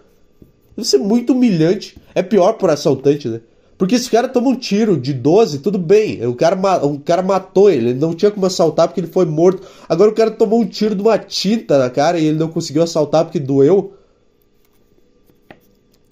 Deve 0.75 0.87
ser 0.87 0.97
muito 0.97 1.31
humilhante. 1.31 1.95
É 2.13 2.21
pior 2.21 2.53
por 2.53 2.69
assaltante, 2.69 3.29
né? 3.29 3.39
Porque 3.77 3.97
se 3.97 4.07
o 4.07 4.11
cara 4.11 4.27
toma 4.27 4.49
um 4.49 4.55
tiro 4.55 4.97
de 4.97 5.13
12, 5.13 5.59
tudo 5.59 5.77
bem. 5.77 6.25
O 6.25 6.35
cara, 6.35 6.55
o 6.85 6.99
cara 6.99 7.21
matou 7.21 7.69
ele, 7.69 7.89
ele 7.89 7.99
não 7.99 8.13
tinha 8.13 8.31
como 8.31 8.45
assaltar 8.45 8.87
porque 8.87 8.99
ele 8.99 9.07
foi 9.07 9.25
morto. 9.25 9.67
Agora 9.89 10.09
o 10.09 10.13
cara 10.13 10.31
tomou 10.31 10.61
um 10.61 10.65
tiro 10.65 10.95
de 10.95 11.01
uma 11.01 11.17
tinta 11.17 11.77
na 11.77 11.89
cara 11.89 12.19
e 12.19 12.25
ele 12.25 12.37
não 12.37 12.47
conseguiu 12.47 12.83
assaltar 12.83 13.25
porque 13.25 13.39
doeu. 13.39 13.93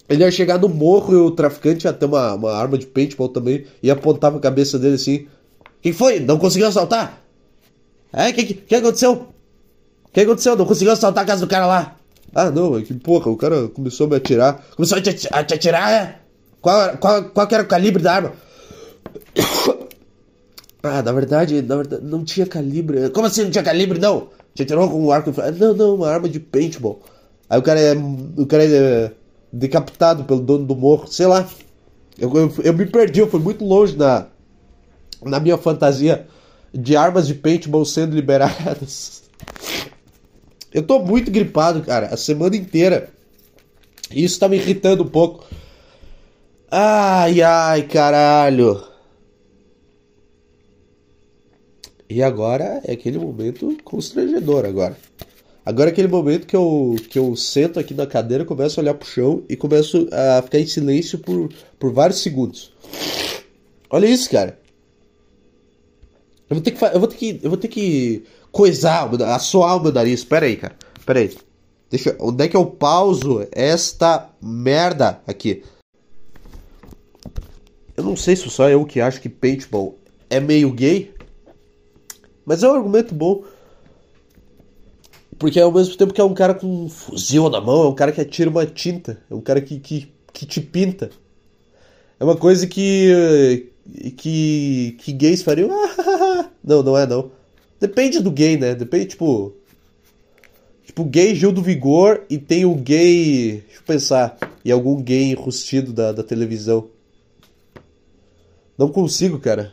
Ele 0.08 0.24
ia 0.24 0.30
chegar 0.30 0.58
no 0.58 0.68
morro 0.68 1.14
e 1.14 1.16
o 1.16 1.30
traficante 1.30 1.86
ia 1.86 1.92
ter 1.92 2.04
uma, 2.04 2.34
uma 2.34 2.52
arma 2.52 2.76
de 2.76 2.86
paintball 2.86 3.28
também 3.28 3.64
e 3.82 3.90
apontar 3.90 4.30
pra 4.30 4.40
cabeça 4.40 4.78
dele 4.78 4.96
assim. 4.96 5.26
Quem 5.80 5.92
foi? 5.92 6.20
Não 6.20 6.38
conseguiu 6.38 6.68
assaltar? 6.68 7.22
É? 8.12 8.28
O 8.28 8.34
que, 8.34 8.44
que, 8.44 8.54
que 8.54 8.74
aconteceu? 8.74 9.28
O 10.04 10.12
que 10.12 10.20
aconteceu? 10.20 10.56
Não 10.56 10.66
conseguiu 10.66 10.92
assaltar 10.92 11.24
a 11.24 11.26
casa 11.26 11.46
do 11.46 11.48
cara 11.48 11.66
lá? 11.66 11.96
Ah, 12.34 12.50
não, 12.50 12.76
é 12.76 12.82
que 12.82 12.94
porra, 12.94 13.30
o 13.30 13.36
cara 13.36 13.68
começou 13.68 14.06
a 14.06 14.10
me 14.10 14.16
atirar. 14.16 14.64
Começou 14.76 14.98
a 14.98 15.02
te, 15.02 15.28
a 15.30 15.44
te 15.44 15.54
atirar, 15.54 15.92
é? 15.92 16.21
Qual, 16.62 16.96
qual, 16.96 17.24
qual 17.24 17.48
era 17.50 17.62
o 17.64 17.66
calibre 17.66 18.02
da 18.02 18.14
arma? 18.14 18.32
Ah, 20.84 21.00
na 21.00 21.12
verdade, 21.12 21.62
na 21.62 21.76
verdade, 21.76 22.02
não 22.04 22.24
tinha 22.24 22.44
calibre. 22.44 23.08
Como 23.10 23.24
assim 23.24 23.44
não 23.44 23.52
tinha 23.52 23.62
calibre? 23.62 24.00
Não! 24.00 24.30
Te 24.52 24.64
atirou 24.64 24.90
com 24.90 25.00
um 25.00 25.12
arco 25.12 25.30
e 25.30 25.52
Não, 25.52 25.74
não, 25.74 25.94
uma 25.94 26.08
arma 26.08 26.28
de 26.28 26.40
paintball. 26.40 27.00
Aí 27.48 27.56
o 27.56 27.62
cara 27.62 27.78
é. 27.78 27.94
O 28.36 28.44
cara 28.46 28.64
é 28.64 29.12
decapitado 29.52 30.24
pelo 30.24 30.40
dono 30.40 30.64
do 30.64 30.74
morro, 30.74 31.06
sei 31.06 31.26
lá. 31.26 31.48
Eu, 32.18 32.34
eu, 32.34 32.52
eu 32.64 32.72
me 32.72 32.84
perdi, 32.84 33.20
eu 33.20 33.30
fui 33.30 33.38
muito 33.38 33.64
longe 33.64 33.96
na, 33.96 34.26
na 35.22 35.38
minha 35.38 35.56
fantasia 35.56 36.26
de 36.74 36.96
armas 36.96 37.28
de 37.28 37.34
paintball 37.34 37.84
sendo 37.84 38.16
liberadas. 38.16 39.22
Eu 40.74 40.82
tô 40.82 41.00
muito 41.00 41.30
gripado, 41.30 41.82
cara, 41.82 42.06
a 42.06 42.16
semana 42.16 42.56
inteira. 42.56 43.10
E 44.10 44.24
isso 44.24 44.40
tá 44.40 44.48
me 44.48 44.56
irritando 44.56 45.02
um 45.02 45.08
pouco. 45.08 45.44
Ai, 46.74 47.42
ai, 47.42 47.82
caralho. 47.82 48.82
E 52.08 52.22
agora 52.22 52.80
é 52.82 52.92
aquele 52.92 53.18
momento 53.18 53.76
constrangedor 53.84 54.64
agora. 54.64 54.96
Agora 55.66 55.90
é 55.90 55.92
aquele 55.92 56.08
momento 56.08 56.46
que 56.46 56.56
eu, 56.56 56.96
que 57.10 57.18
eu 57.18 57.36
sento 57.36 57.78
aqui 57.78 57.92
na 57.92 58.06
cadeira, 58.06 58.46
começo 58.46 58.80
a 58.80 58.82
olhar 58.82 58.94
pro 58.94 59.06
chão 59.06 59.44
e 59.50 59.54
começo 59.54 60.08
a 60.10 60.40
ficar 60.40 60.60
em 60.60 60.66
silêncio 60.66 61.18
por, 61.18 61.50
por 61.78 61.92
vários 61.92 62.22
segundos. 62.22 62.72
Olha 63.90 64.06
isso, 64.06 64.30
cara. 64.30 64.58
Eu 66.48 66.56
vou 66.56 66.62
ter 66.62 66.70
que, 66.70 66.82
eu 66.82 67.00
vou 67.00 67.08
ter 67.08 67.16
que, 67.16 67.40
eu 67.42 67.50
vou 67.50 67.58
ter 67.58 67.68
que 67.68 68.24
coisar, 68.50 69.10
assoar 69.26 69.76
o 69.76 69.82
meu 69.82 69.92
nariz. 69.92 70.24
Pera 70.24 70.46
aí, 70.46 70.56
cara. 70.56 70.74
Pera 71.04 71.20
aí. 71.20 71.36
Deixa, 71.90 72.16
onde 72.18 72.44
é 72.44 72.48
que 72.48 72.56
eu 72.56 72.64
pauso 72.64 73.46
esta 73.52 74.30
merda 74.40 75.20
aqui? 75.26 75.62
Eu 77.96 78.04
não 78.04 78.16
sei 78.16 78.36
se 78.36 78.48
só 78.48 78.68
eu 78.68 78.84
que 78.84 79.00
acho 79.00 79.20
que 79.20 79.28
paintball 79.28 79.98
é 80.30 80.40
meio 80.40 80.70
gay, 80.72 81.14
mas 82.44 82.62
é 82.62 82.68
um 82.68 82.74
argumento 82.74 83.14
bom. 83.14 83.44
Porque 85.38 85.58
ao 85.60 85.72
mesmo 85.72 85.96
tempo 85.96 86.14
que 86.14 86.20
é 86.20 86.24
um 86.24 86.34
cara 86.34 86.54
com 86.54 86.84
um 86.84 86.88
fuzil 86.88 87.50
na 87.50 87.60
mão, 87.60 87.84
é 87.84 87.88
um 87.88 87.94
cara 87.94 88.12
que 88.12 88.20
atira 88.20 88.48
uma 88.48 88.64
tinta, 88.64 89.20
é 89.30 89.34
um 89.34 89.40
cara 89.40 89.60
que, 89.60 89.78
que, 89.80 90.12
que 90.32 90.46
te 90.46 90.60
pinta. 90.60 91.10
É 92.18 92.24
uma 92.24 92.36
coisa 92.36 92.64
que. 92.68 93.72
que. 94.16 94.96
que 95.00 95.12
gays 95.12 95.42
fariam. 95.42 95.68
não, 96.62 96.82
não 96.84 96.96
é 96.96 97.04
não. 97.04 97.32
Depende 97.80 98.20
do 98.20 98.30
gay, 98.30 98.56
né? 98.56 98.76
Depende, 98.76 99.06
tipo. 99.06 99.52
Tipo, 100.86 101.04
gay 101.04 101.34
Gil 101.34 101.50
do 101.50 101.62
Vigor 101.62 102.20
e 102.30 102.38
tem 102.38 102.64
o 102.64 102.76
gay. 102.76 103.64
Deixa 103.66 103.80
eu 103.80 103.84
pensar. 103.84 104.38
E 104.64 104.70
algum 104.70 105.02
gay 105.02 105.32
enrustido 105.32 105.92
da, 105.92 106.12
da 106.12 106.22
televisão. 106.22 106.88
Não 108.82 108.88
consigo, 108.88 109.38
cara. 109.38 109.72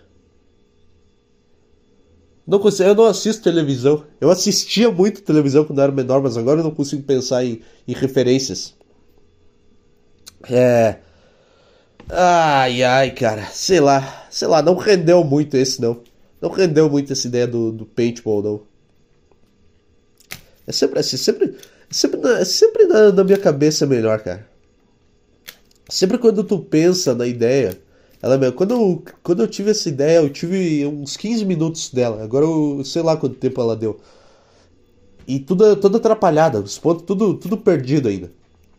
Não 2.46 2.60
consigo, 2.60 2.90
eu 2.90 2.94
não 2.94 3.06
assisto 3.06 3.42
televisão. 3.42 4.06
Eu 4.22 4.30
assistia 4.30 4.92
muito 4.92 5.24
televisão 5.24 5.66
quando 5.66 5.82
era 5.82 5.92
menor, 5.92 6.22
mas 6.22 6.38
agora 6.38 6.60
eu 6.60 6.64
não 6.64 6.70
consigo 6.70 7.02
pensar 7.02 7.44
em, 7.44 7.60
em 7.88 7.94
referências. 7.94 8.76
É. 10.48 10.98
Ai, 12.08 12.84
ai, 12.84 13.10
cara. 13.10 13.48
Sei 13.48 13.80
lá. 13.80 14.28
Sei 14.30 14.48
lá, 14.48 14.62
não 14.62 14.76
rendeu 14.76 15.24
muito 15.24 15.58
esse, 15.58 15.82
não. 15.82 16.04
Não 16.40 16.52
rendeu 16.52 16.88
muito 16.88 17.12
essa 17.12 17.26
ideia 17.26 17.48
do, 17.48 17.72
do 17.72 17.88
paintball, 17.88 18.44
não. 18.44 18.62
É 20.68 20.72
sempre 20.72 21.00
assim, 21.00 21.18
sempre. 21.18 21.58
Sempre, 21.90 22.20
na, 22.20 22.46
sempre 22.46 22.86
na, 22.86 23.12
na 23.12 23.24
minha 23.24 23.40
cabeça 23.40 23.86
é 23.86 23.88
melhor, 23.88 24.22
cara. 24.22 24.48
Sempre 25.90 26.20
quando 26.20 26.44
tu 26.44 26.60
pensa 26.60 27.16
na 27.16 27.26
ideia 27.26 27.89
Ela 28.22 28.38
mesmo. 28.38 28.56
Quando 28.56 28.72
eu, 28.72 29.04
quando 29.24 29.42
eu 29.42 29.48
tive 29.48 29.72
essa 29.72 29.88
ideia, 29.88 30.18
eu 30.18 30.30
tive 30.30 30.86
uns 30.86 31.16
15 31.16 31.46
minutos 31.46 31.90
dela. 31.90 32.24
Agora 32.24 32.46
eu 32.46 32.84
sei 32.84 33.02
lá 33.02 33.16
quanto 33.16 33.36
tempo 33.36 33.62
ela 33.62 33.76
deu. 33.76 34.00
E 35.28 35.40
tudo, 35.40 35.76
tudo 35.76 35.98
atrapalhada, 35.98 36.60
os 36.60 36.78
pontos 36.78 37.04
tudo, 37.06 37.36
tudo 37.36 37.58
perdido 37.58 38.10
ainda. 38.10 38.32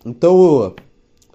Então, 0.05 0.75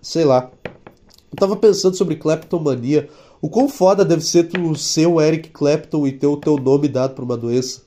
sei 0.02 0.26
lá. 0.26 0.52
Eu 0.64 1.38
tava 1.38 1.56
pensando 1.56 1.96
sobre 1.96 2.16
Kleptomania. 2.16 3.10
O 3.42 3.50
quão 3.50 3.68
foda 3.68 4.06
deve 4.06 4.24
ser 4.24 4.46
tu 4.46 4.76
ser 4.76 5.08
o 5.08 5.22
Eric 5.22 5.50
Clapton 5.50 6.08
e 6.08 6.12
ter 6.12 6.28
o 6.28 6.38
teu 6.38 6.58
nome 6.58 6.88
dado 6.88 7.16
pra 7.16 7.26
uma 7.26 7.38
doença. 7.38 7.82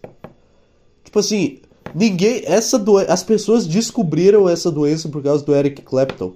Tipo 1.04 1.18
assim, 1.18 1.60
ninguém. 1.94 2.42
Essa 2.44 2.78
doen 2.78 3.04
As 3.08 3.22
pessoas 3.22 3.66
descobriram 3.66 4.48
essa 4.48 4.70
doença 4.70 5.08
por 5.08 5.22
causa 5.22 5.44
do 5.44 5.54
Eric 5.54 5.82
Clapton. 5.82 6.34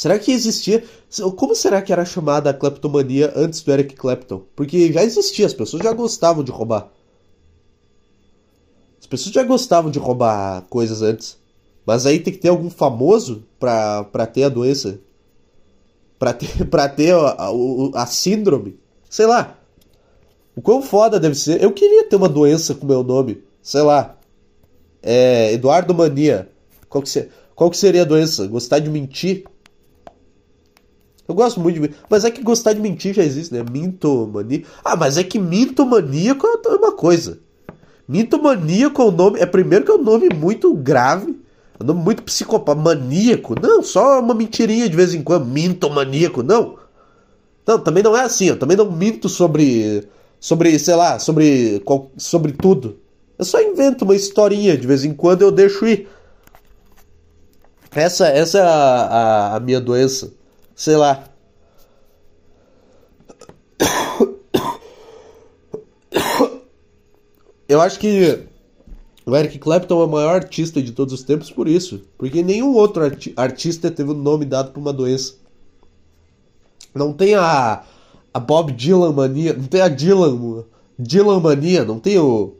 Será 0.00 0.18
que 0.18 0.32
existia. 0.32 0.82
Como 1.36 1.54
será 1.54 1.82
que 1.82 1.92
era 1.92 2.06
chamada 2.06 2.48
a 2.48 2.54
kleptomania 2.54 3.34
antes 3.36 3.60
do 3.60 3.70
Eric 3.70 3.94
Clapton? 3.94 4.40
Porque 4.56 4.90
já 4.90 5.04
existia, 5.04 5.44
as 5.44 5.52
pessoas 5.52 5.82
já 5.82 5.92
gostavam 5.92 6.42
de 6.42 6.50
roubar. 6.50 6.90
As 8.98 9.06
pessoas 9.06 9.34
já 9.34 9.42
gostavam 9.42 9.90
de 9.90 9.98
roubar 9.98 10.62
coisas 10.70 11.02
antes. 11.02 11.36
Mas 11.84 12.06
aí 12.06 12.18
tem 12.18 12.32
que 12.32 12.38
ter 12.38 12.48
algum 12.48 12.70
famoso 12.70 13.44
pra, 13.58 14.02
pra 14.04 14.24
ter 14.24 14.44
a 14.44 14.48
doença. 14.48 14.98
Pra 16.18 16.32
ter, 16.32 16.48
pra 16.64 16.88
ter 16.88 17.12
a, 17.14 17.36
a, 17.36 18.02
a 18.02 18.06
síndrome. 18.06 18.80
Sei 19.06 19.26
lá. 19.26 19.58
O 20.56 20.62
quão 20.62 20.80
foda 20.80 21.20
deve 21.20 21.34
ser. 21.34 21.62
Eu 21.62 21.72
queria 21.72 22.08
ter 22.08 22.16
uma 22.16 22.26
doença 22.26 22.74
com 22.74 22.86
meu 22.86 23.04
nome. 23.04 23.44
Sei 23.60 23.82
lá. 23.82 24.16
É. 25.02 25.52
Eduardo 25.52 25.94
Mania. 25.94 26.50
Qual 26.88 27.04
que, 27.04 27.28
qual 27.54 27.70
que 27.70 27.76
seria 27.76 28.00
a 28.00 28.06
doença? 28.06 28.46
Gostar 28.46 28.78
de 28.78 28.88
mentir? 28.88 29.44
Eu 31.30 31.34
gosto 31.34 31.60
muito 31.60 31.80
de. 31.80 31.94
Mas 32.08 32.24
é 32.24 32.30
que 32.30 32.42
gostar 32.42 32.72
de 32.72 32.80
mentir 32.80 33.14
já 33.14 33.22
existe, 33.22 33.54
né? 33.54 33.64
Mintomania. 33.70 34.64
Ah, 34.84 34.96
mas 34.96 35.16
é 35.16 35.22
que 35.22 35.38
mintomaníaco 35.38 36.44
é 36.44 36.68
uma 36.70 36.90
coisa. 36.90 37.38
Mintomaníaco 38.08 39.00
é 39.00 39.04
um 39.04 39.10
nome. 39.12 39.38
É 39.38 39.46
primeiro 39.46 39.84
que 39.84 39.92
é 39.92 39.94
um 39.94 40.02
nome 40.02 40.28
muito 40.34 40.74
grave. 40.74 41.40
É 41.78 41.84
um 41.84 41.86
nome 41.86 42.02
muito 42.02 42.24
psicopata. 42.24 42.80
Maníaco. 42.80 43.54
Não, 43.62 43.80
só 43.80 44.18
uma 44.18 44.34
mentirinha 44.34 44.88
de 44.88 44.96
vez 44.96 45.14
em 45.14 45.22
quando. 45.22 45.46
Mintomaníaco. 45.46 46.42
Não. 46.42 46.78
Não, 47.64 47.78
também 47.78 48.02
não 48.02 48.16
é 48.16 48.22
assim. 48.22 48.46
Eu 48.46 48.58
também 48.58 48.76
não 48.76 48.90
minto 48.90 49.28
sobre. 49.28 50.02
Sobre, 50.40 50.76
sei 50.80 50.96
lá, 50.96 51.20
sobre. 51.20 51.80
Sobre 52.16 52.50
tudo. 52.54 52.98
Eu 53.38 53.44
só 53.44 53.62
invento 53.62 54.04
uma 54.04 54.16
historinha 54.16 54.76
de 54.76 54.84
vez 54.84 55.04
em 55.04 55.14
quando 55.14 55.42
eu 55.42 55.52
deixo 55.52 55.86
ir. 55.86 56.08
Essa, 57.92 58.26
essa 58.26 58.58
é 58.58 58.62
a, 58.62 58.66
a, 58.66 59.56
a 59.56 59.60
minha 59.60 59.80
doença 59.80 60.39
sei 60.80 60.96
lá. 60.96 61.28
Eu 67.68 67.82
acho 67.82 67.98
que 68.00 68.46
o 69.26 69.36
Eric 69.36 69.58
Clapton 69.58 70.00
é 70.00 70.04
o 70.06 70.08
maior 70.08 70.36
artista 70.36 70.82
de 70.82 70.92
todos 70.92 71.12
os 71.12 71.22
tempos 71.22 71.50
por 71.50 71.68
isso. 71.68 72.00
Porque 72.16 72.42
nenhum 72.42 72.72
outro 72.72 73.04
arti 73.04 73.34
artista 73.36 73.90
teve 73.90 74.10
o 74.10 74.14
um 74.14 74.22
nome 74.22 74.46
dado 74.46 74.72
por 74.72 74.80
uma 74.80 74.92
doença. 74.92 75.34
Não 76.94 77.12
tem 77.12 77.34
a, 77.34 77.84
a 78.32 78.40
Bob 78.40 78.72
Dylan 78.72 79.12
mania, 79.12 79.52
não 79.52 79.64
tem 79.64 79.82
a 79.82 79.88
Dylan, 79.88 80.64
Dylan 80.98 81.40
mania, 81.40 81.84
não 81.84 82.00
tem 82.00 82.18
o, 82.18 82.54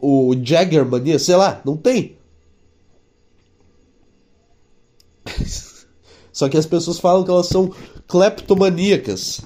o 0.00 0.34
Jagger 0.42 0.84
mania, 0.84 1.20
sei 1.20 1.36
lá, 1.36 1.62
não 1.64 1.76
tem. 1.76 2.18
Só 6.38 6.48
que 6.48 6.56
as 6.56 6.66
pessoas 6.66 7.00
falam 7.00 7.24
que 7.24 7.30
elas 7.32 7.48
são 7.48 7.68
kleptomaníacas. 8.06 9.40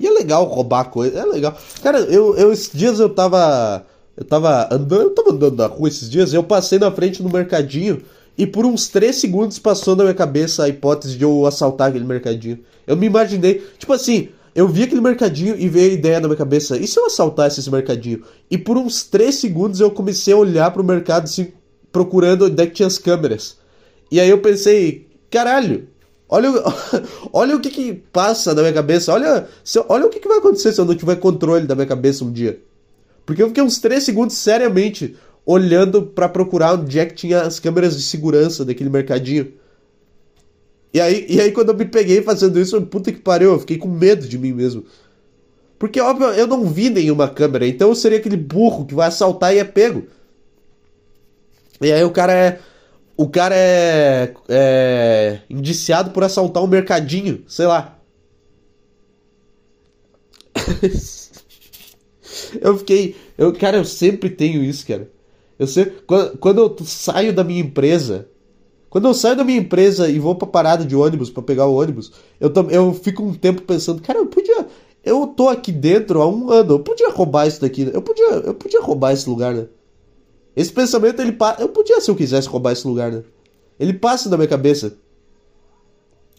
E 0.00 0.06
é 0.06 0.10
legal 0.10 0.46
roubar 0.46 0.86
coisa, 0.86 1.18
é 1.18 1.26
legal. 1.26 1.54
Cara, 1.82 1.98
eu, 1.98 2.34
eu 2.38 2.50
esses 2.50 2.70
dias 2.72 2.98
eu 2.98 3.10
tava. 3.10 3.84
Eu 4.16 4.24
tava 4.24 4.66
andando, 4.72 5.02
eu 5.02 5.10
tava 5.10 5.32
andando 5.32 5.56
na 5.56 5.66
rua 5.66 5.88
esses 5.88 6.08
dias, 6.08 6.32
eu 6.32 6.42
passei 6.42 6.78
na 6.78 6.90
frente 6.90 7.22
do 7.22 7.28
mercadinho 7.28 8.00
e 8.38 8.46
por 8.46 8.64
uns 8.64 8.88
3 8.88 9.14
segundos 9.14 9.58
passou 9.58 9.94
na 9.94 10.04
minha 10.04 10.14
cabeça 10.14 10.64
a 10.64 10.70
hipótese 10.70 11.18
de 11.18 11.24
eu 11.24 11.44
assaltar 11.44 11.90
aquele 11.90 12.06
mercadinho. 12.06 12.60
Eu 12.86 12.96
me 12.96 13.04
imaginei, 13.04 13.62
tipo 13.76 13.92
assim, 13.92 14.30
eu 14.54 14.66
vi 14.66 14.84
aquele 14.84 15.02
mercadinho 15.02 15.54
e 15.54 15.68
veio 15.68 15.90
a 15.90 15.94
ideia 15.94 16.18
na 16.18 16.28
minha 16.28 16.38
cabeça, 16.38 16.78
e 16.78 16.86
se 16.86 16.98
eu 16.98 17.04
assaltasse 17.04 17.60
esse 17.60 17.70
mercadinho? 17.70 18.22
E 18.50 18.56
por 18.56 18.78
uns 18.78 19.02
3 19.02 19.34
segundos 19.34 19.80
eu 19.80 19.90
comecei 19.90 20.32
a 20.32 20.38
olhar 20.38 20.70
pro 20.70 20.82
mercado 20.82 21.24
assim, 21.24 21.52
procurando 21.92 22.46
onde 22.46 22.62
é 22.62 22.66
que 22.66 22.72
tinha 22.72 22.86
as 22.86 22.96
câmeras. 22.96 23.62
E 24.10 24.20
aí 24.20 24.28
eu 24.28 24.40
pensei, 24.40 25.08
caralho, 25.30 25.88
olha, 26.28 26.50
olha 27.32 27.56
o 27.56 27.60
que 27.60 27.70
que 27.70 27.92
passa 28.12 28.54
na 28.54 28.62
minha 28.62 28.72
cabeça, 28.72 29.12
olha, 29.12 29.48
olha 29.88 30.06
o 30.06 30.10
que, 30.10 30.20
que 30.20 30.28
vai 30.28 30.38
acontecer 30.38 30.72
se 30.72 30.80
eu 30.80 30.84
não 30.84 30.94
tiver 30.94 31.16
controle 31.16 31.66
da 31.66 31.74
minha 31.74 31.86
cabeça 31.86 32.24
um 32.24 32.32
dia. 32.32 32.60
Porque 33.26 33.42
eu 33.42 33.48
fiquei 33.48 33.62
uns 33.62 33.78
3 33.78 34.02
segundos 34.02 34.36
seriamente 34.36 35.16
olhando 35.46 36.02
para 36.02 36.28
procurar 36.28 36.74
onde 36.74 36.98
é 36.98 37.06
que 37.06 37.14
tinha 37.14 37.42
as 37.42 37.58
câmeras 37.58 37.96
de 37.96 38.02
segurança 38.02 38.64
daquele 38.64 38.90
mercadinho. 38.90 39.52
E 40.92 41.00
aí, 41.00 41.26
e 41.28 41.40
aí 41.40 41.50
quando 41.50 41.70
eu 41.70 41.76
me 41.76 41.84
peguei 41.84 42.22
fazendo 42.22 42.58
isso, 42.60 42.80
puta 42.82 43.10
que 43.10 43.18
pariu, 43.18 43.52
eu 43.52 43.58
fiquei 43.58 43.76
com 43.76 43.88
medo 43.88 44.28
de 44.28 44.38
mim 44.38 44.52
mesmo. 44.52 44.84
Porque, 45.78 46.00
óbvio, 46.00 46.28
eu 46.28 46.46
não 46.46 46.64
vi 46.64 46.88
nenhuma 46.88 47.28
câmera, 47.28 47.66
então 47.66 47.88
eu 47.88 47.94
seria 47.94 48.18
aquele 48.18 48.36
burro 48.36 48.86
que 48.86 48.94
vai 48.94 49.08
assaltar 49.08 49.54
e 49.54 49.58
é 49.58 49.64
pego. 49.64 50.04
E 51.80 51.92
aí 51.92 52.04
o 52.04 52.10
cara 52.10 52.32
é 52.32 52.60
o 53.16 53.28
cara 53.28 53.54
é, 53.56 54.34
é 54.48 55.40
indiciado 55.48 56.10
por 56.10 56.24
assaltar 56.24 56.62
um 56.62 56.66
mercadinho, 56.66 57.44
sei 57.46 57.66
lá. 57.66 57.98
eu 62.60 62.78
fiquei, 62.78 63.16
eu, 63.36 63.52
cara, 63.52 63.76
eu 63.76 63.84
sempre 63.84 64.30
tenho 64.30 64.62
isso, 64.62 64.86
cara. 64.86 65.10
Eu 65.58 65.66
sempre, 65.66 66.02
quando, 66.06 66.38
quando 66.38 66.58
eu 66.58 66.76
saio 66.84 67.32
da 67.32 67.44
minha 67.44 67.60
empresa, 67.60 68.28
quando 68.90 69.08
eu 69.08 69.14
saio 69.14 69.36
da 69.36 69.44
minha 69.44 69.58
empresa 69.58 70.08
e 70.08 70.18
vou 70.18 70.34
pra 70.34 70.48
parada 70.48 70.84
de 70.84 70.96
ônibus 70.96 71.30
para 71.30 71.42
pegar 71.42 71.66
o 71.66 71.74
ônibus, 71.74 72.12
eu, 72.40 72.52
eu 72.70 72.94
fico 72.94 73.22
um 73.22 73.34
tempo 73.34 73.62
pensando, 73.62 74.02
cara, 74.02 74.18
eu 74.18 74.26
podia, 74.26 74.66
eu 75.04 75.26
tô 75.28 75.48
aqui 75.48 75.70
dentro 75.70 76.20
há 76.20 76.28
um 76.28 76.50
ano, 76.50 76.74
eu 76.74 76.80
podia 76.80 77.10
roubar 77.10 77.46
isso 77.46 77.60
daqui, 77.60 77.88
eu 77.92 78.02
podia, 78.02 78.26
eu 78.26 78.54
podia 78.54 78.80
roubar 78.80 79.12
esse 79.12 79.28
lugar, 79.28 79.54
né? 79.54 79.66
Esse 80.56 80.72
pensamento, 80.72 81.20
ele 81.20 81.32
passa. 81.32 81.62
Eu 81.62 81.68
podia, 81.68 82.00
se 82.00 82.10
eu 82.10 82.14
quisesse, 82.14 82.48
roubar 82.48 82.72
esse 82.72 82.86
lugar, 82.86 83.10
né? 83.10 83.22
Ele 83.78 83.92
passa 83.92 84.28
na 84.28 84.36
minha 84.36 84.48
cabeça. 84.48 84.96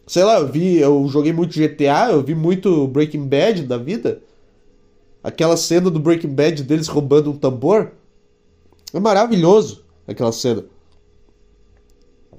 Sei 0.08 0.24
lá, 0.24 0.40
eu 0.40 0.48
vi. 0.48 0.78
Eu 0.78 1.08
joguei 1.08 1.34
muito 1.34 1.60
GTA, 1.60 2.12
eu 2.12 2.24
vi 2.24 2.34
muito 2.34 2.88
Breaking 2.88 3.28
Bad 3.28 3.64
da 3.64 3.78
vida. 3.78 4.22
Aquela 5.24 5.58
cena 5.58 5.90
do 5.90 6.00
Breaking 6.00 6.34
Bad 6.34 6.64
deles 6.64 6.88
roubando 6.88 7.32
um 7.32 7.38
tambor. 7.38 7.92
É 8.94 9.00
maravilhoso 9.00 9.84
aquela 10.08 10.32
cena. 10.32 10.64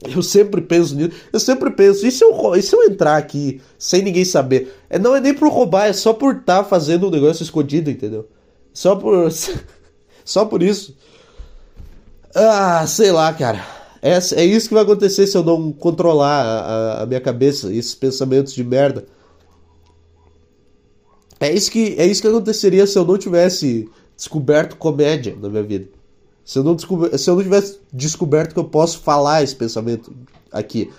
Eu 0.03 0.23
sempre 0.23 0.61
penso 0.61 0.95
nisso. 0.95 1.11
Eu 1.33 1.41
sempre 1.41 1.71
penso, 1.71 2.07
e 2.07 2.11
se 2.11 2.23
eu, 2.23 2.55
e 2.55 2.63
se 2.63 2.75
eu 2.75 2.85
entrar 2.85 3.17
aqui 3.17 3.61
sem 3.79 4.03
ninguém 4.03 4.25
saber? 4.25 4.75
É, 4.89 4.99
não 4.99 5.17
é 5.17 5.21
nem 5.21 5.35
por 5.35 5.51
roubar, 5.51 5.87
é 5.87 5.93
só 5.93 6.13
por 6.13 6.37
estar 6.37 6.63
tá 6.63 6.65
fazendo 6.65 7.07
um 7.07 7.11
negócio 7.11 7.43
escondido, 7.43 7.91
entendeu? 7.91 8.29
Só 8.73 8.95
por. 8.95 9.31
só 10.25 10.45
por 10.45 10.63
isso. 10.63 10.97
Ah, 12.39 12.87
sei 12.87 13.11
lá, 13.11 13.33
cara. 13.33 13.65
É, 14.03 14.13
é 14.13 14.45
isso 14.45 14.69
que 14.69 14.75
vai 14.75 14.83
acontecer 14.83 15.27
se 15.27 15.37
eu 15.37 15.43
não 15.43 15.73
controlar 15.73 16.43
a, 16.43 17.03
a 17.03 17.07
minha 17.07 17.21
cabeça, 17.21 17.73
esses 17.73 17.95
pensamentos 17.95 18.53
de 18.53 18.63
merda. 18.63 19.07
É 21.41 21.51
isso 21.51 21.71
que 21.71 21.95
é 21.99 22.07
isso 22.07 22.21
que 22.21 22.29
aconteceria 22.29 22.87
se 22.87 22.99
eu 22.99 23.07
não 23.07 23.17
tivesse 23.17 23.89
descoberto 24.15 24.77
comédia 24.77 25.35
na 25.41 25.49
minha 25.49 25.63
vida. 25.63 25.89
Se 26.45 26.59
eu 26.59 26.63
não, 26.63 26.77
se 26.79 27.31
eu 27.31 27.37
não 27.37 27.43
tivesse 27.43 27.81
descoberto 27.91 28.53
que 28.53 28.59
eu 28.59 28.65
posso 28.65 29.01
falar 29.01 29.43
esse 29.43 29.57
pensamento 29.57 30.15
aqui. 30.53 30.91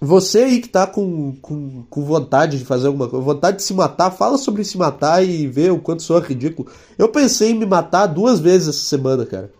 Você 0.00 0.38
aí 0.38 0.60
que 0.60 0.68
tá 0.68 0.86
com, 0.86 1.36
com, 1.42 1.82
com 1.90 2.04
vontade 2.04 2.58
de 2.58 2.64
fazer 2.64 2.86
alguma 2.86 3.06
coisa, 3.06 3.22
vontade 3.22 3.58
de 3.58 3.62
se 3.62 3.74
matar, 3.74 4.10
fala 4.10 4.38
sobre 4.38 4.64
se 4.64 4.78
matar 4.78 5.22
e 5.22 5.46
vê 5.46 5.70
o 5.70 5.78
quanto 5.78 6.02
sou 6.02 6.18
ridículo. 6.18 6.70
Eu 6.96 7.10
pensei 7.10 7.50
em 7.50 7.54
me 7.54 7.66
matar 7.66 8.06
duas 8.06 8.40
vezes 8.40 8.68
essa 8.68 8.86
semana, 8.86 9.26
cara. 9.26 9.52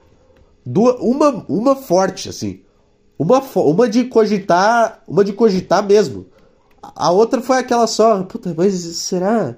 Duas, 0.64 0.96
uma, 0.98 1.44
uma 1.46 1.76
forte, 1.76 2.30
assim. 2.30 2.60
Uma, 3.18 3.42
uma 3.54 3.86
de 3.86 4.04
cogitar. 4.04 5.02
Uma 5.06 5.22
de 5.22 5.34
cogitar 5.34 5.86
mesmo. 5.86 6.26
A 6.82 7.10
outra 7.10 7.42
foi 7.42 7.58
aquela 7.58 7.86
só. 7.86 8.22
Puta, 8.22 8.54
mas 8.56 8.72
será? 8.72 9.56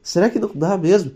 Será 0.00 0.30
que 0.30 0.38
não 0.38 0.50
dá 0.54 0.78
mesmo? 0.78 1.10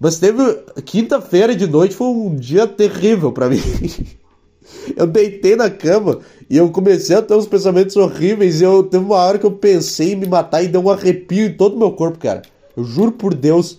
Mas 0.00 0.18
teve. 0.18 0.42
Quinta-feira 0.84 1.54
de 1.54 1.68
noite 1.68 1.94
foi 1.94 2.08
um 2.08 2.34
dia 2.34 2.66
terrível 2.66 3.30
para 3.30 3.48
mim. 3.48 3.60
eu 4.96 5.06
deitei 5.06 5.56
na 5.56 5.70
cama 5.70 6.20
e 6.48 6.56
eu 6.56 6.70
comecei 6.70 7.16
a 7.16 7.22
ter 7.22 7.34
uns 7.34 7.46
pensamentos 7.46 7.96
horríveis. 7.96 8.60
E 8.60 8.64
eu 8.64 8.82
teve 8.82 9.04
uma 9.04 9.16
hora 9.16 9.38
que 9.38 9.46
eu 9.46 9.52
pensei 9.52 10.12
em 10.12 10.16
me 10.16 10.26
matar 10.26 10.62
e 10.62 10.68
deu 10.68 10.80
um 10.80 10.90
arrepio 10.90 11.46
em 11.46 11.52
todo 11.52 11.74
o 11.74 11.78
meu 11.78 11.92
corpo, 11.92 12.18
cara. 12.18 12.42
Eu 12.76 12.84
juro 12.84 13.12
por 13.12 13.34
Deus. 13.34 13.78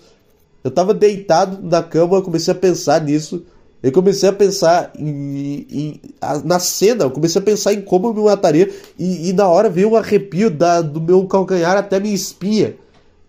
Eu 0.64 0.72
tava 0.72 0.94
deitado 0.94 1.60
na 1.62 1.82
cama, 1.82 2.22
comecei 2.22 2.52
a 2.52 2.56
pensar 2.56 3.02
nisso. 3.02 3.44
Eu 3.82 3.92
comecei 3.92 4.28
a 4.28 4.34
pensar 4.34 4.92
em, 4.98 5.68
em, 5.70 6.02
a, 6.20 6.40
na 6.40 6.60
cena, 6.60 7.04
eu 7.04 7.12
comecei 7.12 7.40
a 7.40 7.46
pensar 7.46 7.74
em 7.74 7.82
como 7.82 8.08
eu 8.08 8.14
me 8.14 8.22
mataria. 8.22 8.70
E, 8.98 9.30
e 9.30 9.34
na 9.34 9.48
hora 9.48 9.70
veio 9.70 9.92
um 9.92 9.96
arrepio 9.96 10.50
da, 10.50 10.82
do 10.82 11.00
meu 11.00 11.26
calcanhar 11.26 11.78
até 11.78 12.00
minha 12.00 12.16
espinha. 12.16 12.76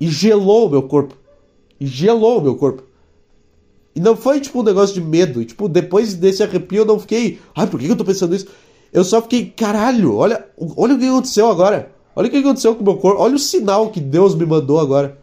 E 0.01 0.09
gelou 0.09 0.67
o 0.67 0.71
meu 0.71 0.83
corpo. 0.83 1.15
E 1.79 1.87
gelou 1.87 2.39
o 2.39 2.43
meu 2.43 2.57
corpo. 2.57 2.88
E 3.99 4.01
não 4.01 4.16
foi 4.16 4.38
tipo 4.40 4.61
um 4.61 4.62
negócio 4.62 4.94
de 4.94 5.01
medo. 5.01 5.42
E, 5.42 5.44
tipo, 5.44 5.68
depois 5.68 6.14
desse 6.14 6.40
arrepio 6.40 6.82
eu 6.82 6.86
não 6.86 7.01
fiquei. 7.01 7.40
Ai, 7.53 7.66
por 7.66 7.80
que 7.80 7.88
eu 7.88 7.96
tô 7.96 8.05
pensando 8.05 8.32
isso? 8.32 8.46
Eu 8.92 9.03
só 9.03 9.20
fiquei, 9.20 9.46
caralho, 9.46 10.14
olha, 10.14 10.46
olha 10.76 10.94
o 10.94 10.99
que 11.01 11.09
aconteceu 11.09 11.51
agora. 11.51 11.90
Olha 12.14 12.28
o 12.28 12.30
que 12.30 12.36
aconteceu 12.36 12.76
com 12.76 12.82
o 12.82 12.84
meu 12.84 12.96
corpo. 12.96 13.20
Olha 13.20 13.34
o 13.34 13.40
sinal 13.40 13.90
que 13.90 13.99
Deus 13.99 14.36
me 14.36 14.46
mandou 14.46 14.78
agora. 14.78 15.18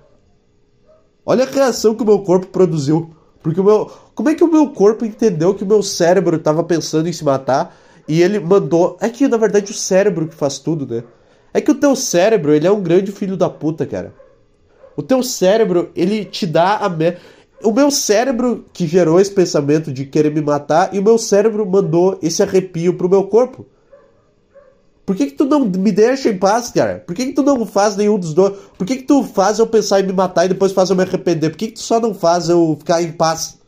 Olha 1.25 1.45
a 1.45 1.47
reação 1.47 1.95
que 1.95 2.03
o 2.03 2.05
meu 2.05 2.19
corpo 2.19 2.47
produziu. 2.47 3.11
Porque 3.41 3.61
o 3.61 3.63
meu. 3.63 3.89
Como 4.13 4.27
é 4.27 4.35
que 4.35 4.43
o 4.43 4.51
meu 4.51 4.67
corpo 4.71 5.05
entendeu 5.05 5.53
que 5.53 5.63
o 5.63 5.67
meu 5.67 5.81
cérebro 5.81 6.35
estava 6.35 6.61
pensando 6.61 7.07
em 7.07 7.13
se 7.13 7.23
matar 7.23 7.77
e 8.09 8.21
ele 8.21 8.41
mandou. 8.41 8.97
É 8.99 9.07
que 9.07 9.25
na 9.25 9.37
verdade 9.37 9.71
o 9.71 9.73
cérebro 9.73 10.27
que 10.27 10.35
faz 10.35 10.59
tudo, 10.59 10.85
né? 10.85 11.01
É 11.53 11.61
que 11.61 11.71
o 11.71 11.75
teu 11.75 11.95
cérebro, 11.95 12.53
ele 12.53 12.67
é 12.67 12.71
um 12.71 12.83
grande 12.83 13.13
filho 13.13 13.37
da 13.37 13.49
puta, 13.49 13.85
cara. 13.85 14.13
O 14.97 15.01
teu 15.01 15.21
cérebro, 15.21 15.91
ele 15.95 16.25
te 16.25 16.45
dá 16.45 16.77
a. 16.77 16.89
Me... 16.89 17.17
O 17.63 17.71
meu 17.71 17.89
cérebro 17.89 18.65
que 18.73 18.85
gerou 18.87 19.19
esse 19.19 19.31
pensamento 19.31 19.91
de 19.91 20.05
querer 20.05 20.31
me 20.31 20.41
matar 20.41 20.93
e 20.93 20.99
o 20.99 21.03
meu 21.03 21.17
cérebro 21.17 21.65
mandou 21.65 22.19
esse 22.21 22.43
arrepio 22.43 22.95
pro 22.95 23.09
meu 23.09 23.25
corpo. 23.25 23.65
Por 25.05 25.15
que, 25.15 25.27
que 25.27 25.33
tu 25.33 25.45
não 25.45 25.65
me 25.65 25.91
deixa 25.91 26.29
em 26.29 26.37
paz, 26.37 26.71
cara? 26.71 27.03
Por 27.05 27.15
que, 27.15 27.27
que 27.27 27.33
tu 27.33 27.43
não 27.43 27.63
faz 27.65 27.95
nenhum 27.95 28.17
dos 28.17 28.33
dois? 28.33 28.57
Por 28.75 28.87
que, 28.87 28.97
que 28.97 29.03
tu 29.03 29.23
faz 29.23 29.59
eu 29.59 29.67
pensar 29.67 29.99
em 29.99 30.03
me 30.03 30.13
matar 30.13 30.45
e 30.45 30.49
depois 30.49 30.71
faz 30.71 30.89
eu 30.89 30.95
me 30.95 31.03
arrepender? 31.03 31.51
Por 31.51 31.57
que, 31.57 31.67
que 31.67 31.73
tu 31.73 31.81
só 31.81 31.99
não 31.99 32.13
faz 32.13 32.49
eu 32.49 32.75
ficar 32.79 33.03
em 33.03 33.11
paz? 33.11 33.59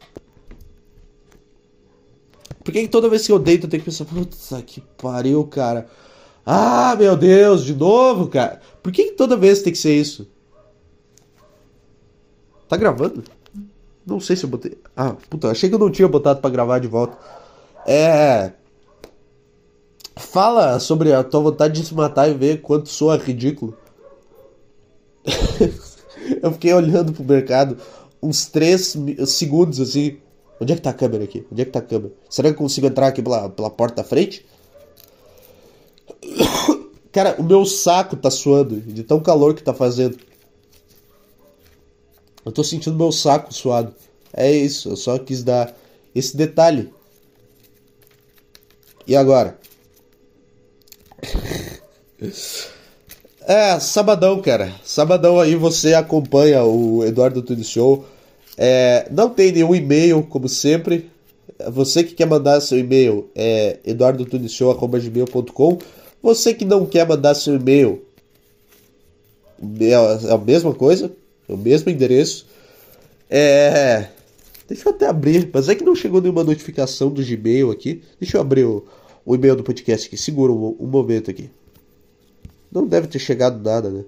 Por 2.64 2.72
que, 2.72 2.82
que 2.82 2.88
toda 2.88 3.08
vez 3.08 3.26
que 3.26 3.32
eu 3.32 3.40
deito 3.40 3.68
eu 3.68 3.70
tenho 3.70 3.84
que 3.84 3.90
pensar, 3.90 4.06
puta 4.06 4.62
que 4.64 4.82
pariu, 5.02 5.46
cara? 5.46 5.88
Ah, 6.44 6.96
meu 6.98 7.16
Deus, 7.16 7.64
de 7.64 7.76
novo, 7.76 8.28
cara? 8.28 8.60
Por 8.82 8.92
que, 8.92 9.06
que 9.06 9.12
toda 9.12 9.38
vez 9.38 9.62
tem 9.62 9.72
que 9.72 9.80
ser 9.80 9.96
isso? 9.96 10.28
Tá 12.68 12.76
gravando? 12.76 13.24
Não 14.08 14.22
sei 14.22 14.38
se 14.38 14.46
eu 14.46 14.50
botei. 14.50 14.78
Ah, 14.96 15.18
puta, 15.30 15.52
achei 15.52 15.68
que 15.68 15.76
eu 15.76 15.80
não 15.80 15.92
tinha 15.92 16.08
botado 16.08 16.40
para 16.40 16.50
gravar 16.50 16.80
de 16.80 16.88
volta. 16.88 17.18
É. 17.86 18.54
Fala 20.16 20.80
sobre 20.80 21.12
a 21.12 21.26
tua 21.26 21.42
vontade 21.42 21.82
de 21.82 21.86
se 21.86 21.94
matar 21.94 22.30
e 22.30 22.34
ver 22.34 22.62
quanto 22.62 22.88
soa 22.88 23.18
ridículo. 23.18 23.78
eu 26.42 26.54
fiquei 26.54 26.74
olhando 26.74 27.12
pro 27.12 27.26
mercado 27.26 27.78
uns 28.24 28.46
3 28.46 28.96
segundos 29.28 29.82
assim. 29.82 30.20
Onde 30.60 30.72
é 30.72 30.76
que 30.78 30.82
tá 30.82 30.92
a 30.92 30.94
câmera 30.94 31.26
aqui? 31.26 31.46
Onde 31.52 31.62
é 31.62 31.66
que 31.66 31.72
tá 31.72 31.80
a 31.80 31.84
câmera? 31.84 32.14
Será 32.30 32.48
que 32.48 32.56
eu 32.56 32.60
consigo 32.60 32.88
entrar 32.88 33.08
aqui 33.08 33.22
pela, 33.22 33.50
pela 33.50 33.70
porta 33.70 33.98
da 33.98 34.04
frente? 34.06 34.46
Cara, 37.12 37.36
o 37.38 37.44
meu 37.44 37.66
saco 37.66 38.16
tá 38.16 38.32
suando 38.32 38.80
de 38.80 39.04
tão 39.04 39.20
calor 39.20 39.54
que 39.54 39.62
tá 39.62 39.74
fazendo. 39.74 40.18
Eu 42.48 42.52
tô 42.54 42.64
sentindo 42.64 42.96
meu 42.96 43.12
saco 43.12 43.54
suado. 43.54 43.94
É 44.32 44.50
isso, 44.50 44.88
eu 44.88 44.96
só 44.96 45.20
quis 45.20 45.44
dar 45.44 45.78
esse 46.16 46.38
detalhe. 46.38 46.90
E 49.06 49.18
agora? 49.18 49.60
É, 53.42 53.78
sabadão, 53.82 54.42
cara. 54.42 54.74
Sabadão 54.82 55.38
aí 55.42 55.56
você 55.56 55.94
acompanha 55.94 56.64
o 56.64 57.04
Eduardo 57.04 57.42
Tudo 57.42 57.66
Show. 57.66 58.06
É, 58.58 59.10
não 59.12 59.30
tem 59.30 59.52
nenhum 59.52 59.76
e-mail, 59.76 60.24
como 60.24 60.48
sempre. 60.48 61.12
Você 61.70 62.02
que 62.02 62.14
quer 62.14 62.28
mandar 62.28 62.62
seu 62.62 62.80
e-mail 62.80 63.30
é 63.36 63.80
eduardotudishow.com. 63.84 65.80
Você 66.24 66.54
que 66.54 66.64
não 66.64 66.86
quer 66.86 67.06
mandar 67.06 67.36
seu 67.36 67.56
e-mail 67.56 68.06
é 69.82 69.94
a 70.32 70.38
mesma 70.38 70.74
coisa, 70.74 71.12
é 71.48 71.54
o 71.54 71.58
mesmo 71.58 71.90
endereço. 71.90 72.46
É. 73.30 74.10
Deixa 74.68 74.90
eu 74.90 74.94
até 74.94 75.08
abrir, 75.08 75.50
mas 75.54 75.70
é 75.70 75.76
que 75.76 75.84
não 75.84 75.96
chegou 75.96 76.22
nenhuma 76.22 76.44
notificação 76.44 77.10
do 77.10 77.24
Gmail 77.24 77.72
aqui. 77.72 78.02
Deixa 78.20 78.38
eu 78.38 78.42
abrir 78.42 78.66
o, 78.66 78.86
o 79.26 79.36
e-mail 79.36 79.56
do 79.56 79.64
podcast 79.64 80.08
aqui. 80.08 80.18
Segura 80.18 80.52
um, 80.52 80.76
um 80.80 80.88
momento 80.88 81.32
aqui. 81.32 81.50
Não 82.72 82.86
deve 82.86 83.08
ter 83.08 83.20
chegado 83.20 83.64
nada, 83.64 83.90
né? 83.90 84.04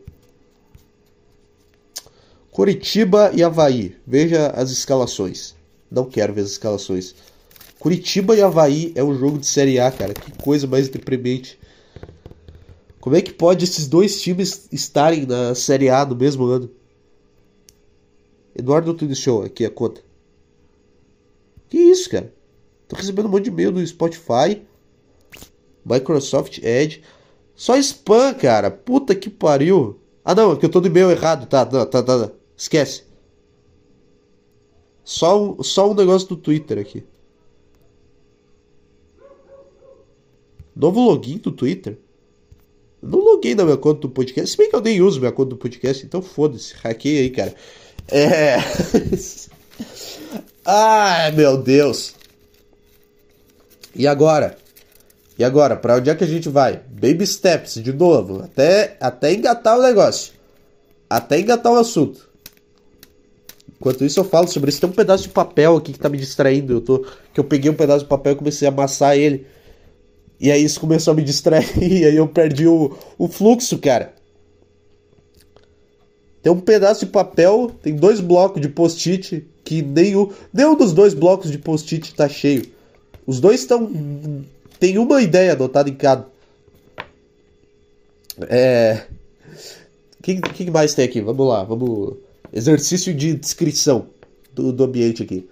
Curitiba 2.52 3.32
e 3.34 3.42
Havaí. 3.42 3.96
Veja 4.06 4.48
as 4.48 4.70
escalações. 4.70 5.56
Não 5.90 6.04
quero 6.04 6.34
ver 6.34 6.42
as 6.42 6.52
escalações. 6.52 7.16
Curitiba 7.80 8.36
e 8.36 8.42
Havaí 8.42 8.92
é 8.96 9.04
um 9.04 9.18
jogo 9.18 9.38
de 9.38 9.46
Série 9.46 9.80
A, 9.80 9.90
cara. 9.90 10.14
Que 10.14 10.32
coisa 10.44 10.68
mais 10.68 10.90
deprimente. 10.90 11.58
Como 13.00 13.16
é 13.16 13.22
que 13.22 13.32
pode 13.32 13.64
esses 13.64 13.88
dois 13.88 14.22
times 14.22 14.68
estarem 14.74 15.26
na 15.26 15.56
Série 15.56 15.90
A 15.90 16.06
no 16.06 16.18
mesmo 16.18 16.44
ano? 16.44 16.70
Eduardo 18.60 18.94
Tudo 18.94 19.16
Show, 19.16 19.44
aqui 19.44 19.66
a 19.66 19.70
conta. 19.70 20.02
Que 21.70 21.78
isso, 21.78 22.10
cara? 22.10 22.34
Tô 22.88 22.96
recebendo 22.96 23.28
um 23.28 23.30
monte 23.30 23.46
de 23.46 23.50
e-mail 23.50 23.72
do 23.72 23.86
Spotify, 23.86 24.62
Microsoft 25.86 26.60
Edge. 26.64 27.02
Só 27.56 27.78
spam, 27.78 28.34
cara. 28.34 28.70
Puta 28.72 29.16
que 29.16 29.30
pariu. 29.30 30.00
Ah, 30.24 30.36
não, 30.36 30.54
é 30.54 30.56
que 30.56 30.66
eu 30.66 30.70
tô 30.70 30.82
no 30.82 30.88
e-mail 30.88 31.12
errado. 31.12 31.48
Tá, 31.48 31.66
tá, 31.66 31.86
tá, 31.86 32.04
tá. 32.04 32.32
Esquece. 32.58 33.04
Só 35.04 35.42
um, 35.42 35.64
só 35.64 35.90
um 35.90 35.94
negócio 35.94 36.28
do 36.28 36.36
Twitter 36.36 36.78
aqui. 36.80 37.04
Novo 40.76 41.02
login 41.02 41.38
do 41.38 41.52
Twitter? 41.52 41.98
Não 43.02 43.20
loguei 43.20 43.56
na 43.56 43.64
minha 43.64 43.78
conta 43.78 44.02
do 44.02 44.10
podcast. 44.10 44.52
Se 44.52 44.58
bem 44.58 44.70
que 44.70 44.76
eu 44.76 44.82
nem 44.82 45.02
uso 45.02 45.20
minha 45.20 45.32
conta 45.32 45.52
do 45.52 45.58
podcast, 45.58 46.06
então 46.06 46.22
foda-se. 46.22 46.74
Hackei 46.76 47.20
aí, 47.20 47.30
cara. 47.30 47.56
É. 48.12 48.58
Ai, 50.66 51.32
meu 51.32 51.58
Deus. 51.58 52.14
E 53.96 54.08
agora? 54.08 54.58
E 55.38 55.44
agora, 55.44 55.76
para 55.76 55.96
onde 55.96 56.10
é 56.10 56.16
que 56.16 56.24
a 56.24 56.28
gente 56.28 56.50
vai? 56.50 56.82
Baby 56.90 57.26
steps, 57.26 57.76
de 57.76 57.94
novo, 57.94 58.44
até, 58.44 58.98
até 59.00 59.34
engatar 59.34 59.78
o 59.78 59.82
negócio. 59.82 60.34
Até 61.10 61.40
engatar 61.40 61.72
o 61.72 61.78
assunto. 61.78 62.30
Enquanto 63.80 64.04
isso 64.04 64.20
eu 64.20 64.26
falo 64.26 64.48
sobre 64.48 64.70
isso. 64.70 64.82
Tem 64.82 64.90
um 64.90 64.94
pedaço 64.94 65.24
de 65.24 65.30
papel 65.30 65.78
aqui 65.78 65.94
que 65.94 66.00
tá 66.00 66.10
me 66.10 66.18
distraindo. 66.18 66.74
Eu 66.74 66.82
tô, 66.82 67.06
que 67.34 67.40
eu 67.40 67.44
peguei 67.46 67.72
um 67.72 67.76
pedaço 67.76 68.04
de 68.04 68.10
papel 68.10 68.34
e 68.34 68.36
comecei 68.36 68.68
a 68.68 68.72
amassar 68.72 69.16
ele. 69.18 69.48
E 70.40 70.52
aí 70.52 70.64
isso 70.64 70.80
começou 70.80 71.14
a 71.14 71.16
me 71.16 71.24
distrair. 71.24 71.66
E 71.82 72.06
aí 72.06 72.16
eu 72.16 72.28
perdi 72.28 72.68
o, 72.68 72.98
o 73.18 73.28
fluxo, 73.30 73.78
cara. 73.78 74.14
Tem 76.50 76.58
um 76.58 76.62
pedaço 76.62 77.06
de 77.06 77.12
papel, 77.12 77.70
tem 77.84 77.96
dois 77.96 78.20
blocos 78.20 78.60
de 78.60 78.68
post-it 78.68 79.46
que 79.64 79.84
nenhum, 79.84 80.32
nenhum 80.52 80.76
dos 80.76 80.94
dois 80.94 81.14
blocos 81.14 81.52
de 81.52 81.60
post-it 81.60 82.16
tá 82.16 82.28
cheio. 82.28 82.66
Os 83.24 83.40
dois 83.40 83.60
estão 83.60 83.88
tem 84.80 84.98
uma 84.98 85.22
ideia 85.22 85.52
adotada 85.52 85.92
em 85.92 85.94
cada. 85.94 86.26
É. 88.48 89.04
O 90.20 90.24
que, 90.24 90.42
que 90.42 90.72
mais 90.72 90.96
tem 90.96 91.06
aqui? 91.06 91.22
Vamos 91.22 91.48
lá, 91.48 91.64
vamos. 91.64 92.16
Exercício 92.52 93.14
de 93.14 93.36
descrição 93.36 94.08
do, 94.52 94.74
do 94.74 94.86
ambiente 94.86 95.22
aqui. 95.22 95.48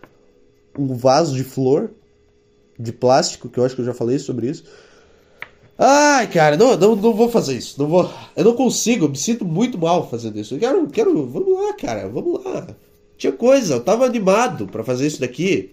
Um 0.76 0.96
vaso 0.96 1.36
de 1.36 1.44
flor 1.44 1.92
de 2.80 2.92
plástico, 2.92 3.50
que 3.50 3.60
eu 3.60 3.64
acho 3.64 3.76
que 3.76 3.82
eu 3.82 3.86
já 3.86 3.94
falei 3.94 4.18
sobre 4.18 4.50
isso. 4.50 4.64
Ai, 5.78 6.28
cara, 6.28 6.58
não, 6.58 6.76
não, 6.76 6.96
não 6.96 7.14
vou 7.14 7.30
fazer 7.30 7.56
isso. 7.58 7.80
Não 7.80 7.88
vou. 7.88 8.12
Eu 8.36 8.44
não 8.44 8.56
consigo, 8.56 9.06
eu 9.06 9.10
me 9.10 9.18
sinto 9.18 9.46
muito 9.46 9.78
mal 9.78 10.10
fazendo 10.10 10.40
isso. 10.40 10.56
Eu 10.56 10.60
quero, 10.60 10.88
quero. 10.88 11.26
Vamos 11.28 11.54
lá, 11.54 11.74
cara, 11.74 12.08
vamos 12.08 12.44
lá. 12.44 12.68
Tinha 13.18 13.32
coisa, 13.32 13.76
eu 13.76 13.84
tava 13.84 14.06
animado 14.06 14.68
para 14.68 14.84
fazer 14.84 15.08
isso 15.08 15.20
daqui. 15.20 15.72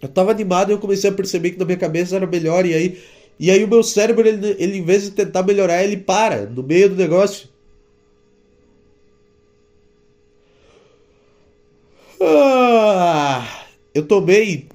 Eu 0.00 0.08
tava 0.08 0.30
animado 0.30 0.70
e 0.70 0.72
eu 0.72 0.78
comecei 0.78 1.10
a 1.10 1.12
perceber 1.12 1.50
que 1.50 1.58
na 1.58 1.64
minha 1.64 1.76
cabeça 1.76 2.16
era 2.16 2.26
melhor. 2.26 2.64
E 2.64 2.74
aí, 2.74 2.98
e 3.38 3.50
aí 3.50 3.62
o 3.64 3.68
meu 3.68 3.82
cérebro, 3.82 4.26
ele, 4.26 4.56
ele 4.58 4.78
em 4.78 4.84
vez 4.84 5.04
de 5.04 5.10
tentar 5.10 5.42
melhorar, 5.42 5.82
ele 5.84 5.96
para 5.98 6.46
no 6.46 6.62
meio 6.62 6.88
do 6.88 6.96
negócio. 6.96 7.48
Ah, 12.20 13.66
eu 13.94 14.06
tomei 14.06 14.68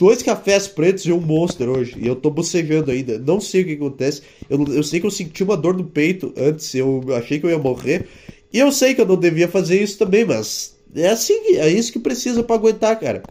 dois 0.00 0.22
cafés 0.22 0.66
pretos 0.66 1.04
e 1.04 1.12
um 1.12 1.20
monster 1.20 1.68
hoje. 1.68 1.94
E 1.98 2.06
eu 2.06 2.16
tô 2.16 2.30
bocejando 2.30 2.90
ainda. 2.90 3.18
Não 3.18 3.38
sei 3.38 3.60
o 3.60 3.66
que 3.66 3.74
acontece. 3.74 4.22
Eu, 4.48 4.64
eu 4.68 4.82
sei 4.82 4.98
que 4.98 5.04
eu 5.04 5.10
senti 5.10 5.44
uma 5.44 5.58
dor 5.58 5.76
no 5.76 5.84
peito 5.84 6.32
antes. 6.38 6.74
Eu 6.74 7.04
achei 7.14 7.38
que 7.38 7.44
eu 7.44 7.50
ia 7.50 7.58
morrer. 7.58 8.08
E 8.50 8.58
eu 8.58 8.72
sei 8.72 8.94
que 8.94 9.02
eu 9.02 9.06
não 9.06 9.16
devia 9.16 9.46
fazer 9.46 9.80
isso 9.80 9.98
também, 9.98 10.24
mas 10.24 10.74
é 10.94 11.10
assim, 11.10 11.54
é 11.56 11.68
isso 11.68 11.92
que 11.92 11.98
precisa 11.98 12.42
para 12.42 12.56
aguentar, 12.56 12.98
cara. 12.98 13.22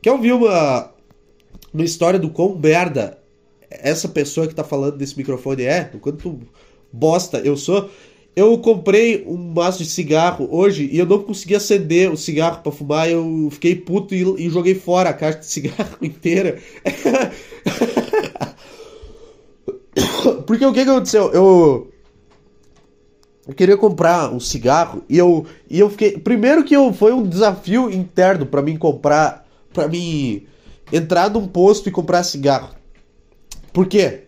Quer 0.00 0.12
ouvir 0.12 0.32
uma, 0.32 0.94
uma 1.74 1.84
história 1.84 2.18
do 2.18 2.30
quão 2.30 2.56
merda 2.56 3.18
essa 3.68 4.08
pessoa 4.08 4.46
que 4.46 4.54
tá 4.54 4.62
falando 4.62 4.96
desse 4.96 5.18
microfone 5.18 5.64
é? 5.64 5.90
O 5.92 5.98
quanto 5.98 6.38
bosta 6.92 7.38
eu 7.38 7.56
sou? 7.56 7.90
Eu 8.38 8.56
comprei 8.58 9.24
um 9.26 9.52
maço 9.52 9.82
de 9.82 9.90
cigarro 9.90 10.48
hoje 10.52 10.88
e 10.92 10.96
eu 10.96 11.04
não 11.04 11.20
consegui 11.20 11.56
acender 11.56 12.08
o 12.08 12.16
cigarro 12.16 12.62
para 12.62 12.70
fumar. 12.70 13.10
Eu 13.10 13.48
fiquei 13.50 13.74
puto 13.74 14.14
e, 14.14 14.46
e, 14.46 14.48
joguei 14.48 14.76
fora 14.76 15.10
a 15.10 15.12
caixa 15.12 15.40
de 15.40 15.46
cigarro 15.46 15.96
inteira. 16.00 16.60
Porque 20.46 20.64
o 20.64 20.72
que, 20.72 20.84
que 20.84 20.90
aconteceu? 20.90 21.32
Eu, 21.32 21.90
eu 23.48 23.54
queria 23.54 23.76
comprar 23.76 24.32
um 24.32 24.38
cigarro 24.38 25.02
e 25.08 25.18
eu, 25.18 25.44
e 25.68 25.80
eu 25.80 25.90
fiquei. 25.90 26.12
Primeiro 26.12 26.62
que 26.62 26.76
eu, 26.76 26.92
foi 26.92 27.12
um 27.12 27.26
desafio 27.26 27.90
interno 27.90 28.46
para 28.46 28.62
mim 28.62 28.76
comprar. 28.76 29.48
para 29.72 29.88
mim 29.88 30.46
entrar 30.92 31.28
num 31.28 31.48
posto 31.48 31.88
e 31.88 31.92
comprar 31.92 32.22
cigarro. 32.22 32.70
Por 33.72 33.88
quê? 33.88 34.27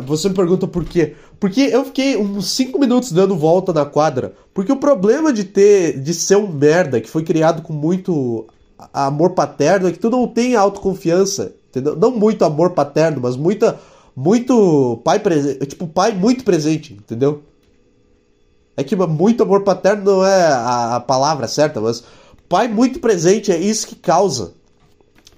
Você 0.00 0.28
me 0.28 0.34
pergunta 0.34 0.66
por 0.66 0.84
quê? 0.84 1.14
Porque 1.38 1.60
eu 1.60 1.84
fiquei 1.84 2.16
uns 2.16 2.50
5 2.52 2.78
minutos 2.78 3.12
dando 3.12 3.36
volta 3.36 3.72
na 3.72 3.84
quadra. 3.84 4.32
Porque 4.54 4.72
o 4.72 4.76
problema 4.76 5.32
de 5.32 5.44
ter. 5.44 6.00
de 6.00 6.14
ser 6.14 6.36
um 6.36 6.48
merda 6.48 7.00
que 7.00 7.10
foi 7.10 7.22
criado 7.22 7.60
com 7.62 7.74
muito 7.74 8.46
amor 8.92 9.30
paterno 9.30 9.86
é 9.86 9.92
que 9.92 9.98
tu 9.98 10.08
não 10.08 10.26
tem 10.26 10.56
autoconfiança. 10.56 11.54
Entendeu? 11.68 11.94
Não 11.94 12.10
muito 12.10 12.44
amor 12.44 12.70
paterno, 12.70 13.20
mas 13.22 13.36
muita. 13.36 13.78
Muito 14.16 15.00
pai 15.04 15.18
presente. 15.18 15.66
Tipo, 15.66 15.86
pai 15.86 16.12
muito 16.12 16.44
presente, 16.44 16.94
entendeu? 16.94 17.42
É 18.76 18.82
que 18.82 18.96
muito 18.96 19.42
amor 19.42 19.62
paterno 19.62 20.04
não 20.04 20.24
é 20.24 20.46
a, 20.46 20.96
a 20.96 21.00
palavra 21.00 21.46
certa, 21.46 21.80
mas 21.80 22.02
pai 22.48 22.68
muito 22.68 23.00
presente 23.00 23.52
é 23.52 23.58
isso 23.58 23.86
que 23.86 23.94
causa 23.94 24.52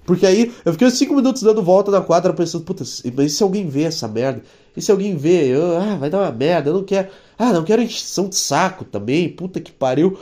porque 0.04 0.26
aí 0.26 0.52
eu 0.64 0.72
fiquei 0.72 0.86
uns 0.86 0.98
5 0.98 1.14
minutos 1.14 1.42
dando 1.42 1.62
volta 1.62 1.90
na 1.90 2.00
quadra 2.00 2.32
pensando, 2.32 2.64
puta, 2.64 2.84
mas 3.14 3.32
e 3.32 3.34
se 3.34 3.42
alguém 3.42 3.68
vê 3.68 3.84
essa 3.84 4.06
merda? 4.06 4.42
E 4.76 4.82
se 4.82 4.90
alguém 4.90 5.16
vê? 5.16 5.46
Eu, 5.46 5.78
ah, 5.78 5.96
vai 5.96 6.10
dar 6.10 6.20
uma 6.20 6.32
merda, 6.32 6.70
eu 6.70 6.74
não 6.74 6.84
quero. 6.84 7.08
Ah, 7.38 7.52
não 7.52 7.64
quero 7.64 7.82
encheção 7.82 8.28
de 8.28 8.36
saco 8.36 8.84
também, 8.84 9.28
puta 9.28 9.60
que 9.60 9.72
pariu. 9.72 10.18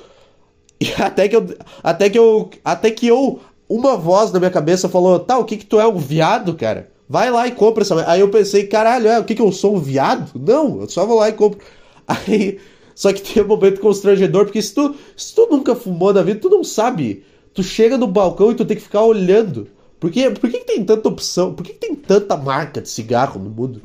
E 0.81 0.93
até 1.01 1.29
que 1.29 1.37
eu. 1.37 1.47
Até 1.83 2.11
que 2.11 2.19
eu. 2.19 2.51
Até 2.65 2.91
que 2.91 3.07
eu. 3.07 3.41
Uma 3.69 3.97
voz 3.97 4.31
na 4.31 4.39
minha 4.39 4.51
cabeça 4.51 4.89
falou, 4.89 5.19
tá, 5.19 5.39
o 5.39 5.45
que 5.47 5.57
que 5.57 5.65
tu 5.65 5.81
é, 5.81 5.87
um 5.87 5.97
viado, 5.97 6.55
cara? 6.55 6.91
Vai 7.09 7.31
lá 7.31 7.47
e 7.47 7.53
compra 7.53 7.83
essa 7.83 7.95
merda. 7.95 8.11
Aí 8.11 8.21
eu 8.21 8.29
pensei, 8.29 8.67
caralho, 8.67 9.09
é, 9.09 9.19
o 9.19 9.25
que 9.25 9.35
que 9.35 9.41
eu 9.41 9.51
sou, 9.51 9.77
um 9.77 9.79
viado? 9.79 10.31
Não, 10.39 10.83
eu 10.83 10.89
só 10.89 11.07
vou 11.07 11.19
lá 11.19 11.29
e 11.29 11.33
compro. 11.33 11.59
Aí. 12.07 12.59
Só 12.95 13.11
que 13.13 13.23
tem 13.23 13.43
um 13.43 13.47
momento 13.47 13.81
constrangedor, 13.81 14.45
porque 14.45 14.61
se 14.61 14.75
tu, 14.75 14.95
se 15.17 15.35
tu 15.35 15.49
nunca 15.51 15.75
fumou 15.75 16.13
na 16.13 16.23
vida, 16.23 16.41
tu 16.41 16.51
não 16.51 16.63
sabe 16.63 17.25
Tu 17.55 17.63
chega 17.63 17.99
no 17.99 18.07
balcão 18.07 18.51
e 18.51 18.55
tu 18.55 18.65
tem 18.65 18.77
que 18.77 18.83
ficar 18.83 19.03
olhando. 19.03 19.69
Por, 20.01 20.11
quê? 20.11 20.31
Por 20.31 20.51
que, 20.51 20.59
que 20.59 20.65
tem 20.65 20.85
tanta 20.85 21.09
opção? 21.09 21.55
Por 21.55 21.65
que, 21.65 21.75
que 21.75 21.79
tem 21.79 21.95
tanta 21.95 22.37
marca 22.37 22.81
de 22.81 22.89
cigarro 22.89 23.41
no 23.41 23.51
mundo? 23.51 23.81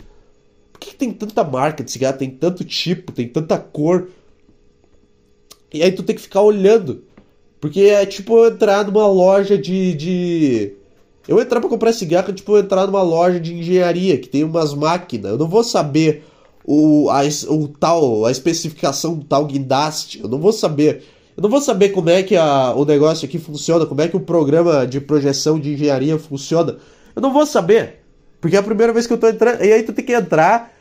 Por 0.72 0.80
que, 0.80 0.91
que 0.91 0.95
tem 0.95 1.11
tanta 1.11 1.43
marca 1.43 1.84
de 1.84 1.91
cigarro? 1.91 2.18
Tem 2.18 2.30
tanto 2.30 2.63
tipo, 2.63 3.11
tem 3.11 3.28
tanta 3.28 3.57
cor. 3.57 4.09
E 5.74 5.84
aí 5.84 5.91
tu 5.91 6.03
tem 6.03 6.15
que 6.15 6.22
ficar 6.22 6.41
olhando. 6.41 7.03
Porque 7.59 7.82
é 7.82 8.05
tipo 8.05 8.38
eu 8.38 8.51
entrar 8.51 8.86
numa 8.86 9.07
loja 9.07 9.57
de. 9.57 9.93
de... 9.93 10.74
Eu 11.28 11.41
entrar 11.41 11.59
pra 11.59 11.70
comprar 11.70 11.91
cigarro 11.91 12.32
é 12.32 12.34
tipo 12.34 12.57
entrar 12.57 12.88
numa 12.88 13.01
loja 13.01 13.39
de 13.39 13.53
engenharia 13.53 14.18
que 14.18 14.30
tem 14.30 14.43
umas 14.43 14.74
máquinas. 14.74 15.32
Eu 15.32 15.38
não 15.38 15.47
vou 15.47 15.63
saber 15.63 16.24
o, 16.63 17.09
a, 17.09 17.22
o 17.49 17.68
tal, 17.68 18.26
a 18.26 18.32
especificação 18.32 19.15
do 19.15 19.26
tal 19.26 19.45
guindaste. 19.45 20.22
Eu 20.22 20.30
não 20.30 20.39
vou 20.39 20.53
saber. 20.53 21.03
Eu 21.38 21.43
não 21.43 21.51
vou 21.51 21.61
saber 21.61 21.89
como 21.89 22.09
é 22.09 22.23
que 22.23 22.35
a, 22.35 22.73
o 22.73 22.83
negócio 22.83 23.27
aqui 23.27 23.38
funciona, 23.38 23.85
como 23.85 24.01
é 24.01 24.07
que 24.07 24.17
o 24.17 24.19
programa 24.19 24.88
de 24.88 24.99
projeção 24.99 25.59
de 25.59 25.73
engenharia 25.73 26.17
funciona. 26.17 26.77
Eu 27.15 27.21
não 27.21 27.31
vou 27.31 27.45
saber. 27.45 27.99
Porque 28.41 28.55
é 28.55 28.59
a 28.59 28.63
primeira 28.63 28.91
vez 28.91 29.05
que 29.05 29.13
eu 29.13 29.19
tô 29.19 29.29
entrando. 29.29 29.63
E 29.63 29.71
aí 29.71 29.83
tu 29.83 29.93
tem 29.93 30.03
que 30.03 30.13
entrar 30.13 30.73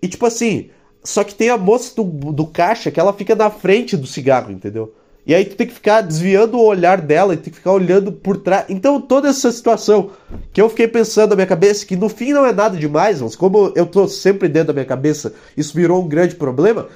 e 0.00 0.08
tipo 0.08 0.24
assim. 0.24 0.70
Só 1.04 1.22
que 1.22 1.34
tem 1.34 1.50
a 1.50 1.56
moça 1.56 1.94
do, 1.96 2.04
do 2.32 2.46
caixa 2.46 2.90
que 2.90 3.00
ela 3.00 3.12
fica 3.12 3.34
na 3.34 3.50
frente 3.50 3.96
do 3.96 4.06
cigarro, 4.06 4.50
entendeu? 4.50 4.94
E 5.26 5.34
aí 5.34 5.44
tu 5.44 5.54
tem 5.54 5.66
que 5.66 5.72
ficar 5.72 6.00
desviando 6.00 6.58
o 6.58 6.64
olhar 6.64 7.00
dela 7.00 7.34
e 7.34 7.36
tem 7.36 7.50
que 7.50 7.58
ficar 7.58 7.72
olhando 7.72 8.10
por 8.10 8.38
trás. 8.38 8.66
Então 8.68 9.00
toda 9.00 9.28
essa 9.28 9.52
situação 9.52 10.10
que 10.52 10.60
eu 10.60 10.68
fiquei 10.68 10.88
pensando 10.88 11.30
na 11.30 11.36
minha 11.36 11.46
cabeça, 11.46 11.84
que 11.84 11.96
no 11.96 12.08
fim 12.08 12.32
não 12.32 12.44
é 12.44 12.52
nada 12.52 12.76
demais, 12.76 13.20
mas 13.20 13.36
como 13.36 13.72
eu 13.74 13.86
tô 13.86 14.08
sempre 14.08 14.48
dentro 14.48 14.68
da 14.68 14.72
minha 14.72 14.84
cabeça, 14.84 15.34
isso 15.56 15.74
virou 15.74 16.02
um 16.02 16.08
grande 16.08 16.36
problema. 16.36 16.88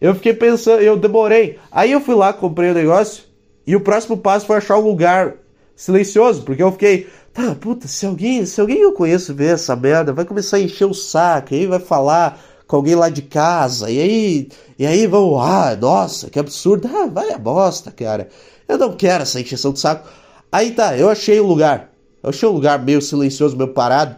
Eu 0.00 0.14
fiquei 0.14 0.34
pensando, 0.34 0.80
eu 0.82 0.96
demorei. 0.96 1.58
Aí 1.70 1.92
eu 1.92 2.00
fui 2.00 2.14
lá, 2.14 2.32
comprei 2.32 2.70
o 2.70 2.74
negócio. 2.74 3.24
E 3.66 3.74
o 3.74 3.80
próximo 3.80 4.16
passo 4.16 4.46
foi 4.46 4.56
achar 4.56 4.78
um 4.78 4.86
lugar 4.86 5.34
silencioso, 5.74 6.42
porque 6.42 6.62
eu 6.62 6.72
fiquei, 6.72 7.06
tá, 7.32 7.54
puta, 7.54 7.86
se 7.86 8.06
alguém, 8.06 8.46
se 8.46 8.60
alguém 8.60 8.80
eu 8.80 8.92
conheço 8.92 9.34
ver 9.34 9.54
essa 9.54 9.76
merda, 9.76 10.12
vai 10.12 10.24
começar 10.24 10.56
a 10.56 10.60
encher 10.60 10.86
o 10.86 10.94
saco, 10.94 11.54
aí 11.54 11.66
vai 11.66 11.80
falar 11.80 12.40
com 12.66 12.76
alguém 12.76 12.94
lá 12.94 13.08
de 13.08 13.22
casa, 13.22 13.90
e 13.90 14.00
aí, 14.00 14.48
e 14.78 14.86
aí 14.86 15.06
vão, 15.06 15.38
ah, 15.38 15.76
nossa, 15.76 16.30
que 16.30 16.38
absurdo, 16.38 16.88
ah, 16.88 17.06
vai 17.06 17.30
a 17.32 17.38
bosta, 17.38 17.90
cara. 17.90 18.28
Eu 18.66 18.78
não 18.78 18.96
quero 18.96 19.22
essa 19.22 19.40
encheção 19.40 19.72
de 19.72 19.78
saco. 19.78 20.08
Aí 20.50 20.72
tá, 20.72 20.96
eu 20.96 21.08
achei 21.08 21.40
um 21.40 21.46
lugar. 21.46 21.92
Eu 22.22 22.30
achei 22.30 22.48
um 22.48 22.52
lugar 22.52 22.82
meio 22.82 23.00
silencioso, 23.00 23.56
meio 23.56 23.72
parado. 23.72 24.16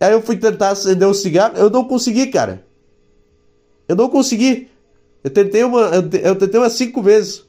Aí 0.00 0.12
eu 0.12 0.22
fui 0.22 0.36
tentar 0.36 0.70
acender 0.70 1.06
um 1.06 1.14
cigarro, 1.14 1.56
eu 1.56 1.70
não 1.70 1.84
consegui, 1.84 2.28
cara. 2.28 2.64
Eu 3.86 3.94
não 3.94 4.08
consegui. 4.08 4.68
Eu 5.28 5.30
tentei 5.30 5.62
uma. 5.62 5.90
Eu 6.22 6.34
tentei 6.36 6.58
umas 6.58 6.72
cinco 6.72 7.02
vezes 7.02 7.44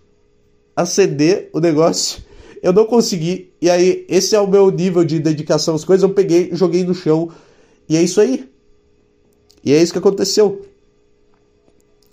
acender 0.75 1.49
o 1.53 1.61
negócio. 1.61 2.21
Eu 2.61 2.73
não 2.73 2.85
consegui. 2.85 3.53
E 3.61 3.69
aí, 3.69 4.05
esse 4.09 4.35
é 4.35 4.39
o 4.39 4.45
meu 4.45 4.69
nível 4.69 5.05
de 5.05 5.17
dedicação 5.17 5.75
às 5.75 5.85
coisas. 5.85 6.03
Eu 6.03 6.13
peguei, 6.13 6.49
joguei 6.51 6.83
no 6.83 6.93
chão. 6.93 7.31
E 7.87 7.95
é 7.95 8.03
isso 8.03 8.19
aí. 8.19 8.49
E 9.63 9.71
é 9.71 9.81
isso 9.81 9.93
que 9.93 9.97
aconteceu. 9.97 10.65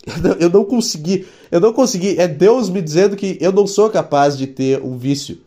Eu 0.07 0.19
não, 0.23 0.33
eu 0.35 0.49
não 0.51 0.65
consegui. 0.65 1.27
Eu 1.51 1.59
não 1.59 1.73
consegui. 1.73 2.17
É 2.17 2.29
Deus 2.29 2.71
me 2.71 2.81
dizendo 2.81 3.17
que 3.17 3.37
eu 3.41 3.51
não 3.51 3.67
sou 3.67 3.91
capaz 3.91 4.39
de 4.39 4.47
ter 4.47 4.81
um 4.81 4.97
vício. 4.97 5.41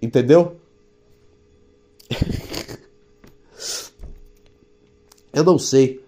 Entendeu? 0.00 0.54
eu 5.34 5.42
não 5.42 5.58
sei. 5.58 6.05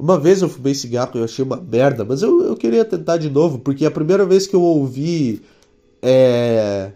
Uma 0.00 0.18
vez 0.18 0.40
eu 0.40 0.48
fumei 0.48 0.74
cigarro 0.74 1.10
e 1.14 1.18
eu 1.18 1.24
achei 1.24 1.44
uma 1.44 1.58
merda, 1.58 2.06
mas 2.06 2.22
eu, 2.22 2.42
eu 2.42 2.56
queria 2.56 2.86
tentar 2.86 3.18
de 3.18 3.28
novo, 3.28 3.58
porque 3.58 3.84
a 3.84 3.90
primeira 3.90 4.24
vez 4.24 4.46
que 4.46 4.56
eu 4.56 4.62
ouvi 4.62 5.42
é, 6.00 6.90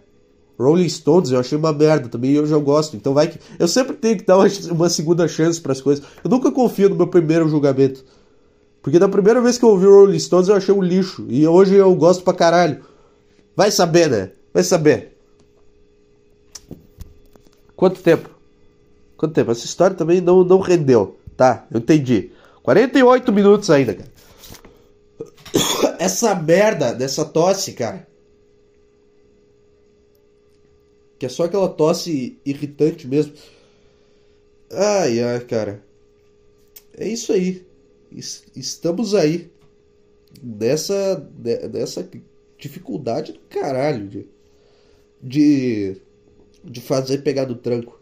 Rolling 0.57 0.89
Stones 0.89 1.29
eu 1.29 1.39
achei 1.39 1.55
uma 1.55 1.71
merda 1.71 2.09
também 2.09 2.31
e 2.31 2.35
eu 2.35 2.47
já 2.47 2.57
gosto. 2.57 2.95
Então 2.95 3.13
vai 3.13 3.27
que. 3.27 3.37
Eu 3.59 3.67
sempre 3.67 3.93
tenho 3.95 4.17
que 4.17 4.25
dar 4.25 4.39
uma, 4.39 4.47
uma 4.71 4.89
segunda 4.89 5.27
chance 5.27 5.61
para 5.61 5.71
as 5.71 5.81
coisas. 5.81 6.03
Eu 6.23 6.31
nunca 6.31 6.51
confio 6.51 6.89
no 6.89 6.95
meu 6.95 7.05
primeiro 7.05 7.47
julgamento. 7.47 8.03
Porque 8.81 8.97
da 8.97 9.07
primeira 9.07 9.39
vez 9.39 9.59
que 9.59 9.65
eu 9.65 9.69
ouvi 9.69 9.85
Rolling 9.85 10.17
Stones 10.17 10.47
eu 10.47 10.55
achei 10.55 10.73
um 10.73 10.81
lixo. 10.81 11.27
E 11.29 11.47
hoje 11.47 11.75
eu 11.75 11.93
gosto 11.93 12.23
pra 12.23 12.33
caralho. 12.33 12.81
Vai 13.55 13.69
saber, 13.69 14.09
né? 14.09 14.31
Vai 14.51 14.63
saber. 14.63 15.15
Quanto 17.75 18.01
tempo? 18.01 18.31
Quanto 19.15 19.35
tempo? 19.35 19.51
Essa 19.51 19.65
história 19.65 19.95
também 19.95 20.21
não, 20.21 20.43
não 20.43 20.59
rendeu. 20.59 21.17
Tá, 21.37 21.67
eu 21.71 21.79
entendi. 21.79 22.31
48 22.65 23.31
minutos 23.31 23.69
ainda, 23.69 23.93
cara. 23.93 24.11
Essa 25.99 26.33
merda 26.33 26.93
dessa 26.95 27.23
tosse, 27.23 27.73
cara. 27.73 28.07
Que 31.19 31.27
é 31.27 31.29
só 31.29 31.43
aquela 31.43 31.69
tosse 31.69 32.39
irritante 32.43 33.07
mesmo. 33.07 33.33
Ai, 34.71 35.21
ai, 35.21 35.39
cara. 35.41 35.83
É 36.97 37.07
isso 37.07 37.31
aí. 37.31 37.63
Estamos 38.11 39.13
aí. 39.13 39.51
Nessa, 40.41 41.29
nessa 41.71 42.09
dificuldade 42.57 43.33
do 43.33 43.39
caralho 43.41 44.07
de, 44.07 44.27
de, 45.21 46.01
de 46.63 46.81
fazer 46.81 47.19
pegar 47.19 47.45
do 47.45 47.55
tranco. 47.55 47.94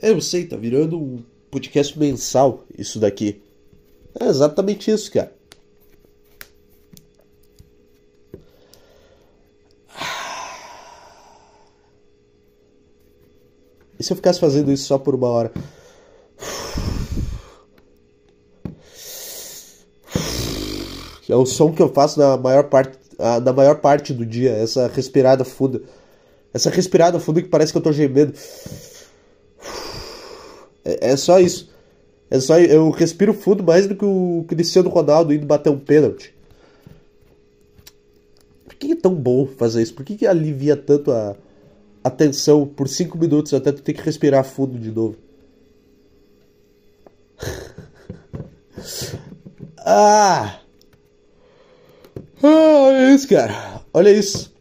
Eu 0.00 0.20
sei, 0.20 0.46
tá 0.46 0.56
virando 0.56 0.98
um 0.98 1.22
podcast 1.50 1.98
mensal 1.98 2.64
isso 2.76 2.98
daqui. 2.98 3.42
É 4.18 4.26
exatamente 4.26 4.90
isso, 4.90 5.10
cara. 5.12 5.32
E 13.98 14.04
se 14.04 14.12
eu 14.12 14.16
ficasse 14.16 14.38
fazendo 14.38 14.70
isso 14.70 14.84
só 14.84 14.96
por 14.96 15.14
uma 15.14 15.28
hora? 15.28 15.52
É 21.28 21.36
o 21.36 21.44
som 21.44 21.72
que 21.72 21.82
eu 21.82 21.92
faço 21.92 22.18
na 22.18 22.36
maior 22.38 22.64
parte, 22.64 22.96
na 23.42 23.52
maior 23.52 23.80
parte 23.80 24.14
do 24.14 24.24
dia. 24.24 24.52
Essa 24.52 24.88
respirada 24.88 25.44
funda. 25.44 25.82
Essa 26.54 26.70
respirada 26.70 27.20
funda 27.20 27.42
que 27.42 27.48
parece 27.48 27.72
que 27.72 27.78
eu 27.78 27.82
tô 27.82 27.92
gemendo. 27.92 28.32
É, 30.84 31.10
é 31.10 31.16
só 31.16 31.38
isso. 31.38 31.70
É 32.30 32.38
só 32.40 32.58
eu 32.58 32.90
respiro 32.90 33.32
fundo 33.32 33.62
mais 33.62 33.86
do 33.86 33.96
que 33.96 34.04
o 34.04 34.44
Cristiano 34.46 34.90
Ronaldo 34.90 35.32
indo 35.32 35.46
bater 35.46 35.70
um 35.70 35.78
pênalti. 35.78 36.34
Por 38.64 38.74
que 38.74 38.92
é 38.92 38.96
tão 38.96 39.14
bom 39.14 39.46
fazer 39.46 39.82
isso? 39.82 39.94
Por 39.94 40.04
que, 40.04 40.16
que 40.16 40.26
alivia 40.26 40.76
tanto 40.76 41.10
a, 41.10 41.34
a 42.04 42.10
tensão 42.10 42.66
por 42.66 42.88
5 42.88 43.16
minutos 43.16 43.54
até 43.54 43.72
tu 43.72 43.82
ter 43.82 43.94
que 43.94 44.02
respirar 44.02 44.44
fundo 44.44 44.78
de 44.78 44.90
novo? 44.90 45.16
Ah! 49.90 50.60
ah! 52.42 52.82
Olha 52.88 53.14
isso, 53.14 53.26
cara. 53.26 53.82
Olha 53.92 54.10
isso. 54.10 54.52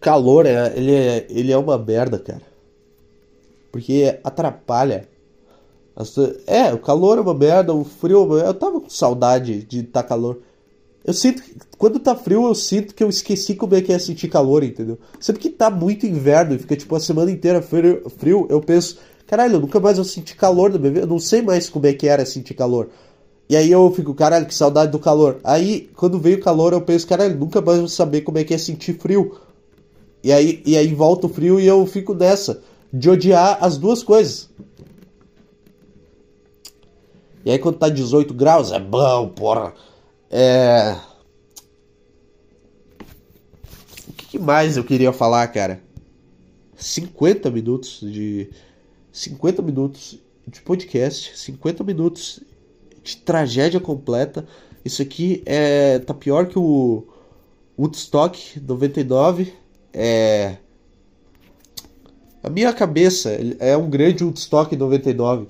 Calor, 0.00 0.46
é, 0.46 0.72
ele, 0.76 0.94
é, 0.94 1.26
ele 1.28 1.52
é 1.52 1.58
uma 1.58 1.76
merda, 1.76 2.18
cara. 2.20 2.51
Porque 3.72 4.20
atrapalha. 4.22 5.08
É, 6.46 6.72
o 6.72 6.78
calor 6.78 7.18
é 7.18 7.20
uma 7.20 7.34
merda, 7.34 7.74
o 7.74 7.84
frio 7.84 8.18
é 8.18 8.20
uma 8.20 8.34
merda. 8.36 8.50
Eu 8.50 8.54
tava 8.54 8.80
com 8.80 8.88
saudade 8.88 9.64
de 9.64 9.80
estar 9.80 10.02
tá 10.02 10.08
calor. 10.08 10.40
Eu 11.04 11.12
sinto 11.12 11.42
quando 11.76 11.98
tá 11.98 12.14
frio, 12.14 12.46
eu 12.46 12.54
sinto 12.54 12.94
que 12.94 13.02
eu 13.02 13.08
esqueci 13.08 13.56
como 13.56 13.74
é 13.74 13.80
que 13.80 13.92
é 13.92 13.98
sentir 13.98 14.28
calor, 14.28 14.62
entendeu? 14.62 14.98
Sempre 15.18 15.42
que 15.42 15.50
tá 15.50 15.68
muito 15.68 16.06
inverno 16.06 16.54
e 16.54 16.58
fica 16.58 16.76
tipo 16.76 16.94
a 16.94 17.00
semana 17.00 17.28
inteira 17.28 17.60
frio, 17.60 18.08
frio 18.18 18.46
eu 18.48 18.60
penso, 18.60 18.98
caralho, 19.26 19.54
eu 19.54 19.60
nunca 19.60 19.80
mais 19.80 19.96
vou 19.96 20.04
sentir 20.04 20.36
calor 20.36 20.70
na 20.70 20.78
minha 20.78 20.92
vida, 20.92 21.04
eu 21.04 21.08
não 21.08 21.18
sei 21.18 21.42
mais 21.42 21.68
como 21.68 21.86
é 21.86 21.92
que 21.92 22.06
era 22.06 22.24
sentir 22.24 22.54
calor. 22.54 22.88
E 23.48 23.56
aí 23.56 23.70
eu 23.70 23.90
fico, 23.90 24.14
caralho, 24.14 24.46
que 24.46 24.54
saudade 24.54 24.92
do 24.92 24.98
calor. 24.98 25.40
Aí, 25.42 25.90
quando 25.96 26.18
veio 26.18 26.38
o 26.38 26.40
calor, 26.40 26.72
eu 26.72 26.80
penso, 26.80 27.06
caralho, 27.06 27.36
nunca 27.36 27.60
mais 27.60 27.80
vou 27.80 27.88
saber 27.88 28.20
como 28.20 28.38
é 28.38 28.44
que 28.44 28.54
é 28.54 28.58
sentir 28.58 28.94
frio. 28.98 29.36
E 30.22 30.32
aí, 30.32 30.62
e 30.64 30.76
aí 30.76 30.94
volta 30.94 31.26
o 31.26 31.28
frio 31.28 31.58
e 31.58 31.66
eu 31.66 31.84
fico 31.84 32.14
nessa, 32.14 32.62
de 32.92 33.08
odiar 33.08 33.58
as 33.60 33.78
duas 33.78 34.02
coisas. 34.02 34.50
E 37.44 37.50
aí 37.50 37.58
quando 37.58 37.78
tá 37.78 37.88
18 37.88 38.34
graus, 38.34 38.70
é 38.70 38.78
bom, 38.78 39.28
porra. 39.28 39.74
É... 40.30 40.96
O 44.08 44.12
que 44.12 44.38
mais 44.38 44.76
eu 44.76 44.84
queria 44.84 45.12
falar, 45.12 45.46
cara? 45.48 45.82
50 46.76 47.50
minutos 47.50 48.00
de. 48.00 48.50
50 49.12 49.60
minutos 49.60 50.18
de 50.46 50.60
podcast, 50.62 51.38
50 51.38 51.84
minutos 51.84 52.40
de 53.02 53.16
tragédia 53.18 53.78
completa. 53.78 54.46
Isso 54.84 55.02
aqui 55.02 55.42
é 55.44 55.98
tá 55.98 56.14
pior 56.14 56.46
que 56.46 56.58
o 56.58 57.06
Woodstock 57.78 58.60
99. 58.60 59.52
É 59.92 60.56
a 62.42 62.50
minha 62.50 62.72
cabeça 62.72 63.30
é 63.58 63.76
um 63.76 63.88
grande 63.88 64.24
Woodstock 64.24 64.76
99. 64.76 65.46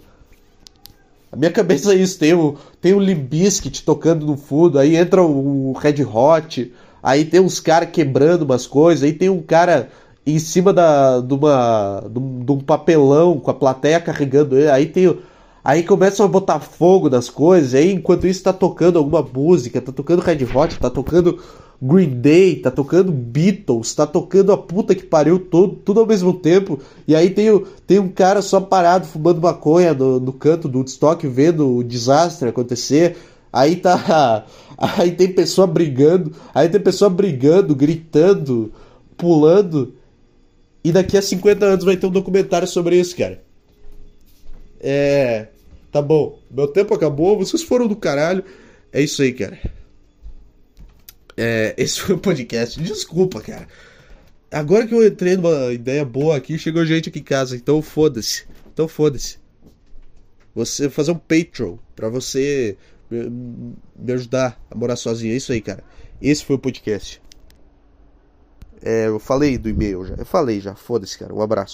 A 1.32 1.36
minha 1.36 1.51
cabeça 1.51 1.95
é 1.95 1.97
isso, 1.97 2.18
tem 2.18 2.34
o, 2.34 2.57
tem 2.80 2.93
o 2.93 3.01
Limbiskit 3.01 3.84
tocando 3.84 4.26
no 4.26 4.36
fundo, 4.36 4.78
aí 4.78 4.97
entra 4.97 5.22
o 5.22 5.72
Red 5.72 6.05
Hot, 6.05 6.70
aí 7.03 7.24
tem 7.24 7.40
uns 7.40 7.59
caras 7.59 7.88
quebrando 7.90 8.43
umas 8.43 8.66
coisas, 8.66 9.03
aí 9.03 9.14
tem 9.14 9.30
um 9.30 9.40
cara 9.40 9.88
em 10.26 10.38
cima 10.38 10.74
da, 10.74 11.20
de, 11.20 11.32
uma, 11.32 12.05
de, 12.11 12.53
um, 12.53 12.61
papelão 12.61 13.40
com 13.40 13.51
a 13.51 13.55
plateia 13.55 13.99
carregando 13.99 14.59
ele, 14.59 14.70
aí 14.70 14.86
tem 14.86 15.16
Aí 15.64 15.84
começam 15.84 16.26
a 16.26 16.28
botar 16.28 16.59
fogo 16.59 17.09
nas 17.09 17.30
coisas, 17.30 17.72
aí 17.72 17.93
enquanto 17.93 18.26
isso 18.26 18.43
tá 18.43 18.53
tocando 18.53 18.99
alguma 18.99 19.22
música, 19.22 19.80
tá 19.80 19.93
tocando 19.93 20.20
Red 20.20 20.45
Hot, 20.53 20.76
tá 20.76 20.90
tocando 20.90 21.40
Green 21.84 22.20
Day, 22.20 22.54
tá 22.54 22.70
tocando 22.70 23.10
Beatles, 23.10 23.92
tá 23.92 24.06
tocando 24.06 24.52
a 24.52 24.56
puta 24.56 24.94
que 24.94 25.02
pariu 25.02 25.40
todo, 25.40 25.74
tudo 25.74 25.98
ao 25.98 26.06
mesmo 26.06 26.32
tempo. 26.32 26.78
E 27.08 27.16
aí 27.16 27.28
tem, 27.30 27.48
tem 27.88 27.98
um 27.98 28.08
cara 28.08 28.40
só 28.40 28.60
parado 28.60 29.04
fumando 29.04 29.40
maconha 29.40 29.92
no, 29.92 30.20
no 30.20 30.32
canto 30.32 30.68
do 30.68 30.78
Woodstock, 30.78 31.26
vendo 31.26 31.78
o 31.78 31.82
desastre 31.82 32.48
acontecer. 32.48 33.16
Aí 33.52 33.76
tá. 33.76 34.46
Aí 34.78 35.12
tem 35.12 35.32
pessoa 35.32 35.64
brigando, 35.64 36.34
aí 36.52 36.68
tem 36.68 36.80
pessoa 36.80 37.08
brigando, 37.08 37.72
gritando, 37.72 38.72
pulando. 39.16 39.94
E 40.82 40.90
daqui 40.90 41.16
a 41.16 41.22
50 41.22 41.64
anos 41.64 41.84
vai 41.84 41.96
ter 41.96 42.06
um 42.06 42.10
documentário 42.10 42.66
sobre 42.66 42.98
isso, 42.98 43.16
cara. 43.16 43.40
É. 44.80 45.46
Tá 45.92 46.02
bom, 46.02 46.36
meu 46.50 46.66
tempo 46.66 46.94
acabou, 46.94 47.38
vocês 47.38 47.62
foram 47.62 47.86
do 47.86 47.94
caralho. 47.94 48.42
É 48.92 49.00
isso 49.00 49.22
aí, 49.22 49.32
cara. 49.32 49.56
É, 51.36 51.74
esse 51.76 52.00
foi 52.00 52.14
o 52.14 52.18
podcast. 52.18 52.80
Desculpa, 52.80 53.40
cara. 53.40 53.66
Agora 54.50 54.86
que 54.86 54.94
eu 54.94 55.06
entrei 55.06 55.36
numa 55.36 55.72
ideia 55.72 56.04
boa 56.04 56.36
aqui, 56.36 56.58
chegou 56.58 56.84
gente 56.84 57.08
aqui 57.08 57.20
em 57.20 57.24
casa, 57.24 57.56
então 57.56 57.80
foda-se. 57.80 58.44
Então 58.72 58.86
foda-se. 58.86 59.38
Você 60.54 60.90
fazer 60.90 61.12
um 61.12 61.18
Patreon 61.18 61.78
para 61.96 62.10
você 62.10 62.76
me, 63.10 63.74
ajudar 64.12 64.60
a 64.70 64.74
morar 64.74 64.96
sozinho. 64.96 65.32
É 65.32 65.36
isso 65.36 65.52
aí, 65.52 65.60
cara. 65.60 65.82
Esse 66.20 66.44
foi 66.44 66.56
o 66.56 66.58
podcast. 66.58 67.22
É, 68.82 69.06
eu 69.06 69.18
falei 69.18 69.56
do 69.56 69.68
e-mail 69.68 70.04
já. 70.04 70.14
Eu 70.16 70.26
falei 70.26 70.60
já. 70.60 70.74
Foda-se, 70.74 71.18
cara. 71.18 71.34
Um 71.34 71.40
abraço. 71.40 71.70